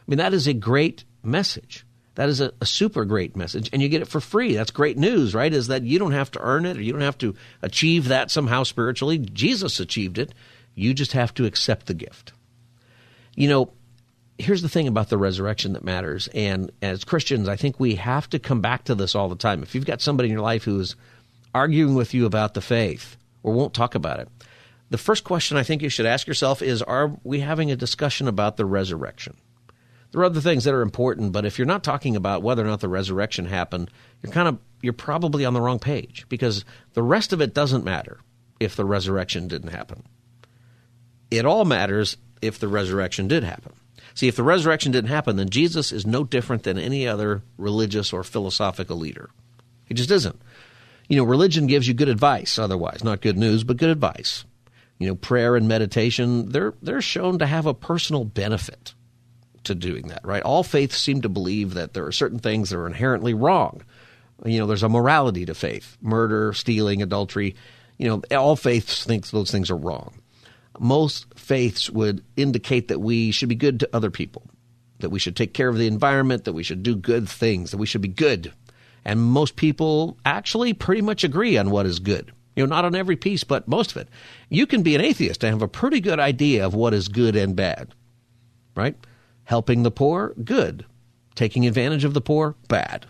I 0.00 0.10
mean, 0.10 0.18
that 0.18 0.34
is 0.34 0.48
a 0.48 0.54
great 0.54 1.04
message. 1.22 1.86
That 2.14 2.28
is 2.28 2.40
a, 2.40 2.52
a, 2.60 2.66
super 2.66 3.06
great 3.06 3.36
message, 3.36 3.70
and 3.72 3.80
you 3.80 3.88
get 3.88 4.02
it 4.02 4.08
for 4.08 4.20
free. 4.20 4.54
That's 4.54 4.70
great 4.70 4.98
news, 4.98 5.34
right? 5.34 5.52
Is 5.52 5.68
that 5.68 5.82
you 5.82 5.98
don't 5.98 6.12
have 6.12 6.30
to 6.32 6.40
earn 6.40 6.66
it 6.66 6.76
or 6.76 6.82
you 6.82 6.92
don't 6.92 7.00
have 7.00 7.18
to 7.18 7.34
achieve 7.62 8.08
that 8.08 8.30
somehow 8.30 8.64
spiritually. 8.64 9.18
Jesus 9.18 9.80
achieved 9.80 10.18
it. 10.18 10.34
You 10.74 10.92
just 10.92 11.12
have 11.12 11.32
to 11.34 11.46
accept 11.46 11.86
the 11.86 11.94
gift. 11.94 12.32
You 13.34 13.48
know, 13.48 13.72
here's 14.38 14.60
the 14.60 14.68
thing 14.68 14.88
about 14.88 15.08
the 15.08 15.16
resurrection 15.16 15.72
that 15.72 15.84
matters. 15.84 16.28
And 16.34 16.70
as 16.82 17.04
Christians, 17.04 17.48
I 17.48 17.56
think 17.56 17.80
we 17.80 17.94
have 17.94 18.28
to 18.30 18.38
come 18.38 18.60
back 18.60 18.84
to 18.84 18.94
this 18.94 19.14
all 19.14 19.28
the 19.28 19.36
time. 19.36 19.62
If 19.62 19.74
you've 19.74 19.86
got 19.86 20.02
somebody 20.02 20.28
in 20.28 20.32
your 20.32 20.42
life 20.42 20.64
who 20.64 20.80
is 20.80 20.96
arguing 21.54 21.94
with 21.94 22.12
you 22.12 22.26
about 22.26 22.52
the 22.54 22.60
faith 22.60 23.16
or 23.42 23.52
won't 23.54 23.74
talk 23.74 23.94
about 23.94 24.20
it, 24.20 24.28
the 24.90 24.98
first 24.98 25.24
question 25.24 25.56
I 25.56 25.62
think 25.62 25.80
you 25.80 25.88
should 25.88 26.04
ask 26.04 26.26
yourself 26.26 26.60
is 26.60 26.82
Are 26.82 27.16
we 27.24 27.40
having 27.40 27.70
a 27.70 27.76
discussion 27.76 28.28
about 28.28 28.58
the 28.58 28.66
resurrection? 28.66 29.36
There 30.12 30.20
are 30.20 30.26
other 30.26 30.40
things 30.40 30.64
that 30.64 30.74
are 30.74 30.82
important, 30.82 31.32
but 31.32 31.44
if 31.44 31.58
you're 31.58 31.66
not 31.66 31.82
talking 31.82 32.16
about 32.16 32.42
whether 32.42 32.62
or 32.62 32.66
not 32.66 32.80
the 32.80 32.88
resurrection 32.88 33.46
happened, 33.46 33.90
you're 34.22 34.32
kind 34.32 34.48
of 34.48 34.58
you're 34.82 34.92
probably 34.92 35.44
on 35.44 35.54
the 35.54 35.60
wrong 35.60 35.78
page 35.78 36.26
because 36.28 36.64
the 36.92 37.02
rest 37.02 37.32
of 37.32 37.40
it 37.40 37.54
doesn't 37.54 37.84
matter 37.84 38.20
if 38.60 38.76
the 38.76 38.84
resurrection 38.84 39.48
didn't 39.48 39.70
happen. 39.70 40.02
It 41.30 41.46
all 41.46 41.64
matters 41.64 42.16
if 42.42 42.58
the 42.58 42.68
resurrection 42.68 43.26
did 43.26 43.42
happen. 43.42 43.72
See, 44.14 44.28
if 44.28 44.36
the 44.36 44.42
resurrection 44.42 44.92
didn't 44.92 45.08
happen, 45.08 45.36
then 45.36 45.48
Jesus 45.48 45.92
is 45.92 46.04
no 46.04 46.24
different 46.24 46.64
than 46.64 46.78
any 46.78 47.08
other 47.08 47.42
religious 47.56 48.12
or 48.12 48.22
philosophical 48.22 48.98
leader. 48.98 49.30
He 49.86 49.94
just 49.94 50.10
isn't. 50.10 50.40
You 51.08 51.16
know, 51.16 51.24
religion 51.24 51.66
gives 51.66 51.88
you 51.88 51.94
good 51.94 52.08
advice 52.08 52.58
otherwise, 52.58 53.02
not 53.02 53.22
good 53.22 53.38
news, 53.38 53.64
but 53.64 53.78
good 53.78 53.90
advice 53.90 54.44
you 55.02 55.08
know, 55.08 55.16
prayer 55.16 55.56
and 55.56 55.66
meditation, 55.66 56.50
they're 56.50 56.74
they're 56.80 57.02
shown 57.02 57.40
to 57.40 57.46
have 57.46 57.66
a 57.66 57.74
personal 57.74 58.24
benefit 58.24 58.94
to 59.64 59.74
doing 59.74 60.08
that, 60.08 60.24
right? 60.24 60.42
All 60.42 60.62
faiths 60.62 60.98
seem 60.98 61.22
to 61.22 61.28
believe 61.28 61.74
that 61.74 61.94
there 61.94 62.06
are 62.06 62.12
certain 62.12 62.38
things 62.38 62.70
that 62.70 62.78
are 62.78 62.86
inherently 62.86 63.34
wrong. 63.34 63.82
You 64.44 64.58
know, 64.58 64.66
there's 64.66 64.82
a 64.82 64.88
morality 64.88 65.46
to 65.46 65.54
faith. 65.54 65.96
Murder, 66.00 66.52
stealing, 66.52 67.02
adultery, 67.02 67.54
you 67.98 68.08
know, 68.08 68.36
all 68.36 68.56
faiths 68.56 69.04
think 69.04 69.28
those 69.28 69.50
things 69.50 69.70
are 69.70 69.76
wrong. 69.76 70.14
Most 70.80 71.26
faiths 71.38 71.90
would 71.90 72.24
indicate 72.36 72.88
that 72.88 73.00
we 73.00 73.30
should 73.30 73.48
be 73.48 73.54
good 73.54 73.80
to 73.80 73.90
other 73.92 74.10
people, 74.10 74.50
that 74.98 75.10
we 75.10 75.18
should 75.18 75.36
take 75.36 75.54
care 75.54 75.68
of 75.68 75.78
the 75.78 75.86
environment, 75.86 76.44
that 76.44 76.54
we 76.54 76.62
should 76.62 76.82
do 76.82 76.96
good 76.96 77.28
things, 77.28 77.70
that 77.70 77.76
we 77.76 77.86
should 77.86 78.00
be 78.00 78.08
good. 78.08 78.52
And 79.04 79.20
most 79.20 79.56
people 79.56 80.16
actually 80.24 80.72
pretty 80.72 81.02
much 81.02 81.24
agree 81.24 81.56
on 81.58 81.70
what 81.70 81.86
is 81.86 81.98
good. 81.98 82.32
You 82.56 82.66
know, 82.66 82.74
not 82.74 82.84
on 82.84 82.94
every 82.94 83.16
piece, 83.16 83.44
but 83.44 83.68
most 83.68 83.92
of 83.92 83.96
it. 83.98 84.08
You 84.48 84.66
can 84.66 84.82
be 84.82 84.94
an 84.94 85.00
atheist 85.00 85.42
and 85.42 85.52
have 85.52 85.62
a 85.62 85.68
pretty 85.68 86.00
good 86.00 86.20
idea 86.20 86.66
of 86.66 86.74
what 86.74 86.94
is 86.94 87.08
good 87.08 87.36
and 87.36 87.56
bad, 87.56 87.94
right? 88.74 88.96
Helping 89.44 89.82
the 89.82 89.90
poor, 89.90 90.34
good. 90.42 90.84
Taking 91.34 91.66
advantage 91.66 92.04
of 92.04 92.14
the 92.14 92.20
poor, 92.20 92.54
bad. 92.68 93.06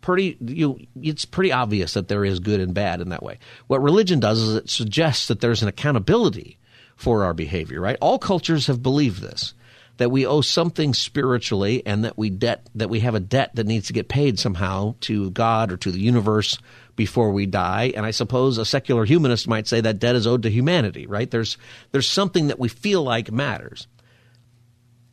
Pretty, 0.00 0.36
you, 0.40 0.78
it's 1.02 1.24
pretty 1.24 1.52
obvious 1.52 1.94
that 1.94 2.08
there 2.08 2.24
is 2.24 2.40
good 2.40 2.60
and 2.60 2.72
bad 2.72 3.00
in 3.00 3.10
that 3.10 3.22
way. 3.22 3.38
What 3.66 3.82
religion 3.82 4.20
does 4.20 4.40
is 4.40 4.54
it 4.56 4.70
suggests 4.70 5.28
that 5.28 5.40
there's 5.40 5.62
an 5.62 5.68
accountability 5.68 6.58
for 6.96 7.24
our 7.24 7.34
behavior, 7.34 7.80
right? 7.80 7.98
All 8.00 8.18
cultures 8.18 8.66
have 8.66 8.82
believed 8.82 9.20
this 9.20 9.54
that 9.98 10.10
we 10.10 10.24
owe 10.24 10.40
something 10.40 10.94
spiritually 10.94 11.82
and 11.84 12.04
that 12.04 12.16
we 12.16 12.30
debt 12.30 12.68
that 12.74 12.88
we 12.88 13.00
have 13.00 13.14
a 13.14 13.20
debt 13.20 13.50
that 13.54 13.66
needs 13.66 13.88
to 13.88 13.92
get 13.92 14.08
paid 14.08 14.38
somehow 14.38 14.94
to 15.00 15.30
God 15.32 15.70
or 15.70 15.76
to 15.76 15.90
the 15.90 16.00
universe 16.00 16.58
before 16.96 17.30
we 17.30 17.46
die. 17.46 17.92
And 17.94 18.06
I 18.06 18.12
suppose 18.12 18.58
a 18.58 18.64
secular 18.64 19.04
humanist 19.04 19.46
might 19.46 19.66
say 19.66 19.80
that 19.80 19.98
debt 19.98 20.16
is 20.16 20.26
owed 20.26 20.44
to 20.44 20.50
humanity, 20.50 21.06
right? 21.06 21.30
There's 21.30 21.58
there's 21.92 22.08
something 22.08 22.46
that 22.46 22.58
we 22.58 22.68
feel 22.68 23.02
like 23.02 23.30
matters. 23.30 23.86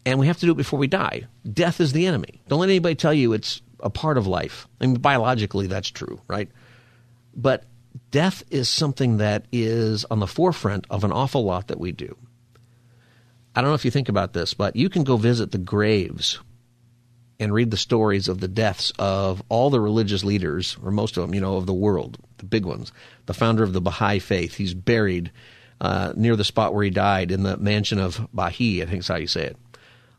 And 0.05 0.19
we 0.19 0.27
have 0.27 0.37
to 0.37 0.45
do 0.45 0.51
it 0.51 0.57
before 0.57 0.79
we 0.79 0.87
die. 0.87 1.23
Death 1.51 1.81
is 1.81 1.91
the 1.91 2.05
enemy. 2.05 2.41
Don't 2.47 2.59
let 2.59 2.69
anybody 2.69 2.95
tell 2.95 3.13
you 3.13 3.33
it's 3.33 3.61
a 3.79 3.89
part 3.89 4.17
of 4.17 4.27
life. 4.27 4.67
I 4.79 4.85
mean 4.85 4.95
biologically 4.95 5.67
that's 5.67 5.89
true, 5.89 6.21
right? 6.27 6.49
But 7.35 7.65
death 8.11 8.43
is 8.49 8.69
something 8.69 9.17
that 9.17 9.45
is 9.51 10.05
on 10.05 10.19
the 10.19 10.27
forefront 10.27 10.85
of 10.89 11.03
an 11.03 11.11
awful 11.11 11.43
lot 11.43 11.67
that 11.67 11.79
we 11.79 11.91
do. 11.91 12.15
I 13.55 13.61
don't 13.61 13.69
know 13.69 13.75
if 13.75 13.85
you 13.85 13.91
think 13.91 14.09
about 14.09 14.33
this, 14.33 14.53
but 14.53 14.75
you 14.75 14.89
can 14.89 15.03
go 15.03 15.17
visit 15.17 15.51
the 15.51 15.57
graves 15.57 16.39
and 17.39 17.53
read 17.53 17.71
the 17.71 17.77
stories 17.77 18.27
of 18.27 18.39
the 18.39 18.47
deaths 18.47 18.91
of 18.99 19.41
all 19.49 19.69
the 19.69 19.79
religious 19.79 20.23
leaders, 20.23 20.77
or 20.83 20.91
most 20.91 21.17
of 21.17 21.23
them, 21.23 21.33
you 21.33 21.41
know, 21.41 21.57
of 21.57 21.65
the 21.65 21.73
world, 21.73 22.17
the 22.37 22.45
big 22.45 22.65
ones. 22.65 22.91
The 23.25 23.33
founder 23.33 23.63
of 23.63 23.73
the 23.73 23.81
Baha'i 23.81 24.19
faith, 24.19 24.55
he's 24.55 24.73
buried 24.73 25.31
uh, 25.81 26.13
near 26.15 26.35
the 26.35 26.43
spot 26.43 26.73
where 26.73 26.83
he 26.83 26.89
died 26.89 27.31
in 27.31 27.43
the 27.43 27.57
mansion 27.57 27.99
of 27.99 28.27
Bahi, 28.33 28.81
I 28.81 28.85
think 28.85 29.01
is 29.01 29.07
how 29.07 29.15
you 29.15 29.27
say 29.27 29.45
it. 29.47 29.57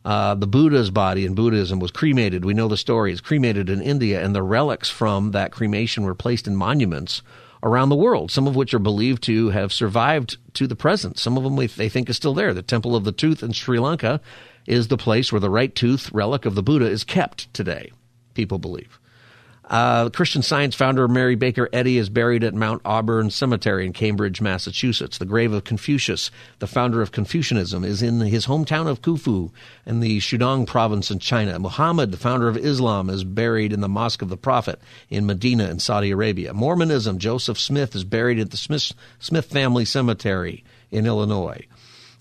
Uh, 0.07 0.37
the 0.37 0.47
Buddha's 0.47 0.93
body 0.93 1.27
in 1.27 1.35
Buddhism 1.35 1.81
was 1.81 1.91
cremated. 1.91 2.45
We 2.45 2.55
know 2.55 2.69
the 2.69 2.77
story. 2.77 3.11
It's 3.11 3.21
cremated 3.21 3.69
in 3.69 3.83
India, 3.83 4.25
and 4.25 4.37
the 4.37 4.43
relics 4.43 4.89
from 4.89 5.33
that 5.33 5.51
cremation 5.51 6.05
were 6.05 6.15
placed 6.15 6.47
in 6.47 6.55
monuments 6.55 7.23
around 7.61 7.89
the 7.89 7.97
world, 7.97 8.31
some 8.31 8.47
of 8.47 8.55
which 8.55 8.73
are 8.73 8.79
believed 8.79 9.21
to 9.25 9.49
have 9.49 9.73
survived 9.73 10.37
to 10.55 10.69
the 10.69 10.77
present. 10.77 11.19
Some 11.19 11.37
of 11.37 11.43
them 11.43 11.57
they 11.57 11.89
think 11.89 12.09
is 12.09 12.15
still 12.15 12.35
there. 12.35 12.55
The 12.55 12.63
Temple 12.63 12.95
of 12.95 13.03
the 13.03 13.11
Tooth 13.11 13.43
in 13.43 13.51
Sri 13.51 13.81
Lanka 13.81 14.21
is 14.65 14.87
the 14.87 14.97
place 14.97 15.33
where 15.33 15.41
the 15.41 15.51
right 15.51 15.75
tooth 15.75 16.13
relic 16.13 16.47
of 16.47 16.55
the 16.55 16.63
Buddha 16.63 16.87
is 16.87 17.03
kept 17.03 17.53
today, 17.53 17.91
people 18.35 18.61
believe. 18.61 19.01
Uh, 19.69 20.09
Christian 20.11 20.43
Science 20.43 20.77
founder 20.77 21.09
Mary 21.09 21.35
Baker 21.35 21.69
Eddy 21.73 21.99
is 21.99 22.09
buried 22.09 22.45
at 22.45 22.55
Mount 22.55 22.81
Auburn 22.85 23.31
Cemetery 23.31 23.85
in 23.85 23.93
Cambridge, 23.93 24.41
Massachusetts. 24.41 25.19
The 25.19 25.25
grave 25.25 25.53
of 25.53 25.65
Confucius, 25.65 26.31
the 26.61 26.69
founder 26.69 27.03
of 27.03 27.11
Confucianism, 27.11 27.85
is 27.85 28.01
in 28.01 28.21
his 28.21 28.47
hometown 28.47 28.87
of 28.87 29.03
Qufu 29.03 29.51
in 29.85 29.99
the 29.99 30.21
Shandong 30.21 30.69
province 30.69 31.11
in 31.11 31.19
China. 31.19 31.59
Muhammad, 31.59 32.13
the 32.13 32.17
founder 32.17 32.47
of 32.47 32.57
Islam, 32.57 33.11
is 33.11 33.25
buried 33.25 33.73
in 33.73 33.81
the 33.81 33.89
Mosque 33.89 34.23
of 34.23 34.29
the 34.29 34.37
Prophet 34.37 34.81
in 35.11 35.27
Medina 35.27 35.69
in 35.69 35.81
Saudi 35.81 36.13
Arabia. 36.13 36.55
Mormonism, 36.55 37.19
Joseph 37.19 37.59
Smith 37.59 37.97
is 37.97 38.05
buried 38.05 38.39
at 38.39 38.53
the 38.53 38.57
Smith, 38.57 38.93
Smith 39.19 39.47
Family 39.47 39.85
Cemetery 39.85 40.63
in 40.93 41.07
Illinois 41.07 41.67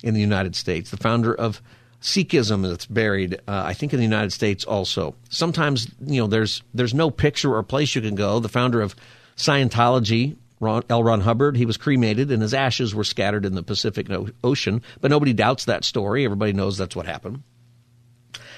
in 0.01 0.15
the 0.15 0.21
United 0.21 0.55
States. 0.55 0.89
The 0.89 0.97
founder 0.97 1.33
of 1.33 1.61
Sikhism 2.05 2.61
that's 2.61 2.85
buried, 2.85 3.33
uh, 3.47 3.63
I 3.65 3.73
think, 3.73 3.91
in 3.91 3.97
the 3.97 4.05
United 4.05 4.31
States 4.31 4.63
also. 4.63 5.15
Sometimes, 5.29 5.87
you 6.05 6.21
know, 6.21 6.27
there's 6.27 6.61
there's 6.71 6.93
no 6.93 7.09
picture 7.09 7.55
or 7.55 7.63
place 7.63 7.95
you 7.95 8.01
can 8.01 8.13
go. 8.13 8.39
The 8.39 8.47
founder 8.47 8.79
of 8.81 8.95
Scientology, 9.35 10.35
Ron, 10.59 10.83
L. 10.87 11.03
Ron 11.03 11.21
Hubbard, 11.21 11.57
he 11.57 11.65
was 11.65 11.77
cremated 11.77 12.31
and 12.31 12.43
his 12.43 12.53
ashes 12.53 12.93
were 12.93 13.03
scattered 13.03 13.43
in 13.43 13.55
the 13.55 13.63
Pacific 13.63 14.05
Ocean, 14.43 14.83
but 15.01 15.09
nobody 15.09 15.33
doubts 15.33 15.65
that 15.65 15.83
story. 15.83 16.23
Everybody 16.25 16.53
knows 16.53 16.77
that's 16.77 16.95
what 16.95 17.07
happened. 17.07 17.41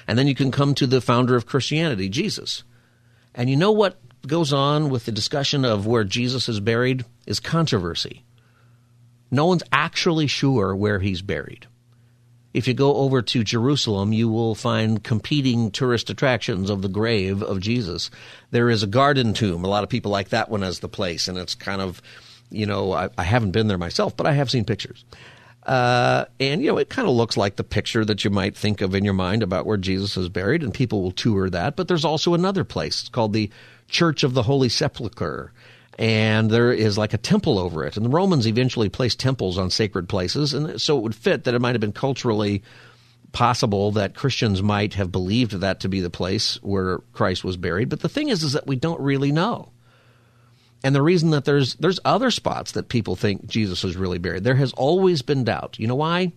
And 0.10 0.20
then 0.20 0.28
you 0.28 0.36
can 0.36 0.52
come 0.52 0.76
to 0.76 0.86
the 0.86 1.00
founder 1.00 1.38
of 1.38 1.46
Christianity, 1.46 2.10
Jesus. 2.10 2.66
And 3.34 3.50
you 3.50 3.56
know 3.56 3.72
what 3.72 3.98
goes 4.28 4.52
on 4.52 4.90
with 4.90 5.06
the 5.06 5.14
discussion 5.14 5.64
of 5.64 5.88
where 5.88 6.04
Jesus 6.04 6.50
is 6.50 6.60
buried 6.60 7.06
is 7.26 7.40
controversy. 7.40 8.26
No 9.32 9.46
one's 9.46 9.64
actually 9.72 10.28
sure 10.28 10.76
where 10.76 11.00
he's 11.00 11.22
buried. 11.22 11.66
If 12.58 12.68
you 12.68 12.74
go 12.74 12.96
over 12.96 13.22
to 13.22 13.44
Jerusalem, 13.44 14.14
you 14.14 14.30
will 14.30 14.56
find 14.56 15.04
competing 15.04 15.70
tourist 15.70 16.10
attractions 16.10 16.72
of 16.72 16.82
the 16.82 16.90
grave 16.90 17.44
of 17.44 17.60
Jesus. 17.60 18.10
There 18.50 18.72
is 18.72 18.82
a 18.82 18.88
garden 18.88 19.36
tomb. 19.36 19.64
A 19.64 19.68
lot 19.68 19.84
of 19.84 19.90
people 19.90 20.10
like 20.10 20.30
that 20.30 20.50
one 20.50 20.64
as 20.64 20.80
the 20.80 20.90
place, 20.90 21.28
and 21.28 21.38
it's 21.38 21.54
kind 21.54 21.82
of, 21.82 22.02
you 22.50 22.66
know, 22.66 22.94
I, 22.94 23.10
I 23.16 23.22
haven't 23.22 23.52
been 23.52 23.68
there 23.68 23.78
myself, 23.78 24.18
but 24.18 24.26
I 24.26 24.32
have 24.32 24.50
seen 24.50 24.66
pictures. 24.66 25.06
Uh, 25.68 26.26
and, 26.40 26.64
you 26.64 26.72
know, 26.72 26.80
it 26.80 26.90
kind 26.90 27.08
of 27.08 27.14
looks 27.14 27.38
like 27.38 27.58
the 27.58 27.64
picture 27.64 28.04
that 28.04 28.24
you 28.24 28.32
might 28.32 28.58
think 28.58 28.82
of 28.82 28.96
in 28.96 29.06
your 29.06 29.14
mind 29.14 29.44
about 29.44 29.68
where 29.68 29.78
Jesus 29.78 30.18
is 30.18 30.28
buried, 30.28 30.64
and 30.64 30.74
people 30.74 31.04
will 31.04 31.12
tour 31.12 31.52
that. 31.52 31.76
But 31.76 31.88
there's 31.88 32.06
also 32.06 32.34
another 32.34 32.64
place. 32.64 33.02
It's 33.02 33.10
called 33.10 33.34
the 33.34 33.52
Church 33.88 34.24
of 34.24 34.34
the 34.34 34.42
Holy 34.42 34.70
Sepulchre 34.70 35.54
and 35.98 36.52
there 36.52 36.72
is 36.72 36.98
like 36.98 37.14
a 37.14 37.18
temple 37.18 37.58
over 37.58 37.84
it. 37.86 37.98
And 37.98 38.06
the 38.06 38.10
Romans 38.10 38.48
eventually 38.48 38.90
placed 38.90 39.20
temples 39.20 39.58
on 39.58 39.70
sacred 39.70 40.08
places, 40.08 40.54
and 40.54 40.80
so 40.82 40.98
it 40.98 41.02
would 41.02 41.16
fit 41.16 41.46
that 41.46 41.56
it 41.56 41.62
might 41.62 41.74
have 41.74 41.82
been 41.82 41.92
culturally 41.92 42.64
possible 43.32 43.92
that 43.92 44.16
Christians 44.16 44.64
might 44.64 44.94
have 44.94 45.12
believed 45.12 45.54
that 45.54 45.82
to 45.82 45.90
be 45.90 46.00
the 46.00 46.10
place 46.10 46.62
where 46.64 47.00
Christ 47.14 47.44
was 47.44 47.58
buried. 47.58 47.90
But 47.90 48.00
the 48.00 48.10
thing 48.10 48.30
is, 48.30 48.44
is 48.44 48.54
that 48.54 48.68
we 48.68 48.76
don't 48.76 49.02
really 49.02 49.32
know. 49.32 49.72
And 50.84 50.96
the 50.96 51.02
reason 51.02 51.32
that 51.32 51.46
there's 51.46 51.76
there's 51.76 52.00
other 52.06 52.32
spots 52.32 52.74
that 52.74 52.90
people 52.90 53.16
think 53.16 53.48
Jesus 53.48 53.84
was 53.84 53.98
really 53.98 54.20
buried, 54.20 54.44
there 54.44 54.56
has 54.56 54.74
always 54.74 55.22
been 55.22 55.44
doubt. 55.44 55.78
You 55.80 55.88
know 55.88 55.96
why? 55.96 56.34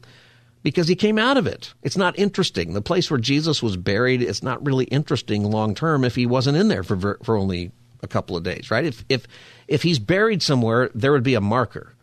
Because 0.62 0.88
he 0.88 0.94
came 0.94 1.18
out 1.18 1.36
of 1.36 1.46
it. 1.46 1.72
It's 1.82 1.96
not 1.96 2.18
interesting. 2.18 2.72
The 2.72 2.82
place 2.82 3.10
where 3.10 3.20
Jesus 3.20 3.62
was 3.62 3.76
buried, 3.76 4.22
it's 4.22 4.42
not 4.42 4.64
really 4.64 4.84
interesting 4.86 5.44
long 5.44 5.74
term 5.74 6.04
if 6.04 6.14
he 6.14 6.26
wasn't 6.26 6.56
in 6.56 6.68
there 6.68 6.82
for 6.82 7.18
for 7.22 7.36
only 7.36 7.72
a 8.02 8.08
couple 8.08 8.36
of 8.36 8.42
days, 8.42 8.70
right? 8.70 8.84
If 8.84 9.04
if 9.08 9.26
if 9.68 9.82
he's 9.82 9.98
buried 9.98 10.42
somewhere, 10.42 10.90
there 10.94 11.12
would 11.12 11.22
be 11.22 11.34
a 11.34 11.40
marker. 11.40 11.94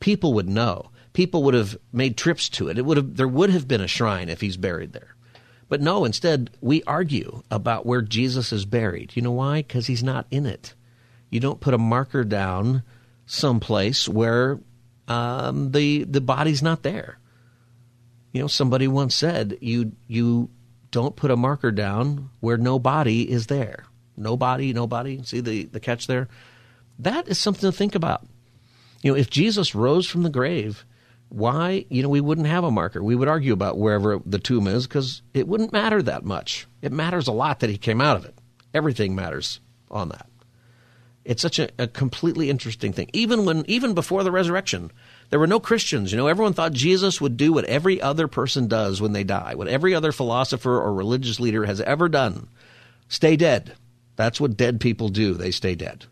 People 0.00 0.34
would 0.34 0.48
know. 0.48 0.90
People 1.12 1.42
would 1.44 1.54
have 1.54 1.76
made 1.92 2.16
trips 2.16 2.48
to 2.50 2.68
it. 2.68 2.78
It 2.78 2.84
would 2.84 2.96
have 2.96 3.16
there 3.16 3.28
would 3.28 3.50
have 3.50 3.68
been 3.68 3.80
a 3.80 3.88
shrine 3.88 4.28
if 4.28 4.40
he's 4.40 4.56
buried 4.56 4.92
there. 4.92 5.14
But 5.68 5.80
no, 5.80 6.04
instead 6.04 6.50
we 6.60 6.82
argue 6.84 7.42
about 7.50 7.86
where 7.86 8.02
Jesus 8.02 8.52
is 8.52 8.64
buried. 8.64 9.12
You 9.14 9.22
know 9.22 9.32
why? 9.32 9.62
Cuz 9.62 9.86
he's 9.86 10.02
not 10.02 10.26
in 10.30 10.46
it. 10.46 10.74
You 11.30 11.40
don't 11.40 11.60
put 11.60 11.74
a 11.74 11.78
marker 11.78 12.24
down 12.24 12.82
someplace 13.26 14.08
where 14.08 14.60
um, 15.08 15.72
the 15.72 16.04
the 16.04 16.20
body's 16.20 16.62
not 16.62 16.82
there. 16.82 17.18
You 18.32 18.42
know, 18.42 18.46
somebody 18.46 18.88
once 18.88 19.14
said 19.14 19.58
you 19.60 19.92
you 20.06 20.50
don't 20.90 21.16
put 21.16 21.30
a 21.30 21.36
marker 21.36 21.70
down 21.70 22.30
where 22.40 22.56
no 22.56 22.78
body 22.78 23.30
is 23.30 23.46
there. 23.46 23.84
Nobody, 24.16 24.72
nobody. 24.72 25.22
See 25.24 25.40
the, 25.40 25.64
the 25.64 25.80
catch 25.80 26.06
there? 26.06 26.28
That 26.98 27.28
is 27.28 27.38
something 27.38 27.70
to 27.70 27.76
think 27.76 27.94
about. 27.94 28.26
You 29.02 29.12
know, 29.12 29.18
if 29.18 29.30
Jesus 29.30 29.74
rose 29.74 30.06
from 30.06 30.22
the 30.22 30.30
grave, 30.30 30.84
why, 31.28 31.86
you 31.88 32.02
know, 32.02 32.08
we 32.08 32.20
wouldn't 32.20 32.46
have 32.46 32.64
a 32.64 32.70
marker. 32.70 33.02
We 33.02 33.16
would 33.16 33.28
argue 33.28 33.52
about 33.52 33.78
wherever 33.78 34.20
the 34.24 34.38
tomb 34.38 34.66
is 34.66 34.86
because 34.86 35.22
it 35.32 35.48
wouldn't 35.48 35.72
matter 35.72 36.02
that 36.02 36.24
much. 36.24 36.66
It 36.82 36.92
matters 36.92 37.26
a 37.26 37.32
lot 37.32 37.60
that 37.60 37.70
he 37.70 37.78
came 37.78 38.00
out 38.00 38.16
of 38.16 38.24
it. 38.24 38.34
Everything 38.74 39.14
matters 39.14 39.60
on 39.90 40.10
that. 40.10 40.26
It's 41.24 41.42
such 41.42 41.58
a, 41.58 41.68
a 41.78 41.86
completely 41.86 42.50
interesting 42.50 42.92
thing. 42.92 43.08
Even 43.12 43.44
when, 43.44 43.64
even 43.68 43.94
before 43.94 44.24
the 44.24 44.32
resurrection, 44.32 44.90
there 45.30 45.38
were 45.38 45.46
no 45.46 45.60
Christians. 45.60 46.10
You 46.10 46.18
know, 46.18 46.26
everyone 46.26 46.52
thought 46.52 46.72
Jesus 46.72 47.20
would 47.20 47.36
do 47.36 47.52
what 47.52 47.64
every 47.64 48.00
other 48.00 48.28
person 48.28 48.66
does 48.66 49.00
when 49.00 49.12
they 49.12 49.24
die, 49.24 49.54
what 49.54 49.68
every 49.68 49.94
other 49.94 50.12
philosopher 50.12 50.80
or 50.80 50.92
religious 50.92 51.40
leader 51.40 51.64
has 51.64 51.80
ever 51.80 52.08
done 52.08 52.48
stay 53.08 53.36
dead. 53.36 53.74
That's 54.16 54.40
what 54.40 54.56
dead 54.56 54.80
people 54.80 55.08
do. 55.08 55.34
They 55.34 55.50
stay 55.50 55.74
dead. 55.74 56.06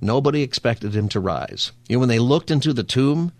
Nobody 0.00 0.42
expected 0.42 0.94
him 0.94 1.08
to 1.10 1.20
rise. 1.20 1.72
You 1.88 1.96
know, 1.96 2.00
when 2.00 2.08
they 2.08 2.18
looked 2.18 2.50
into 2.50 2.72
the 2.72 2.82
tomb, 2.84 3.32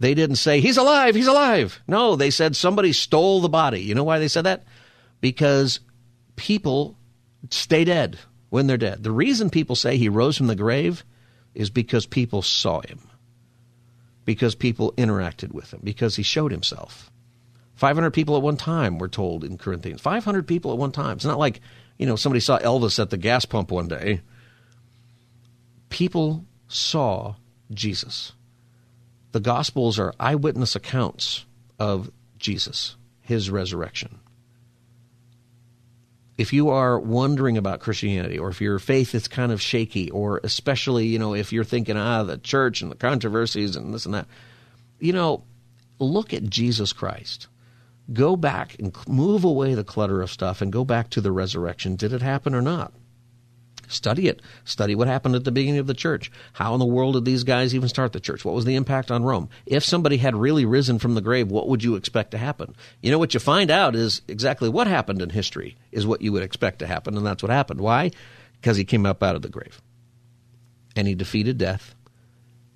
they 0.00 0.14
didn't 0.14 0.36
say, 0.36 0.60
He's 0.60 0.76
alive, 0.76 1.14
he's 1.14 1.26
alive. 1.26 1.80
No, 1.86 2.16
they 2.16 2.30
said 2.30 2.56
somebody 2.56 2.92
stole 2.92 3.40
the 3.40 3.48
body. 3.48 3.80
You 3.80 3.94
know 3.94 4.04
why 4.04 4.18
they 4.18 4.28
said 4.28 4.44
that? 4.44 4.64
Because 5.20 5.80
people 6.36 6.96
stay 7.50 7.84
dead 7.84 8.18
when 8.50 8.66
they're 8.66 8.76
dead. 8.76 9.02
The 9.02 9.10
reason 9.10 9.50
people 9.50 9.76
say 9.76 9.96
he 9.96 10.08
rose 10.08 10.36
from 10.36 10.46
the 10.46 10.54
grave 10.56 11.04
is 11.54 11.70
because 11.70 12.06
people 12.06 12.42
saw 12.42 12.80
him. 12.80 13.00
because 14.24 14.54
people 14.56 14.92
interacted 14.94 15.52
with 15.52 15.72
him, 15.72 15.80
because 15.84 16.16
he 16.16 16.22
showed 16.22 16.50
himself. 16.52 17.10
500 17.76 18.10
people 18.10 18.36
at 18.36 18.42
one 18.42 18.56
time, 18.56 18.98
we're 18.98 19.08
told 19.08 19.44
in 19.44 19.56
Corinthians. 19.56 20.00
500 20.00 20.46
people 20.46 20.72
at 20.72 20.78
one 20.78 20.92
time. 20.92 21.16
It's 21.16 21.24
not 21.24 21.38
like, 21.38 21.60
you 21.98 22.06
know, 22.06 22.16
somebody 22.16 22.40
saw 22.40 22.58
Elvis 22.58 22.98
at 22.98 23.10
the 23.10 23.16
gas 23.16 23.44
pump 23.44 23.70
one 23.70 23.88
day. 23.88 24.20
People 25.88 26.44
saw 26.68 27.36
Jesus. 27.72 28.32
The 29.32 29.40
Gospels 29.40 29.98
are 29.98 30.14
eyewitness 30.20 30.76
accounts 30.76 31.44
of 31.78 32.10
Jesus, 32.38 32.96
his 33.20 33.50
resurrection. 33.50 34.18
If 36.36 36.52
you 36.52 36.68
are 36.68 36.98
wondering 36.98 37.56
about 37.56 37.80
Christianity, 37.80 38.38
or 38.38 38.50
if 38.50 38.60
your 38.60 38.78
faith 38.78 39.14
is 39.14 39.26
kind 39.26 39.52
of 39.52 39.62
shaky, 39.62 40.10
or 40.10 40.40
especially, 40.44 41.06
you 41.06 41.18
know, 41.18 41.34
if 41.34 41.50
you're 41.50 41.64
thinking, 41.64 41.96
ah, 41.96 42.24
the 42.24 42.36
church 42.36 42.82
and 42.82 42.90
the 42.90 42.96
controversies 42.96 43.74
and 43.74 43.94
this 43.94 44.04
and 44.04 44.14
that, 44.14 44.26
you 44.98 45.14
know, 45.14 45.44
look 45.98 46.34
at 46.34 46.44
Jesus 46.44 46.92
Christ 46.92 47.48
go 48.12 48.36
back 48.36 48.76
and 48.78 48.96
move 49.08 49.44
away 49.44 49.74
the 49.74 49.84
clutter 49.84 50.22
of 50.22 50.30
stuff 50.30 50.60
and 50.60 50.72
go 50.72 50.84
back 50.84 51.10
to 51.10 51.20
the 51.20 51.32
resurrection. 51.32 51.96
Did 51.96 52.12
it 52.12 52.22
happen 52.22 52.54
or 52.54 52.62
not? 52.62 52.92
Study 53.88 54.26
it. 54.26 54.42
Study 54.64 54.94
what 54.94 55.06
happened 55.06 55.36
at 55.36 55.44
the 55.44 55.52
beginning 55.52 55.78
of 55.78 55.86
the 55.86 55.94
church. 55.94 56.30
How 56.54 56.74
in 56.74 56.80
the 56.80 56.86
world 56.86 57.14
did 57.14 57.24
these 57.24 57.44
guys 57.44 57.74
even 57.74 57.88
start 57.88 58.12
the 58.12 58.20
church? 58.20 58.44
What 58.44 58.54
was 58.54 58.64
the 58.64 58.74
impact 58.74 59.10
on 59.10 59.22
Rome? 59.22 59.48
If 59.64 59.84
somebody 59.84 60.16
had 60.16 60.34
really 60.34 60.64
risen 60.64 60.98
from 60.98 61.14
the 61.14 61.20
grave, 61.20 61.50
what 61.50 61.68
would 61.68 61.84
you 61.84 61.94
expect 61.94 62.32
to 62.32 62.38
happen? 62.38 62.74
You 63.00 63.12
know, 63.12 63.18
what 63.18 63.34
you 63.34 63.40
find 63.40 63.70
out 63.70 63.94
is 63.94 64.22
exactly 64.26 64.68
what 64.68 64.88
happened 64.88 65.22
in 65.22 65.30
history 65.30 65.76
is 65.92 66.06
what 66.06 66.20
you 66.20 66.32
would 66.32 66.42
expect 66.42 66.80
to 66.80 66.86
happen, 66.86 67.16
and 67.16 67.24
that's 67.24 67.42
what 67.42 67.52
happened. 67.52 67.80
Why? 67.80 68.10
Because 68.60 68.76
he 68.76 68.84
came 68.84 69.06
up 69.06 69.22
out 69.22 69.36
of 69.36 69.42
the 69.42 69.48
grave. 69.48 69.80
And 70.96 71.06
he 71.06 71.14
defeated 71.14 71.58
death, 71.58 71.94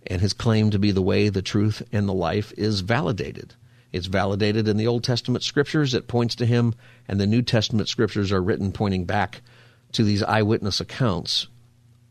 and 0.07 0.21
his 0.21 0.33
claim 0.33 0.71
to 0.71 0.79
be 0.79 0.93
the 0.93 1.03
way, 1.03 1.29
the 1.29 1.43
truth, 1.43 1.83
and 1.91 2.09
the 2.09 2.15
life 2.15 2.53
is 2.57 2.81
validated. 2.81 3.55
It's 3.93 4.07
validated 4.07 4.69
in 4.69 4.77
the 4.77 4.87
Old 4.87 5.03
Testament 5.05 5.43
scriptures. 5.43 5.95
It 5.95 6.09
points 6.09 6.35
to 6.37 6.47
him, 6.47 6.75
and 7.09 7.21
the 7.21 7.27
New 7.27 7.43
Testament 7.43 7.89
scriptures 7.89 8.33
are 8.33 8.43
written 8.43 8.73
pointing 8.73 9.05
back 9.05 9.43
to 9.93 10.05
these 10.05 10.23
eyewitness 10.23 10.81
accounts 10.81 11.49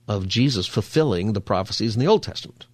of 0.08 0.28
Jesus 0.28 0.68
fulfilling 0.68 1.34
the 1.34 1.42
prophecies 1.42 1.96
in 1.96 2.00
the 2.00 2.08
Old 2.08 2.24
Testament. 2.24 2.66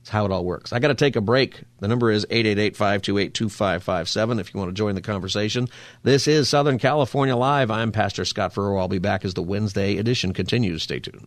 That's 0.00 0.10
how 0.10 0.24
it 0.24 0.30
all 0.30 0.44
works. 0.44 0.72
I 0.72 0.78
got 0.78 0.88
to 0.88 0.94
take 0.94 1.16
a 1.16 1.20
break. 1.20 1.62
The 1.80 1.88
number 1.88 2.10
is 2.10 2.24
888-528-2557 2.26 4.40
if 4.40 4.54
you 4.54 4.60
want 4.60 4.70
to 4.70 4.74
join 4.74 4.94
the 4.94 5.00
conversation. 5.00 5.68
This 6.02 6.28
is 6.28 6.48
Southern 6.48 6.78
California 6.78 7.36
Live. 7.36 7.70
I'm 7.70 7.92
Pastor 7.92 8.24
Scott 8.24 8.54
Furrow. 8.54 8.78
I'll 8.78 8.88
be 8.88 8.98
back 8.98 9.24
as 9.24 9.34
the 9.34 9.42
Wednesday 9.42 9.98
edition 9.98 10.32
continues. 10.32 10.84
Stay 10.84 11.00
tuned. 11.00 11.26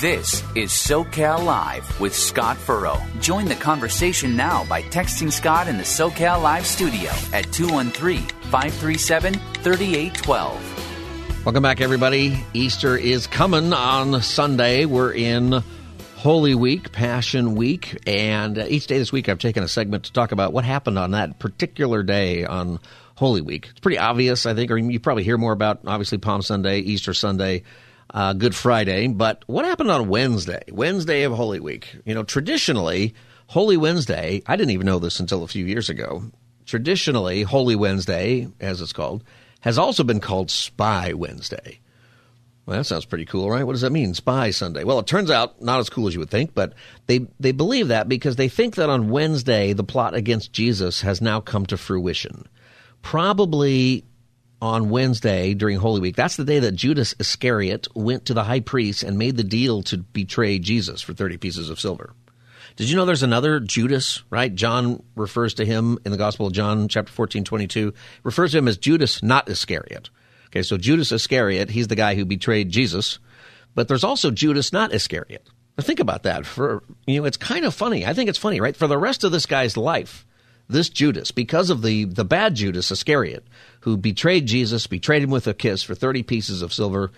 This 0.00 0.44
is 0.54 0.70
SoCal 0.70 1.44
Live 1.44 1.98
with 1.98 2.14
Scott 2.14 2.56
Furrow. 2.56 3.02
Join 3.20 3.46
the 3.46 3.56
conversation 3.56 4.36
now 4.36 4.64
by 4.66 4.80
texting 4.80 5.32
Scott 5.32 5.66
in 5.66 5.76
the 5.76 5.82
SoCal 5.82 6.40
Live 6.40 6.64
studio 6.64 7.10
at 7.32 7.52
213 7.52 8.20
537 8.20 9.34
3812. 9.34 11.44
Welcome 11.44 11.64
back, 11.64 11.80
everybody. 11.80 12.44
Easter 12.54 12.96
is 12.96 13.26
coming 13.26 13.72
on 13.72 14.22
Sunday. 14.22 14.84
We're 14.84 15.14
in 15.14 15.64
Holy 16.14 16.54
Week, 16.54 16.92
Passion 16.92 17.56
Week, 17.56 17.98
and 18.06 18.56
each 18.56 18.86
day 18.86 18.98
this 18.98 19.10
week 19.10 19.28
I've 19.28 19.40
taken 19.40 19.64
a 19.64 19.68
segment 19.68 20.04
to 20.04 20.12
talk 20.12 20.30
about 20.30 20.52
what 20.52 20.64
happened 20.64 21.00
on 21.00 21.10
that 21.10 21.40
particular 21.40 22.04
day 22.04 22.44
on 22.44 22.78
Holy 23.16 23.40
Week. 23.40 23.66
It's 23.68 23.80
pretty 23.80 23.98
obvious, 23.98 24.46
I 24.46 24.54
think, 24.54 24.70
or 24.70 24.78
you 24.78 25.00
probably 25.00 25.24
hear 25.24 25.38
more 25.38 25.50
about 25.50 25.80
obviously 25.88 26.18
Palm 26.18 26.42
Sunday, 26.42 26.78
Easter 26.78 27.14
Sunday 27.14 27.64
uh, 28.14 28.32
Good 28.32 28.54
Friday. 28.54 29.08
But 29.08 29.44
what 29.46 29.64
happened 29.64 29.90
on 29.90 30.08
Wednesday, 30.08 30.62
Wednesday 30.70 31.22
of 31.22 31.32
Holy 31.32 31.60
Week? 31.60 31.94
You 32.04 32.14
know, 32.14 32.22
traditionally, 32.22 33.14
Holy 33.48 33.76
Wednesday, 33.76 34.42
I 34.46 34.56
didn't 34.56 34.72
even 34.72 34.86
know 34.86 34.98
this 34.98 35.20
until 35.20 35.42
a 35.42 35.48
few 35.48 35.64
years 35.64 35.88
ago. 35.88 36.22
Traditionally, 36.66 37.42
Holy 37.42 37.76
Wednesday, 37.76 38.48
as 38.60 38.80
it's 38.80 38.92
called, 38.92 39.24
has 39.60 39.78
also 39.78 40.04
been 40.04 40.20
called 40.20 40.50
Spy 40.50 41.12
Wednesday. 41.14 41.80
Well, 42.66 42.76
that 42.76 42.84
sounds 42.84 43.06
pretty 43.06 43.24
cool, 43.24 43.50
right? 43.50 43.64
What 43.64 43.72
does 43.72 43.80
that 43.80 43.92
mean, 43.92 44.12
Spy 44.12 44.50
Sunday? 44.50 44.84
Well, 44.84 44.98
it 44.98 45.06
turns 45.06 45.30
out 45.30 45.62
not 45.62 45.80
as 45.80 45.88
cool 45.88 46.06
as 46.06 46.12
you 46.12 46.20
would 46.20 46.28
think, 46.28 46.54
but 46.54 46.74
they, 47.06 47.26
they 47.40 47.52
believe 47.52 47.88
that 47.88 48.10
because 48.10 48.36
they 48.36 48.50
think 48.50 48.74
that 48.74 48.90
on 48.90 49.08
Wednesday, 49.08 49.72
the 49.72 49.82
plot 49.82 50.14
against 50.14 50.52
Jesus 50.52 51.00
has 51.00 51.22
now 51.22 51.40
come 51.40 51.64
to 51.64 51.78
fruition. 51.78 52.46
Probably 53.00 54.04
on 54.60 54.90
Wednesday 54.90 55.54
during 55.54 55.78
Holy 55.78 56.00
Week. 56.00 56.16
That's 56.16 56.36
the 56.36 56.44
day 56.44 56.58
that 56.58 56.72
Judas 56.72 57.14
Iscariot 57.18 57.88
went 57.94 58.26
to 58.26 58.34
the 58.34 58.44
high 58.44 58.60
priest 58.60 59.02
and 59.02 59.18
made 59.18 59.36
the 59.36 59.44
deal 59.44 59.82
to 59.84 59.98
betray 59.98 60.58
Jesus 60.58 61.00
for 61.00 61.14
30 61.14 61.36
pieces 61.36 61.70
of 61.70 61.80
silver. 61.80 62.14
Did 62.76 62.88
you 62.88 62.96
know 62.96 63.04
there's 63.06 63.24
another 63.24 63.58
Judas, 63.58 64.22
right? 64.30 64.54
John 64.54 65.02
refers 65.16 65.54
to 65.54 65.64
him 65.64 65.98
in 66.04 66.12
the 66.12 66.18
Gospel 66.18 66.46
of 66.46 66.52
John, 66.52 66.88
chapter 66.88 67.12
14, 67.12 67.44
22, 67.44 67.92
refers 68.22 68.52
to 68.52 68.58
him 68.58 68.68
as 68.68 68.78
Judas, 68.78 69.22
not 69.22 69.48
Iscariot. 69.48 70.10
Okay, 70.46 70.62
so 70.62 70.76
Judas 70.76 71.12
Iscariot, 71.12 71.70
he's 71.70 71.88
the 71.88 71.96
guy 71.96 72.14
who 72.14 72.24
betrayed 72.24 72.70
Jesus, 72.70 73.18
but 73.74 73.88
there's 73.88 74.04
also 74.04 74.30
Judas, 74.30 74.72
not 74.72 74.94
Iscariot. 74.94 75.48
Now 75.76 75.82
think 75.82 76.00
about 76.00 76.22
that. 76.22 76.46
For 76.46 76.82
you 77.06 77.20
know, 77.20 77.26
it's 77.26 77.36
kind 77.36 77.64
of 77.64 77.74
funny. 77.74 78.06
I 78.06 78.14
think 78.14 78.28
it's 78.28 78.38
funny, 78.38 78.60
right? 78.60 78.76
For 78.76 78.86
the 78.86 78.98
rest 78.98 79.24
of 79.24 79.32
this 79.32 79.46
guy's 79.46 79.76
life, 79.76 80.24
this 80.68 80.88
Judas, 80.88 81.30
because 81.30 81.70
of 81.70 81.82
the, 81.82 82.04
the 82.04 82.24
bad 82.24 82.54
Judas 82.54 82.90
Iscariot, 82.90 83.46
who 83.80 83.96
betrayed 83.96 84.46
Jesus, 84.46 84.86
betrayed 84.86 85.22
him 85.22 85.30
with 85.30 85.46
a 85.46 85.54
kiss 85.54 85.82
for 85.82 85.94
30 85.94 86.22
pieces 86.22 86.62
of 86.62 86.72
silver, 86.72 87.10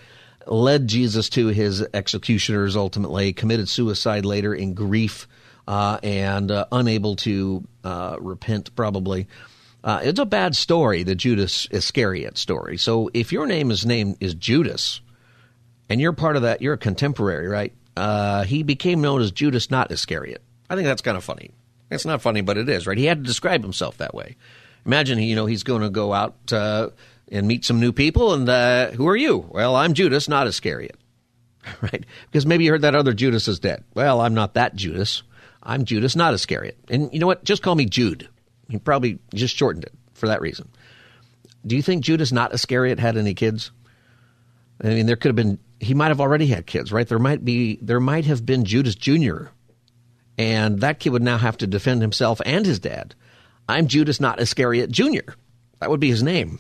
led 0.47 0.89
Jesus 0.89 1.29
to 1.31 1.49
his 1.49 1.87
executioners 1.95 2.77
ultimately, 2.77 3.33
committed 3.33 3.69
suicide 3.69 4.25
later 4.25 4.55
in 4.55 4.75
grief 4.75 5.29
uh, 5.67 5.99
and 6.03 6.51
uh, 6.51 6.67
unable 6.73 7.17
to 7.17 7.67
uh, 7.85 8.17
repent, 8.21 8.75
probably. 8.75 9.29
Uh, 9.83 10.01
it's 10.03 10.19
a 10.19 10.27
bad 10.27 10.55
story, 10.55 11.03
the 11.03 11.15
Judas 11.15 11.67
Iscariot 11.71 12.37
story. 12.37 12.77
So 12.77 13.11
if 13.15 13.33
your 13.33 13.47
name 13.47 13.71
is 13.71 13.87
name 13.87 14.17
is 14.21 14.35
Judas, 14.35 15.01
and 15.89 16.01
you're 16.01 16.13
part 16.13 16.37
of 16.37 16.43
that, 16.43 16.61
you're 16.61 16.75
a 16.75 16.79
contemporary, 16.79 17.49
right? 17.49 17.73
Uh, 17.97 18.45
he 18.45 18.63
became 18.63 19.01
known 19.01 19.21
as 19.21 19.31
Judas, 19.31 19.71
not 19.71 19.91
Iscariot. 19.91 20.43
I 20.69 20.77
think 20.77 20.87
that's 20.87 21.03
kind 21.03 21.17
of 21.17 21.25
funny. 21.25 21.51
It's 21.91 22.05
not 22.05 22.23
funny, 22.23 22.41
but 22.41 22.57
it 22.57 22.69
is, 22.69 22.87
right? 22.87 22.99
He 22.99 23.07
had 23.07 23.19
to 23.19 23.27
describe 23.27 23.63
himself 23.63 23.97
that 23.99 24.15
way. 24.15 24.37
Imagine, 24.87 25.19
you 25.19 25.35
know, 25.35 25.47
he's 25.47 25.63
going 25.63 25.83
to 25.83 25.91
go 25.91 26.13
out 26.13 26.53
uh, 26.53 26.91
and 27.29 27.47
meet 27.47 27.65
some 27.65 27.81
new 27.81 27.93
people, 27.93 28.35
and 28.35 28.49
uh, 28.49 28.91
who 28.93 29.07
are 29.09 29.17
you? 29.17 29.47
Well, 29.51 29.77
I'm 29.77 29.95
Judas, 29.95 30.29
not 30.29 30.47
Iscariot, 30.47 30.97
right? 31.83 32.05
Because 32.27 32.47
maybe 32.47 32.65
you 32.65 32.71
heard 32.71 32.83
that 32.83 32.95
other 32.95 33.13
Judas 33.13 33.49
is 33.49 33.61
dead. 33.61 33.85
Well, 33.95 34.21
I'm 34.21 34.35
not 34.35 34.55
that 34.55 34.75
Judas. 34.75 35.23
I'm 35.63 35.85
Judas, 35.85 36.17
not 36.17 36.35
Iscariot. 36.35 36.79
And 36.89 37.13
you 37.13 37.19
know 37.19 37.27
what? 37.27 37.45
Just 37.45 37.63
call 37.63 37.75
me 37.75 37.85
Jude. 37.85 38.29
He 38.69 38.79
probably 38.79 39.19
just 39.35 39.57
shortened 39.57 39.85
it 39.85 39.93
for 40.15 40.29
that 40.29 40.41
reason. 40.41 40.69
Do 41.67 41.77
you 41.77 41.83
think 41.83 42.05
Judas, 42.05 42.33
not 42.33 42.55
Iscariot, 42.55 42.99
had 42.99 43.17
any 43.17 43.35
kids? 43.35 43.71
I 44.83 44.89
mean, 44.89 45.07
there 45.07 45.17
could 45.17 45.29
have 45.29 45.37
been. 45.37 45.59
He 45.79 45.95
might 45.95 46.09
have 46.09 46.21
already 46.21 46.47
had 46.47 46.67
kids, 46.67 46.91
right? 46.93 47.07
There 47.07 47.19
might 47.19 47.45
be. 47.45 47.79
There 47.83 48.01
might 48.01 48.25
have 48.25 48.47
been 48.47 48.65
Judas 48.65 48.95
Jr 48.95 49.49
and 50.41 50.81
that 50.81 51.01
kid 51.01 51.11
would 51.11 51.23
now 51.23 51.37
have 51.37 51.59
to 51.59 51.67
defend 51.67 52.01
himself 52.01 52.41
and 52.47 52.65
his 52.65 52.79
dad. 52.79 53.15
I'm 53.71 53.87
Judas, 53.87 54.21
not 54.21 54.41
Iscariot 54.41 54.91
Jr. 54.91 55.33
That 55.81 55.91
would 55.91 56.01
be 56.01 56.11
his 56.11 56.23
name. 56.23 56.59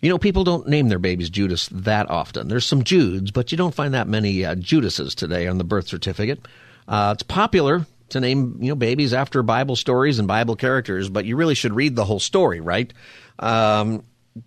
You 0.00 0.08
know, 0.08 0.18
people 0.18 0.42
don't 0.42 0.66
name 0.66 0.88
their 0.88 0.98
babies 0.98 1.30
Judas 1.30 1.68
that 1.68 2.10
often. 2.10 2.48
There's 2.48 2.66
some 2.66 2.82
Judes, 2.82 3.30
but 3.32 3.52
you 3.52 3.58
don't 3.58 3.74
find 3.74 3.94
that 3.94 4.08
many 4.08 4.44
uh, 4.44 4.56
Judases 4.56 5.14
today 5.14 5.46
on 5.46 5.58
the 5.58 5.64
birth 5.64 5.86
certificate. 5.86 6.40
Uh, 6.88 7.12
it's 7.14 7.22
popular 7.22 7.86
to 8.08 8.20
name 8.20 8.58
you 8.60 8.68
know 8.68 8.74
babies 8.74 9.14
after 9.14 9.42
Bible 9.42 9.76
stories 9.76 10.18
and 10.18 10.26
Bible 10.26 10.56
characters, 10.56 11.08
but 11.08 11.24
you 11.24 11.36
really 11.36 11.54
should 11.54 11.74
read 11.74 11.94
the 11.94 12.04
whole 12.04 12.18
story, 12.18 12.60
right? 12.60 12.92
Um, 13.38 14.02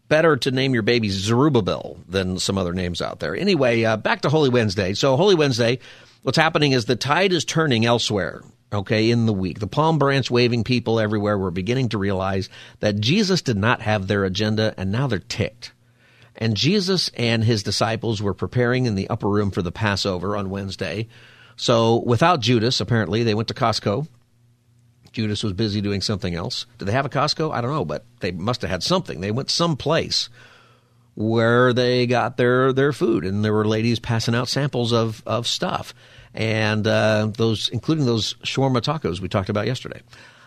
better 0.07 0.35
to 0.37 0.51
name 0.51 0.73
your 0.73 0.83
baby 0.83 1.09
Zerubbabel 1.09 1.97
than 2.07 2.39
some 2.39 2.57
other 2.57 2.73
names 2.73 3.01
out 3.01 3.19
there. 3.19 3.35
Anyway, 3.35 3.83
uh, 3.83 3.97
back 3.97 4.21
to 4.21 4.29
Holy 4.29 4.49
Wednesday. 4.49 4.93
So 4.93 5.15
Holy 5.15 5.35
Wednesday, 5.35 5.79
what's 6.23 6.37
happening 6.37 6.73
is 6.73 6.85
the 6.85 6.95
tide 6.95 7.31
is 7.31 7.45
turning 7.45 7.85
elsewhere. 7.85 8.43
Okay, 8.75 9.09
in 9.09 9.25
the 9.25 9.33
week, 9.33 9.59
the 9.59 9.67
palm 9.67 9.97
branch 9.97 10.29
waving 10.29 10.65
people 10.65 10.99
everywhere 10.99 11.37
were 11.37 11.49
beginning 11.49 11.89
to 11.89 11.97
realize 11.97 12.49
that 12.81 12.99
Jesus 12.99 13.41
did 13.41 13.57
not 13.57 13.81
have 13.81 14.07
their 14.07 14.25
agenda, 14.25 14.73
and 14.77 14.91
now 14.91 15.07
they're 15.07 15.19
ticked. 15.19 15.71
And 16.35 16.57
Jesus 16.57 17.09
and 17.15 17.41
his 17.41 17.63
disciples 17.63 18.21
were 18.21 18.33
preparing 18.33 18.85
in 18.85 18.95
the 18.95 19.09
upper 19.09 19.29
room 19.29 19.51
for 19.51 19.61
the 19.61 19.71
Passover 19.71 20.35
on 20.35 20.49
Wednesday. 20.49 21.07
So, 21.55 22.03
without 22.05 22.41
Judas, 22.41 22.81
apparently, 22.81 23.23
they 23.23 23.33
went 23.33 23.47
to 23.47 23.53
Costco. 23.53 24.09
Judas 25.13 25.41
was 25.41 25.53
busy 25.53 25.79
doing 25.79 26.01
something 26.01 26.35
else. 26.35 26.65
Did 26.77 26.85
they 26.89 26.91
have 26.91 27.05
a 27.05 27.09
Costco? 27.09 27.53
I 27.53 27.61
don't 27.61 27.71
know, 27.71 27.85
but 27.85 28.03
they 28.19 28.31
must 28.31 28.61
have 28.61 28.69
had 28.69 28.83
something. 28.83 29.21
They 29.21 29.31
went 29.31 29.49
someplace 29.49 30.27
where 31.13 31.71
they 31.71 32.07
got 32.07 32.35
their, 32.35 32.73
their 32.73 32.91
food, 32.91 33.23
and 33.23 33.45
there 33.45 33.53
were 33.53 33.65
ladies 33.65 33.99
passing 33.99 34.35
out 34.35 34.49
samples 34.49 34.91
of, 34.91 35.23
of 35.25 35.47
stuff 35.47 35.93
and 36.35 36.85
uh, 36.85 37.29
those, 37.35 37.69
including 37.69 38.05
those 38.05 38.35
shawarma 38.43 38.81
tacos 38.81 39.19
we 39.19 39.29
talked 39.29 39.49
about 39.49 39.65
yesterday. 39.65 40.01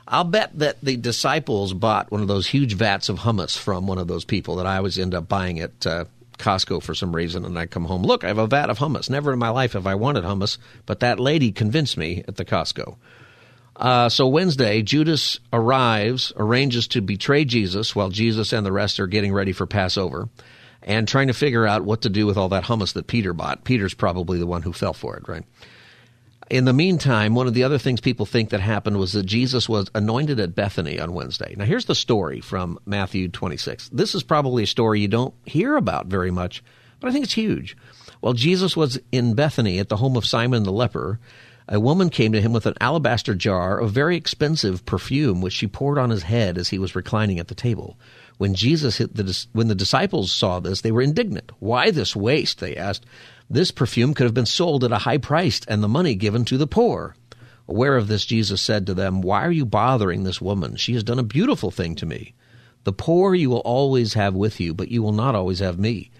I'll 0.06 0.24
bet 0.24 0.58
that 0.58 0.80
the 0.80 0.96
disciples 0.96 1.74
bought 1.74 2.10
one 2.10 2.22
of 2.22 2.28
those 2.28 2.46
huge 2.46 2.74
vats 2.74 3.08
of 3.08 3.18
hummus 3.18 3.58
from 3.58 3.86
one 3.86 3.98
of 3.98 4.06
those 4.06 4.24
people 4.24 4.56
that 4.56 4.66
I 4.66 4.76
always 4.76 4.98
end 4.98 5.14
up 5.14 5.28
buying 5.28 5.60
at 5.60 5.86
uh, 5.86 6.04
Costco 6.38 6.82
for 6.82 6.94
some 6.94 7.14
reason, 7.14 7.44
and 7.44 7.58
I 7.58 7.66
come 7.66 7.84
home. 7.84 8.02
Look, 8.02 8.24
I 8.24 8.28
have 8.28 8.38
a 8.38 8.46
vat 8.46 8.70
of 8.70 8.78
hummus. 8.78 9.10
Never 9.10 9.32
in 9.32 9.38
my 9.38 9.50
life 9.50 9.72
have 9.72 9.86
I 9.86 9.96
wanted 9.96 10.24
hummus, 10.24 10.58
but 10.86 11.00
that 11.00 11.20
lady 11.20 11.52
convinced 11.52 11.96
me 11.96 12.24
at 12.28 12.36
the 12.36 12.44
Costco. 12.44 12.96
Uh, 13.76 14.08
so 14.08 14.26
Wednesday, 14.26 14.82
Judas 14.82 15.40
arrives, 15.52 16.32
arranges 16.36 16.88
to 16.88 17.00
betray 17.00 17.44
Jesus 17.44 17.94
while 17.94 18.08
Jesus 18.08 18.52
and 18.52 18.64
the 18.66 18.72
rest 18.72 18.98
are 18.98 19.06
getting 19.06 19.32
ready 19.32 19.52
for 19.52 19.66
Passover 19.66 20.28
and 20.82 21.06
trying 21.06 21.28
to 21.28 21.34
figure 21.34 21.66
out 21.66 21.84
what 21.84 22.02
to 22.02 22.08
do 22.08 22.26
with 22.26 22.36
all 22.36 22.48
that 22.48 22.64
hummus 22.64 22.94
that 22.94 23.06
Peter 23.06 23.32
bought. 23.32 23.64
Peter's 23.64 23.94
probably 23.94 24.38
the 24.38 24.46
one 24.46 24.62
who 24.62 24.72
fell 24.72 24.94
for 24.94 25.16
it, 25.16 25.28
right? 25.28 25.44
In 26.50 26.64
the 26.64 26.72
meantime, 26.72 27.34
one 27.34 27.46
of 27.46 27.52
the 27.52 27.64
other 27.64 27.76
things 27.76 28.00
people 28.00 28.24
think 28.24 28.50
that 28.50 28.60
happened 28.60 28.96
was 28.96 29.12
that 29.12 29.26
Jesus 29.26 29.68
was 29.68 29.90
anointed 29.94 30.40
at 30.40 30.54
Bethany 30.54 30.98
on 30.98 31.12
Wednesday. 31.12 31.54
Now, 31.56 31.66
here's 31.66 31.84
the 31.84 31.94
story 31.94 32.40
from 32.40 32.78
Matthew 32.86 33.28
26. 33.28 33.90
This 33.90 34.14
is 34.14 34.22
probably 34.22 34.62
a 34.62 34.66
story 34.66 35.00
you 35.00 35.08
don't 35.08 35.34
hear 35.44 35.76
about 35.76 36.06
very 36.06 36.30
much, 36.30 36.64
but 37.00 37.08
I 37.08 37.12
think 37.12 37.24
it's 37.24 37.34
huge. 37.34 37.76
While 38.20 38.32
Jesus 38.32 38.76
was 38.76 38.98
in 39.12 39.34
Bethany 39.34 39.78
at 39.78 39.90
the 39.90 39.98
home 39.98 40.16
of 40.16 40.24
Simon 40.24 40.62
the 40.62 40.72
leper, 40.72 41.20
a 41.68 41.78
woman 41.78 42.08
came 42.08 42.32
to 42.32 42.40
him 42.40 42.54
with 42.54 42.64
an 42.64 42.74
alabaster 42.80 43.34
jar 43.34 43.78
of 43.78 43.90
very 43.90 44.16
expensive 44.16 44.86
perfume, 44.86 45.42
which 45.42 45.52
she 45.52 45.66
poured 45.66 45.98
on 45.98 46.08
his 46.08 46.22
head 46.22 46.56
as 46.56 46.70
he 46.70 46.78
was 46.78 46.96
reclining 46.96 47.38
at 47.38 47.48
the 47.48 47.54
table. 47.54 47.98
When 48.38 48.54
Jesus 48.54 48.96
hit 48.96 49.14
the, 49.14 49.46
when 49.52 49.68
the 49.68 49.74
disciples 49.74 50.32
saw 50.32 50.60
this, 50.60 50.80
they 50.80 50.92
were 50.92 51.02
indignant. 51.02 51.52
Why 51.58 51.90
this 51.90 52.16
waste? 52.16 52.60
They 52.60 52.74
asked. 52.74 53.04
This 53.50 53.70
perfume 53.70 54.12
could 54.12 54.24
have 54.24 54.34
been 54.34 54.46
sold 54.46 54.84
at 54.84 54.92
a 54.92 54.98
high 54.98 55.18
price 55.18 55.60
and 55.66 55.82
the 55.82 55.88
money 55.88 56.14
given 56.14 56.44
to 56.46 56.58
the 56.58 56.66
poor. 56.66 57.16
Aware 57.66 57.96
of 57.96 58.08
this, 58.08 58.26
Jesus 58.26 58.60
said 58.60 58.86
to 58.86 58.94
them, 58.94 59.22
Why 59.22 59.44
are 59.44 59.52
you 59.52 59.64
bothering 59.64 60.24
this 60.24 60.40
woman? 60.40 60.76
She 60.76 60.94
has 60.94 61.02
done 61.04 61.18
a 61.18 61.22
beautiful 61.22 61.70
thing 61.70 61.94
to 61.96 62.06
me. 62.06 62.34
The 62.84 62.92
poor 62.92 63.34
you 63.34 63.50
will 63.50 63.58
always 63.58 64.14
have 64.14 64.34
with 64.34 64.60
you, 64.60 64.74
but 64.74 64.90
you 64.90 65.02
will 65.02 65.12
not 65.12 65.34
always 65.34 65.58
have 65.58 65.78
me. 65.78 66.10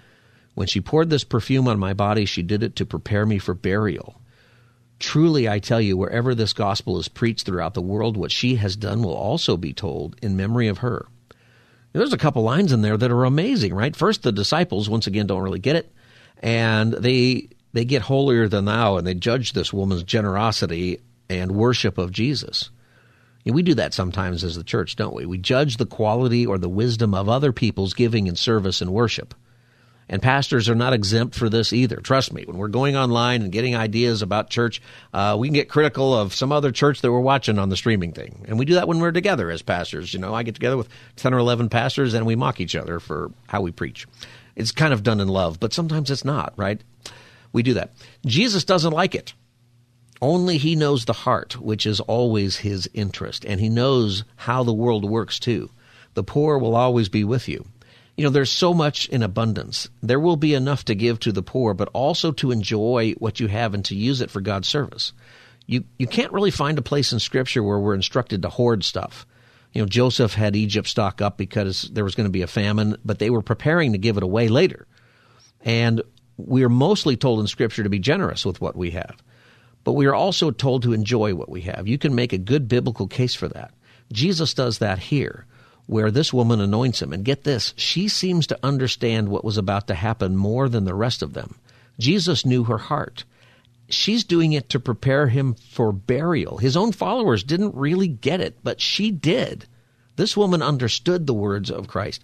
When 0.54 0.66
she 0.66 0.80
poured 0.80 1.08
this 1.08 1.24
perfume 1.24 1.68
on 1.68 1.78
my 1.78 1.94
body, 1.94 2.24
she 2.24 2.42
did 2.42 2.62
it 2.62 2.76
to 2.76 2.86
prepare 2.86 3.24
me 3.24 3.38
for 3.38 3.54
burial. 3.54 4.20
Truly, 4.98 5.48
I 5.48 5.60
tell 5.60 5.80
you, 5.80 5.96
wherever 5.96 6.34
this 6.34 6.52
gospel 6.52 6.98
is 6.98 7.08
preached 7.08 7.46
throughout 7.46 7.74
the 7.74 7.80
world, 7.82 8.16
what 8.16 8.32
she 8.32 8.56
has 8.56 8.74
done 8.74 9.02
will 9.02 9.14
also 9.14 9.56
be 9.56 9.72
told 9.72 10.16
in 10.20 10.36
memory 10.36 10.66
of 10.66 10.78
her. 10.78 11.06
There's 11.92 12.12
a 12.12 12.18
couple 12.18 12.42
lines 12.42 12.72
in 12.72 12.82
there 12.82 12.96
that 12.96 13.10
are 13.10 13.24
amazing, 13.24 13.74
right? 13.74 13.94
First, 13.94 14.22
the 14.22 14.32
disciples, 14.32 14.90
once 14.90 15.06
again, 15.06 15.26
don't 15.26 15.42
really 15.42 15.58
get 15.58 15.76
it, 15.76 15.92
and 16.40 16.92
they 16.92 17.48
they 17.72 17.84
get 17.84 18.02
holier 18.02 18.48
than 18.48 18.64
thou, 18.64 18.96
and 18.96 19.06
they 19.06 19.14
judge 19.14 19.52
this 19.52 19.72
woman's 19.72 20.02
generosity 20.02 21.00
and 21.28 21.52
worship 21.52 21.98
of 21.98 22.10
Jesus. 22.10 22.70
And 23.44 23.54
we 23.54 23.62
do 23.62 23.74
that 23.74 23.94
sometimes 23.94 24.44
as 24.44 24.56
the 24.56 24.64
church, 24.64 24.96
don't 24.96 25.14
we? 25.14 25.26
We 25.26 25.38
judge 25.38 25.76
the 25.76 25.86
quality 25.86 26.46
or 26.46 26.58
the 26.58 26.68
wisdom 26.68 27.14
of 27.14 27.28
other 27.28 27.52
people's 27.52 27.94
giving 27.94 28.28
and 28.28 28.38
service 28.38 28.80
and 28.80 28.92
worship. 28.92 29.34
And 30.10 30.22
pastors 30.22 30.70
are 30.70 30.74
not 30.74 30.94
exempt 30.94 31.34
for 31.34 31.50
this 31.50 31.72
either. 31.72 31.96
Trust 31.96 32.32
me, 32.32 32.44
when 32.46 32.56
we're 32.56 32.68
going 32.68 32.96
online 32.96 33.42
and 33.42 33.52
getting 33.52 33.76
ideas 33.76 34.22
about 34.22 34.48
church, 34.48 34.80
uh, 35.12 35.36
we 35.38 35.48
can 35.48 35.54
get 35.54 35.68
critical 35.68 36.16
of 36.16 36.34
some 36.34 36.50
other 36.50 36.72
church 36.72 37.02
that 37.02 37.12
we're 37.12 37.20
watching 37.20 37.58
on 37.58 37.68
the 37.68 37.76
streaming 37.76 38.12
thing. 38.12 38.46
And 38.48 38.58
we 38.58 38.64
do 38.64 38.74
that 38.74 38.88
when 38.88 39.00
we're 39.00 39.12
together 39.12 39.50
as 39.50 39.60
pastors. 39.60 40.14
You 40.14 40.20
know, 40.20 40.34
I 40.34 40.44
get 40.44 40.54
together 40.54 40.78
with 40.78 40.88
10 41.16 41.34
or 41.34 41.38
11 41.38 41.68
pastors 41.68 42.14
and 42.14 42.24
we 42.24 42.36
mock 42.36 42.58
each 42.60 42.74
other 42.74 43.00
for 43.00 43.30
how 43.48 43.60
we 43.60 43.70
preach. 43.70 44.06
It's 44.58 44.72
kind 44.72 44.92
of 44.92 45.04
done 45.04 45.20
in 45.20 45.28
love, 45.28 45.60
but 45.60 45.72
sometimes 45.72 46.10
it's 46.10 46.24
not, 46.24 46.52
right? 46.56 46.82
We 47.52 47.62
do 47.62 47.74
that. 47.74 47.92
Jesus 48.26 48.64
doesn't 48.64 48.92
like 48.92 49.14
it. 49.14 49.32
Only 50.20 50.58
he 50.58 50.74
knows 50.74 51.04
the 51.04 51.12
heart, 51.12 51.60
which 51.60 51.86
is 51.86 52.00
always 52.00 52.56
his 52.56 52.90
interest, 52.92 53.44
and 53.44 53.60
he 53.60 53.68
knows 53.68 54.24
how 54.34 54.64
the 54.64 54.74
world 54.74 55.04
works 55.04 55.38
too. 55.38 55.70
The 56.14 56.24
poor 56.24 56.58
will 56.58 56.74
always 56.74 57.08
be 57.08 57.22
with 57.22 57.48
you. 57.48 57.66
You 58.16 58.24
know, 58.24 58.30
there's 58.30 58.50
so 58.50 58.74
much 58.74 59.08
in 59.08 59.22
abundance. 59.22 59.88
There 60.02 60.18
will 60.18 60.36
be 60.36 60.54
enough 60.54 60.84
to 60.86 60.96
give 60.96 61.20
to 61.20 61.30
the 61.30 61.42
poor, 61.42 61.72
but 61.72 61.88
also 61.92 62.32
to 62.32 62.50
enjoy 62.50 63.12
what 63.12 63.38
you 63.38 63.46
have 63.46 63.74
and 63.74 63.84
to 63.84 63.94
use 63.94 64.20
it 64.20 64.30
for 64.30 64.40
God's 64.40 64.66
service. 64.66 65.12
You, 65.66 65.84
you 66.00 66.08
can't 66.08 66.32
really 66.32 66.50
find 66.50 66.78
a 66.78 66.82
place 66.82 67.12
in 67.12 67.20
Scripture 67.20 67.62
where 67.62 67.78
we're 67.78 67.94
instructed 67.94 68.42
to 68.42 68.48
hoard 68.48 68.82
stuff. 68.82 69.24
You 69.72 69.82
know, 69.82 69.86
Joseph 69.86 70.34
had 70.34 70.56
Egypt 70.56 70.88
stock 70.88 71.20
up 71.20 71.36
because 71.36 71.82
there 71.92 72.04
was 72.04 72.14
going 72.14 72.26
to 72.26 72.32
be 72.32 72.42
a 72.42 72.46
famine, 72.46 72.96
but 73.04 73.18
they 73.18 73.30
were 73.30 73.42
preparing 73.42 73.92
to 73.92 73.98
give 73.98 74.16
it 74.16 74.22
away 74.22 74.48
later. 74.48 74.86
And 75.60 76.02
we 76.36 76.64
are 76.64 76.70
mostly 76.70 77.16
told 77.16 77.40
in 77.40 77.46
Scripture 77.46 77.82
to 77.82 77.90
be 77.90 77.98
generous 77.98 78.46
with 78.46 78.60
what 78.60 78.76
we 78.76 78.92
have, 78.92 79.22
but 79.84 79.92
we 79.92 80.06
are 80.06 80.14
also 80.14 80.50
told 80.50 80.82
to 80.82 80.92
enjoy 80.92 81.34
what 81.34 81.48
we 81.48 81.62
have. 81.62 81.86
You 81.86 81.98
can 81.98 82.14
make 82.14 82.32
a 82.32 82.38
good 82.38 82.68
biblical 82.68 83.06
case 83.06 83.34
for 83.34 83.48
that. 83.48 83.72
Jesus 84.12 84.54
does 84.54 84.78
that 84.78 84.98
here 84.98 85.46
where 85.88 86.10
this 86.10 86.34
woman 86.34 86.60
anoints 86.60 87.00
him. 87.00 87.14
And 87.14 87.24
get 87.24 87.44
this, 87.44 87.72
she 87.76 88.08
seems 88.08 88.46
to 88.48 88.58
understand 88.62 89.30
what 89.30 89.44
was 89.44 89.56
about 89.56 89.86
to 89.88 89.94
happen 89.94 90.36
more 90.36 90.68
than 90.68 90.84
the 90.84 90.94
rest 90.94 91.22
of 91.22 91.32
them. 91.32 91.58
Jesus 91.98 92.44
knew 92.44 92.64
her 92.64 92.76
heart. 92.76 93.24
She's 93.88 94.24
doing 94.24 94.52
it 94.52 94.68
to 94.70 94.80
prepare 94.80 95.28
him 95.28 95.54
for 95.54 95.92
burial. 95.92 96.58
His 96.58 96.76
own 96.76 96.92
followers 96.92 97.42
didn't 97.42 97.74
really 97.74 98.08
get 98.08 98.40
it, 98.40 98.58
but 98.62 98.80
she 98.80 99.10
did. 99.10 99.66
This 100.16 100.36
woman 100.36 100.62
understood 100.62 101.26
the 101.26 101.34
words 101.34 101.70
of 101.70 101.88
Christ. 101.88 102.22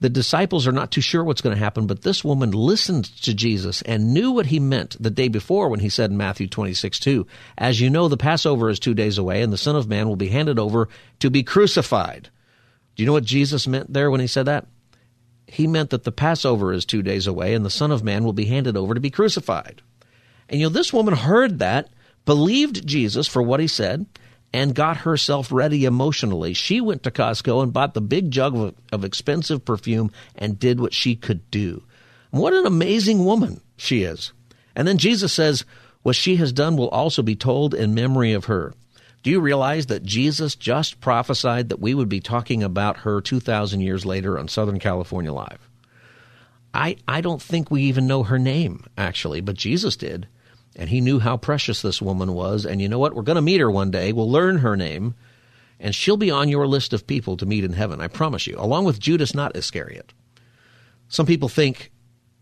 The 0.00 0.08
disciples 0.08 0.66
are 0.66 0.72
not 0.72 0.90
too 0.90 1.00
sure 1.00 1.22
what's 1.22 1.40
going 1.40 1.56
to 1.56 1.62
happen, 1.62 1.86
but 1.86 2.02
this 2.02 2.24
woman 2.24 2.50
listened 2.50 3.04
to 3.22 3.34
Jesus 3.34 3.80
and 3.82 4.12
knew 4.12 4.32
what 4.32 4.46
he 4.46 4.58
meant 4.58 4.96
the 5.00 5.10
day 5.10 5.28
before 5.28 5.68
when 5.68 5.80
he 5.80 5.88
said 5.88 6.10
in 6.10 6.16
Matthew 6.16 6.48
26, 6.48 6.98
2, 6.98 7.26
As 7.56 7.80
you 7.80 7.90
know, 7.90 8.08
the 8.08 8.16
Passover 8.16 8.68
is 8.68 8.78
two 8.78 8.94
days 8.94 9.18
away, 9.18 9.42
and 9.42 9.52
the 9.52 9.58
Son 9.58 9.76
of 9.76 9.88
Man 9.88 10.08
will 10.08 10.16
be 10.16 10.28
handed 10.28 10.58
over 10.58 10.88
to 11.20 11.30
be 11.30 11.42
crucified. 11.42 12.28
Do 12.96 13.02
you 13.02 13.06
know 13.06 13.12
what 13.12 13.24
Jesus 13.24 13.66
meant 13.66 13.92
there 13.92 14.10
when 14.10 14.20
he 14.20 14.26
said 14.26 14.46
that? 14.46 14.66
He 15.46 15.66
meant 15.66 15.90
that 15.90 16.04
the 16.04 16.12
Passover 16.12 16.72
is 16.72 16.84
two 16.84 17.02
days 17.02 17.26
away 17.26 17.54
and 17.54 17.64
the 17.64 17.70
Son 17.70 17.90
of 17.90 18.02
Man 18.02 18.24
will 18.24 18.32
be 18.32 18.46
handed 18.46 18.76
over 18.76 18.94
to 18.94 19.00
be 19.00 19.10
crucified. 19.10 19.82
And 20.48 20.60
you 20.60 20.66
know, 20.66 20.70
this 20.70 20.92
woman 20.92 21.14
heard 21.14 21.58
that, 21.58 21.88
believed 22.24 22.86
Jesus 22.86 23.26
for 23.26 23.42
what 23.42 23.60
he 23.60 23.66
said, 23.66 24.06
and 24.52 24.74
got 24.74 24.98
herself 24.98 25.50
ready 25.50 25.84
emotionally. 25.84 26.52
She 26.52 26.80
went 26.80 27.02
to 27.02 27.10
Costco 27.10 27.62
and 27.62 27.72
bought 27.72 27.94
the 27.94 28.00
big 28.00 28.30
jug 28.30 28.56
of, 28.56 28.74
of 28.92 29.04
expensive 29.04 29.64
perfume 29.64 30.12
and 30.36 30.58
did 30.58 30.78
what 30.78 30.94
she 30.94 31.16
could 31.16 31.50
do. 31.50 31.82
What 32.30 32.52
an 32.52 32.66
amazing 32.66 33.24
woman 33.24 33.60
she 33.76 34.02
is. 34.02 34.32
And 34.76 34.86
then 34.86 34.98
Jesus 34.98 35.32
says, 35.32 35.64
What 36.02 36.16
she 36.16 36.36
has 36.36 36.52
done 36.52 36.76
will 36.76 36.88
also 36.88 37.22
be 37.22 37.36
told 37.36 37.74
in 37.74 37.94
memory 37.94 38.32
of 38.32 38.44
her. 38.46 38.74
Do 39.24 39.30
you 39.30 39.40
realize 39.40 39.86
that 39.86 40.04
Jesus 40.04 40.54
just 40.54 41.00
prophesied 41.00 41.70
that 41.70 41.80
we 41.80 41.94
would 41.94 42.08
be 42.08 42.20
talking 42.20 42.62
about 42.62 42.98
her 42.98 43.20
2,000 43.20 43.80
years 43.80 44.04
later 44.04 44.38
on 44.38 44.48
Southern 44.48 44.78
California 44.78 45.32
Live? 45.32 45.68
I, 46.74 46.96
I 47.08 47.20
don't 47.22 47.40
think 47.40 47.70
we 47.70 47.82
even 47.82 48.06
know 48.06 48.24
her 48.24 48.38
name, 48.38 48.84
actually, 48.98 49.40
but 49.40 49.56
Jesus 49.56 49.96
did. 49.96 50.28
And 50.76 50.88
he 50.88 51.00
knew 51.00 51.20
how 51.20 51.36
precious 51.36 51.82
this 51.82 52.02
woman 52.02 52.34
was. 52.34 52.66
And 52.66 52.80
you 52.82 52.88
know 52.88 52.98
what? 52.98 53.14
We're 53.14 53.22
going 53.22 53.36
to 53.36 53.42
meet 53.42 53.60
her 53.60 53.70
one 53.70 53.90
day. 53.90 54.12
We'll 54.12 54.30
learn 54.30 54.58
her 54.58 54.76
name. 54.76 55.14
And 55.78 55.94
she'll 55.94 56.16
be 56.16 56.30
on 56.30 56.48
your 56.48 56.66
list 56.66 56.92
of 56.92 57.06
people 57.06 57.36
to 57.36 57.46
meet 57.46 57.64
in 57.64 57.72
heaven, 57.72 58.00
I 58.00 58.08
promise 58.08 58.46
you, 58.46 58.56
along 58.58 58.84
with 58.84 59.00
Judas, 59.00 59.34
not 59.34 59.56
Iscariot. 59.56 60.12
Some 61.08 61.26
people 61.26 61.48
think 61.48 61.92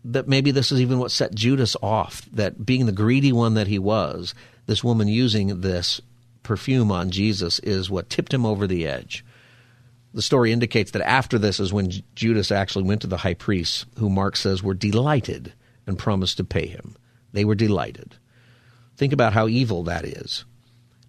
that 0.05 0.27
maybe 0.27 0.51
this 0.51 0.71
is 0.71 0.81
even 0.81 0.99
what 0.99 1.11
set 1.11 1.33
Judas 1.33 1.75
off, 1.81 2.27
that 2.33 2.65
being 2.65 2.85
the 2.85 2.91
greedy 2.91 3.31
one 3.31 3.53
that 3.55 3.67
he 3.67 3.79
was, 3.79 4.33
this 4.65 4.83
woman 4.83 5.07
using 5.07 5.61
this 5.61 6.01
perfume 6.43 6.91
on 6.91 7.09
Jesus 7.09 7.59
is 7.59 7.89
what 7.89 8.09
tipped 8.09 8.33
him 8.33 8.45
over 8.45 8.67
the 8.67 8.87
edge. 8.87 9.25
The 10.13 10.21
story 10.21 10.51
indicates 10.51 10.91
that 10.91 11.07
after 11.07 11.39
this 11.39 11.59
is 11.59 11.73
when 11.73 11.91
Judas 12.15 12.51
actually 12.51 12.83
went 12.83 13.01
to 13.01 13.07
the 13.07 13.17
high 13.17 13.33
priests, 13.33 13.85
who 13.97 14.09
Mark 14.09 14.35
says 14.35 14.61
were 14.61 14.73
delighted 14.73 15.53
and 15.87 15.97
promised 15.97 16.37
to 16.37 16.43
pay 16.43 16.67
him. 16.67 16.95
They 17.31 17.45
were 17.45 17.55
delighted. 17.55 18.15
Think 19.03 19.11
about 19.11 19.33
how 19.33 19.49
evil 19.49 19.83
that 19.83 20.05
is. 20.05 20.45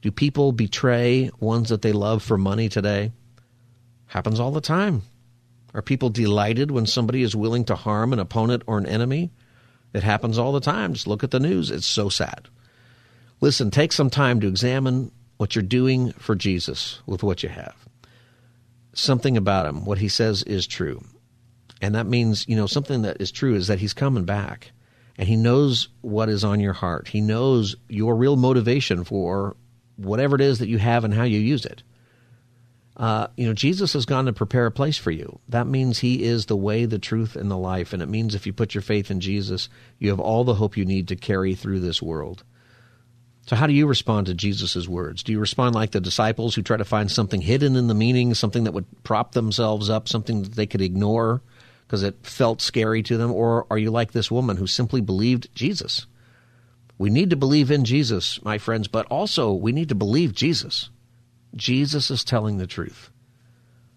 Do 0.03 0.11
people 0.11 0.51
betray 0.51 1.31
ones 1.39 1.69
that 1.69 1.83
they 1.83 1.93
love 1.93 2.25
for 2.25 2.37
money 2.37 2.69
today? 2.69 3.13
Happens 4.07 4.41
all 4.41 4.51
the 4.51 4.61
time. 4.61 5.03
Are 5.75 5.81
people 5.81 6.11
delighted 6.11 6.73
when 6.73 6.87
somebody 6.87 7.23
is 7.23 7.37
willing 7.37 7.65
to 7.67 7.77
harm 7.77 8.13
an 8.13 8.19
opponent 8.19 8.65
or 8.67 8.79
an 8.79 8.87
enemy? 8.87 9.31
It 9.93 10.03
happens 10.03 10.39
all 10.39 10.51
the 10.51 10.59
time. 10.59 10.95
Just 10.95 11.07
look 11.07 11.23
at 11.23 11.31
the 11.31 11.39
news. 11.39 11.71
It's 11.71 11.87
so 11.87 12.09
sad. 12.09 12.49
Listen, 13.41 13.71
take 13.71 13.93
some 13.93 14.11
time 14.11 14.41
to 14.41 14.49
examine 14.49 15.13
what 15.37 15.55
you're 15.55 15.63
doing 15.63 16.11
for 16.15 16.35
Jesus 16.35 17.01
with 17.07 17.23
what 17.23 17.45
you 17.45 17.49
have. 17.49 17.77
Something 18.93 19.37
about 19.37 19.67
him, 19.67 19.85
what 19.85 19.99
he 19.99 20.09
says 20.09 20.43
is 20.43 20.67
true. 20.67 21.05
And 21.81 21.95
that 21.95 22.09
means, 22.09 22.45
you 22.49 22.57
know, 22.57 22.67
something 22.67 23.03
that 23.03 23.21
is 23.21 23.31
true 23.31 23.55
is 23.55 23.69
that 23.69 23.79
he's 23.79 23.95
coming 23.95 24.25
back 24.25 24.73
and 25.17 25.29
he 25.29 25.37
knows 25.37 25.89
what 26.01 26.29
is 26.29 26.45
on 26.45 26.61
your 26.61 26.73
heart. 26.73 27.09
He 27.09 27.21
knows 27.21 27.77
your 27.89 28.17
real 28.17 28.37
motivation 28.37 29.05
for 29.05 29.57
whatever 29.97 30.35
it 30.35 30.41
is 30.41 30.59
that 30.59 30.69
you 30.69 30.79
have 30.79 31.05
and 31.05 31.15
how 31.15 31.23
you 31.23 31.39
use 31.39 31.65
it. 31.65 31.83
Uh, 32.97 33.27
you 33.37 33.47
know, 33.47 33.53
Jesus 33.53 33.93
has 33.95 34.07
gone 34.07 34.27
to 34.27 34.33
prepare 34.33 34.67
a 34.67 34.71
place 34.71 34.99
for 34.99 35.11
you. 35.11 35.41
That 35.49 35.67
means 35.67 35.99
He 35.99 36.23
is 36.23 36.47
the 36.47 36.57
way, 36.57 36.85
the 36.85 36.99
truth, 36.99 37.35
and 37.35 37.51
the 37.51 37.57
life. 37.57 37.93
And 37.93 38.03
it 38.03 38.09
means 38.09 38.35
if 38.35 38.47
you 38.47 38.53
put 38.53 38.75
your 38.75 38.83
faith 38.83 39.11
in 39.11 39.21
Jesus, 39.21 39.69
you 39.99 40.11
have 40.11 40.21
all 40.21 40.45
the 40.45 40.55
hope 40.55 40.77
you 40.77 40.85
need 40.85 41.09
to 41.09 41.17
carry 41.17 41.55
through 41.55 41.81
this 41.81 42.01
world. 42.01 42.45
So, 43.47 43.57
how 43.57 43.67
do 43.67 43.73
you 43.73 43.87
respond 43.87 44.27
to 44.29 44.35
Jesus' 44.35 44.89
words? 44.89 45.23
Do 45.23 45.33
you 45.33 45.41
respond 45.41 45.75
like 45.75 45.91
the 45.91 46.01
disciples 46.01 46.55
who 46.55 46.63
try 46.63 46.77
to 46.77 46.85
find 46.85 47.11
something 47.11 47.41
hidden 47.41 47.77
in 47.77 47.89
the 47.89 47.95
meaning, 47.95 48.33
something 48.33 48.65
that 48.65 48.73
would 48.73 48.87
prop 49.03 49.33
themselves 49.33 49.91
up, 49.91 50.09
something 50.09 50.43
that 50.43 50.55
they 50.55 50.67
could 50.67 50.81
ignore 50.81 51.43
because 51.87 52.03
it 52.03 52.27
felt 52.27 52.61
scary 52.61 53.03
to 53.05 53.17
them? 53.17 53.33
Or 53.33 53.67
are 53.71 53.79
you 53.79 53.91
like 53.91 54.13
this 54.13 54.31
woman 54.31 54.57
who 54.57 54.67
simply 54.67 55.01
believed 55.01 55.55
Jesus? 55.55 56.07
We 56.99 57.11
need 57.11 57.31
to 57.31 57.37
believe 57.37 57.71
in 57.71 57.85
Jesus, 57.85 58.43
my 58.43 58.59
friends, 58.59 58.89
but 58.89 59.07
also 59.07 59.53
we 59.53 59.73
need 59.73 59.89
to 59.89 59.95
believe 59.95 60.35
Jesus. 60.35 60.91
Jesus 61.55 62.11
is 62.11 62.25
telling 62.25 62.59
the 62.59 62.67
truth. 62.67 63.11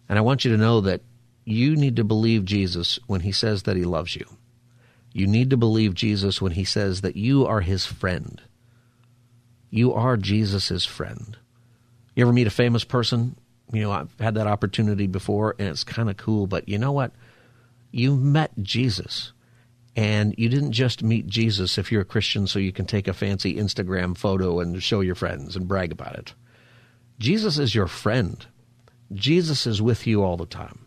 And 0.10 0.18
I 0.18 0.22
want 0.22 0.46
you 0.46 0.52
to 0.52 0.58
know 0.58 0.82
that 0.82 1.02
you 1.46 1.76
need 1.76 1.96
to 1.98 2.04
believe 2.04 2.46
Jesus 2.46 3.00
when 3.08 3.22
he 3.22 3.32
says 3.32 3.64
that 3.64 3.78
he 3.78 3.84
loves 3.84 4.16
you. 4.16 4.26
You 5.14 5.28
need 5.28 5.50
to 5.52 5.58
believe 5.58 5.94
Jesus 5.94 6.42
when 6.42 6.52
he 6.52 6.64
says 6.64 7.02
that 7.02 7.16
you 7.16 7.46
are 7.46 7.62
his 7.62 7.86
friend. 7.86 8.42
You 9.70 9.94
are 9.94 10.18
Jesus' 10.18 10.86
friend. 10.86 11.38
You 12.16 12.24
ever 12.24 12.34
meet 12.34 12.48
a 12.48 12.52
famous 12.52 12.84
person? 12.84 13.36
You 13.72 13.84
know, 13.84 13.92
I've 13.92 14.14
had 14.20 14.36
that 14.36 14.48
opportunity 14.48 15.08
before, 15.08 15.56
and 15.60 15.68
it's 15.70 15.84
kind 15.84 16.10
of 16.10 16.18
cool, 16.18 16.48
but 16.48 16.70
you 16.70 16.78
know 16.78 16.92
what? 16.92 17.12
You 17.98 18.16
met 18.16 18.52
Jesus. 18.62 19.34
And 19.96 20.36
you 20.38 20.50
didn't 20.50 20.74
just 20.74 21.02
meet 21.02 21.26
Jesus 21.26 21.80
if 21.80 21.92
you're 21.92 22.04
a 22.04 22.06
Christian 22.06 22.46
so 22.46 22.60
you 22.60 22.72
can 22.72 22.86
take 22.86 23.08
a 23.08 23.14
fancy 23.14 23.56
Instagram 23.56 24.16
photo 24.16 24.60
and 24.60 24.82
show 24.84 25.02
your 25.02 25.16
friends 25.16 25.56
and 25.56 25.68
brag 25.68 25.92
about 25.92 26.16
it. 26.16 26.36
Jesus 27.18 27.58
is 27.58 27.74
your 27.74 27.88
friend. 27.88 28.46
Jesus 29.12 29.66
is 29.66 29.82
with 29.82 30.06
you 30.06 30.22
all 30.22 30.38
the 30.38 30.46
time. 30.46 30.86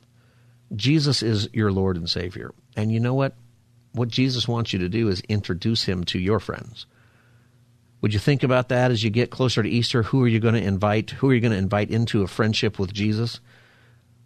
Jesus 0.76 1.20
is 1.20 1.48
your 1.52 1.72
Lord 1.72 1.96
and 1.96 2.08
Savior. 2.08 2.54
And 2.76 2.92
you 2.92 3.00
know 3.00 3.14
what? 3.14 3.34
What 3.90 4.08
Jesus 4.08 4.46
wants 4.46 4.72
you 4.72 4.78
to 4.78 4.88
do 4.88 5.08
is 5.08 5.20
introduce 5.28 5.82
him 5.82 6.04
to 6.04 6.18
your 6.20 6.38
friends. 6.38 6.86
Would 8.02 8.14
you 8.14 8.20
think 8.20 8.44
about 8.44 8.68
that 8.68 8.92
as 8.92 9.02
you 9.02 9.10
get 9.10 9.32
closer 9.32 9.64
to 9.64 9.68
Easter? 9.68 10.04
Who 10.04 10.22
are 10.22 10.28
you 10.28 10.38
going 10.38 10.54
to 10.54 10.62
invite? 10.62 11.10
Who 11.10 11.30
are 11.30 11.34
you 11.34 11.40
going 11.40 11.50
to 11.50 11.58
invite 11.58 11.90
into 11.90 12.22
a 12.22 12.28
friendship 12.28 12.78
with 12.78 12.92
Jesus? 12.92 13.40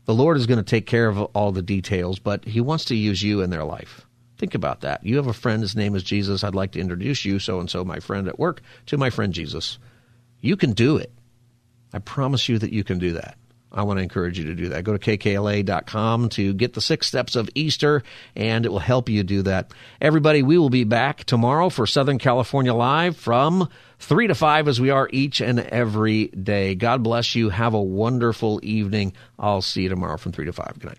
The 0.07 0.15
Lord 0.15 0.37
is 0.37 0.47
going 0.47 0.59
to 0.59 0.65
take 0.65 0.87
care 0.87 1.09
of 1.09 1.19
all 1.19 1.53
the 1.53 1.63
details, 1.63 2.19
but 2.19 2.45
he 2.45 2.61
wants 2.61 2.87
to 2.87 2.95
use 2.95 3.23
you 3.23 3.41
in 3.41 3.51
their 3.51 3.65
life. 3.65 4.07
Think 4.37 4.55
about 4.55 4.83
that. 4.83 5.05
You 5.05 5.17
have 5.17 5.27
a 5.27 5.33
friend, 5.33 5.63
his 5.63 5.77
name 5.77 5.95
is 5.95 6.03
Jesus. 6.03 6.45
I'd 6.45 6.55
like 6.55 6.73
to 6.73 6.81
introduce 6.81 7.25
you, 7.25 7.39
so 7.39 7.61
and 7.61 7.71
so, 7.71 7.85
my 7.85 8.01
friend 8.01 8.29
at 8.29 8.39
work, 8.39 8.61
to 8.87 8.99
my 8.99 9.11
friend 9.11 9.33
Jesus. 9.33 9.79
You 10.41 10.57
can 10.57 10.73
do 10.73 10.97
it. 10.97 11.13
I 11.93 12.01
promise 12.01 12.49
you 12.49 12.59
that 12.59 12.73
you 12.73 12.85
can 12.85 12.99
do 12.99 13.13
that. 13.13 13.39
I 13.75 13.83
want 13.83 13.99
to 13.99 14.03
encourage 14.03 14.39
you 14.39 14.45
to 14.47 14.55
do 14.55 14.69
that. 14.69 14.85
Go 14.85 14.97
to 14.97 14.99
kkla.com 14.99 16.29
to 16.31 16.55
get 16.55 16.75
the 16.75 16.81
six 16.81 17.07
steps 17.07 17.35
of 17.35 17.51
Easter, 17.55 18.03
and 18.37 18.65
it 18.65 18.71
will 18.71 18.79
help 18.79 19.09
you 19.09 19.25
do 19.25 19.43
that. 19.43 19.73
Everybody, 20.01 20.43
we 20.43 20.59
will 20.59 20.71
be 20.71 20.85
back 20.85 21.25
tomorrow 21.25 21.69
for 21.71 21.87
Southern 21.87 22.19
California 22.19 22.73
Live 22.73 23.17
from 23.17 23.69
3 24.05 24.29
to 24.29 24.35
5 24.35 24.69
as 24.69 24.81
we 24.81 24.91
are 24.91 25.09
each 25.13 25.41
and 25.41 25.61
every 25.61 26.29
day. 26.29 26.75
God 26.75 27.03
bless 27.03 27.35
you. 27.35 27.49
Have 27.49 27.75
a 27.75 27.83
wonderful 27.83 28.61
evening. 28.63 29.15
I'll 29.39 29.63
see 29.63 29.83
you 29.83 29.89
tomorrow 29.89 30.19
from 30.19 30.33
3 30.33 30.45
to 30.45 30.53
5. 30.53 30.79
Good 30.79 30.87
night. 30.87 30.99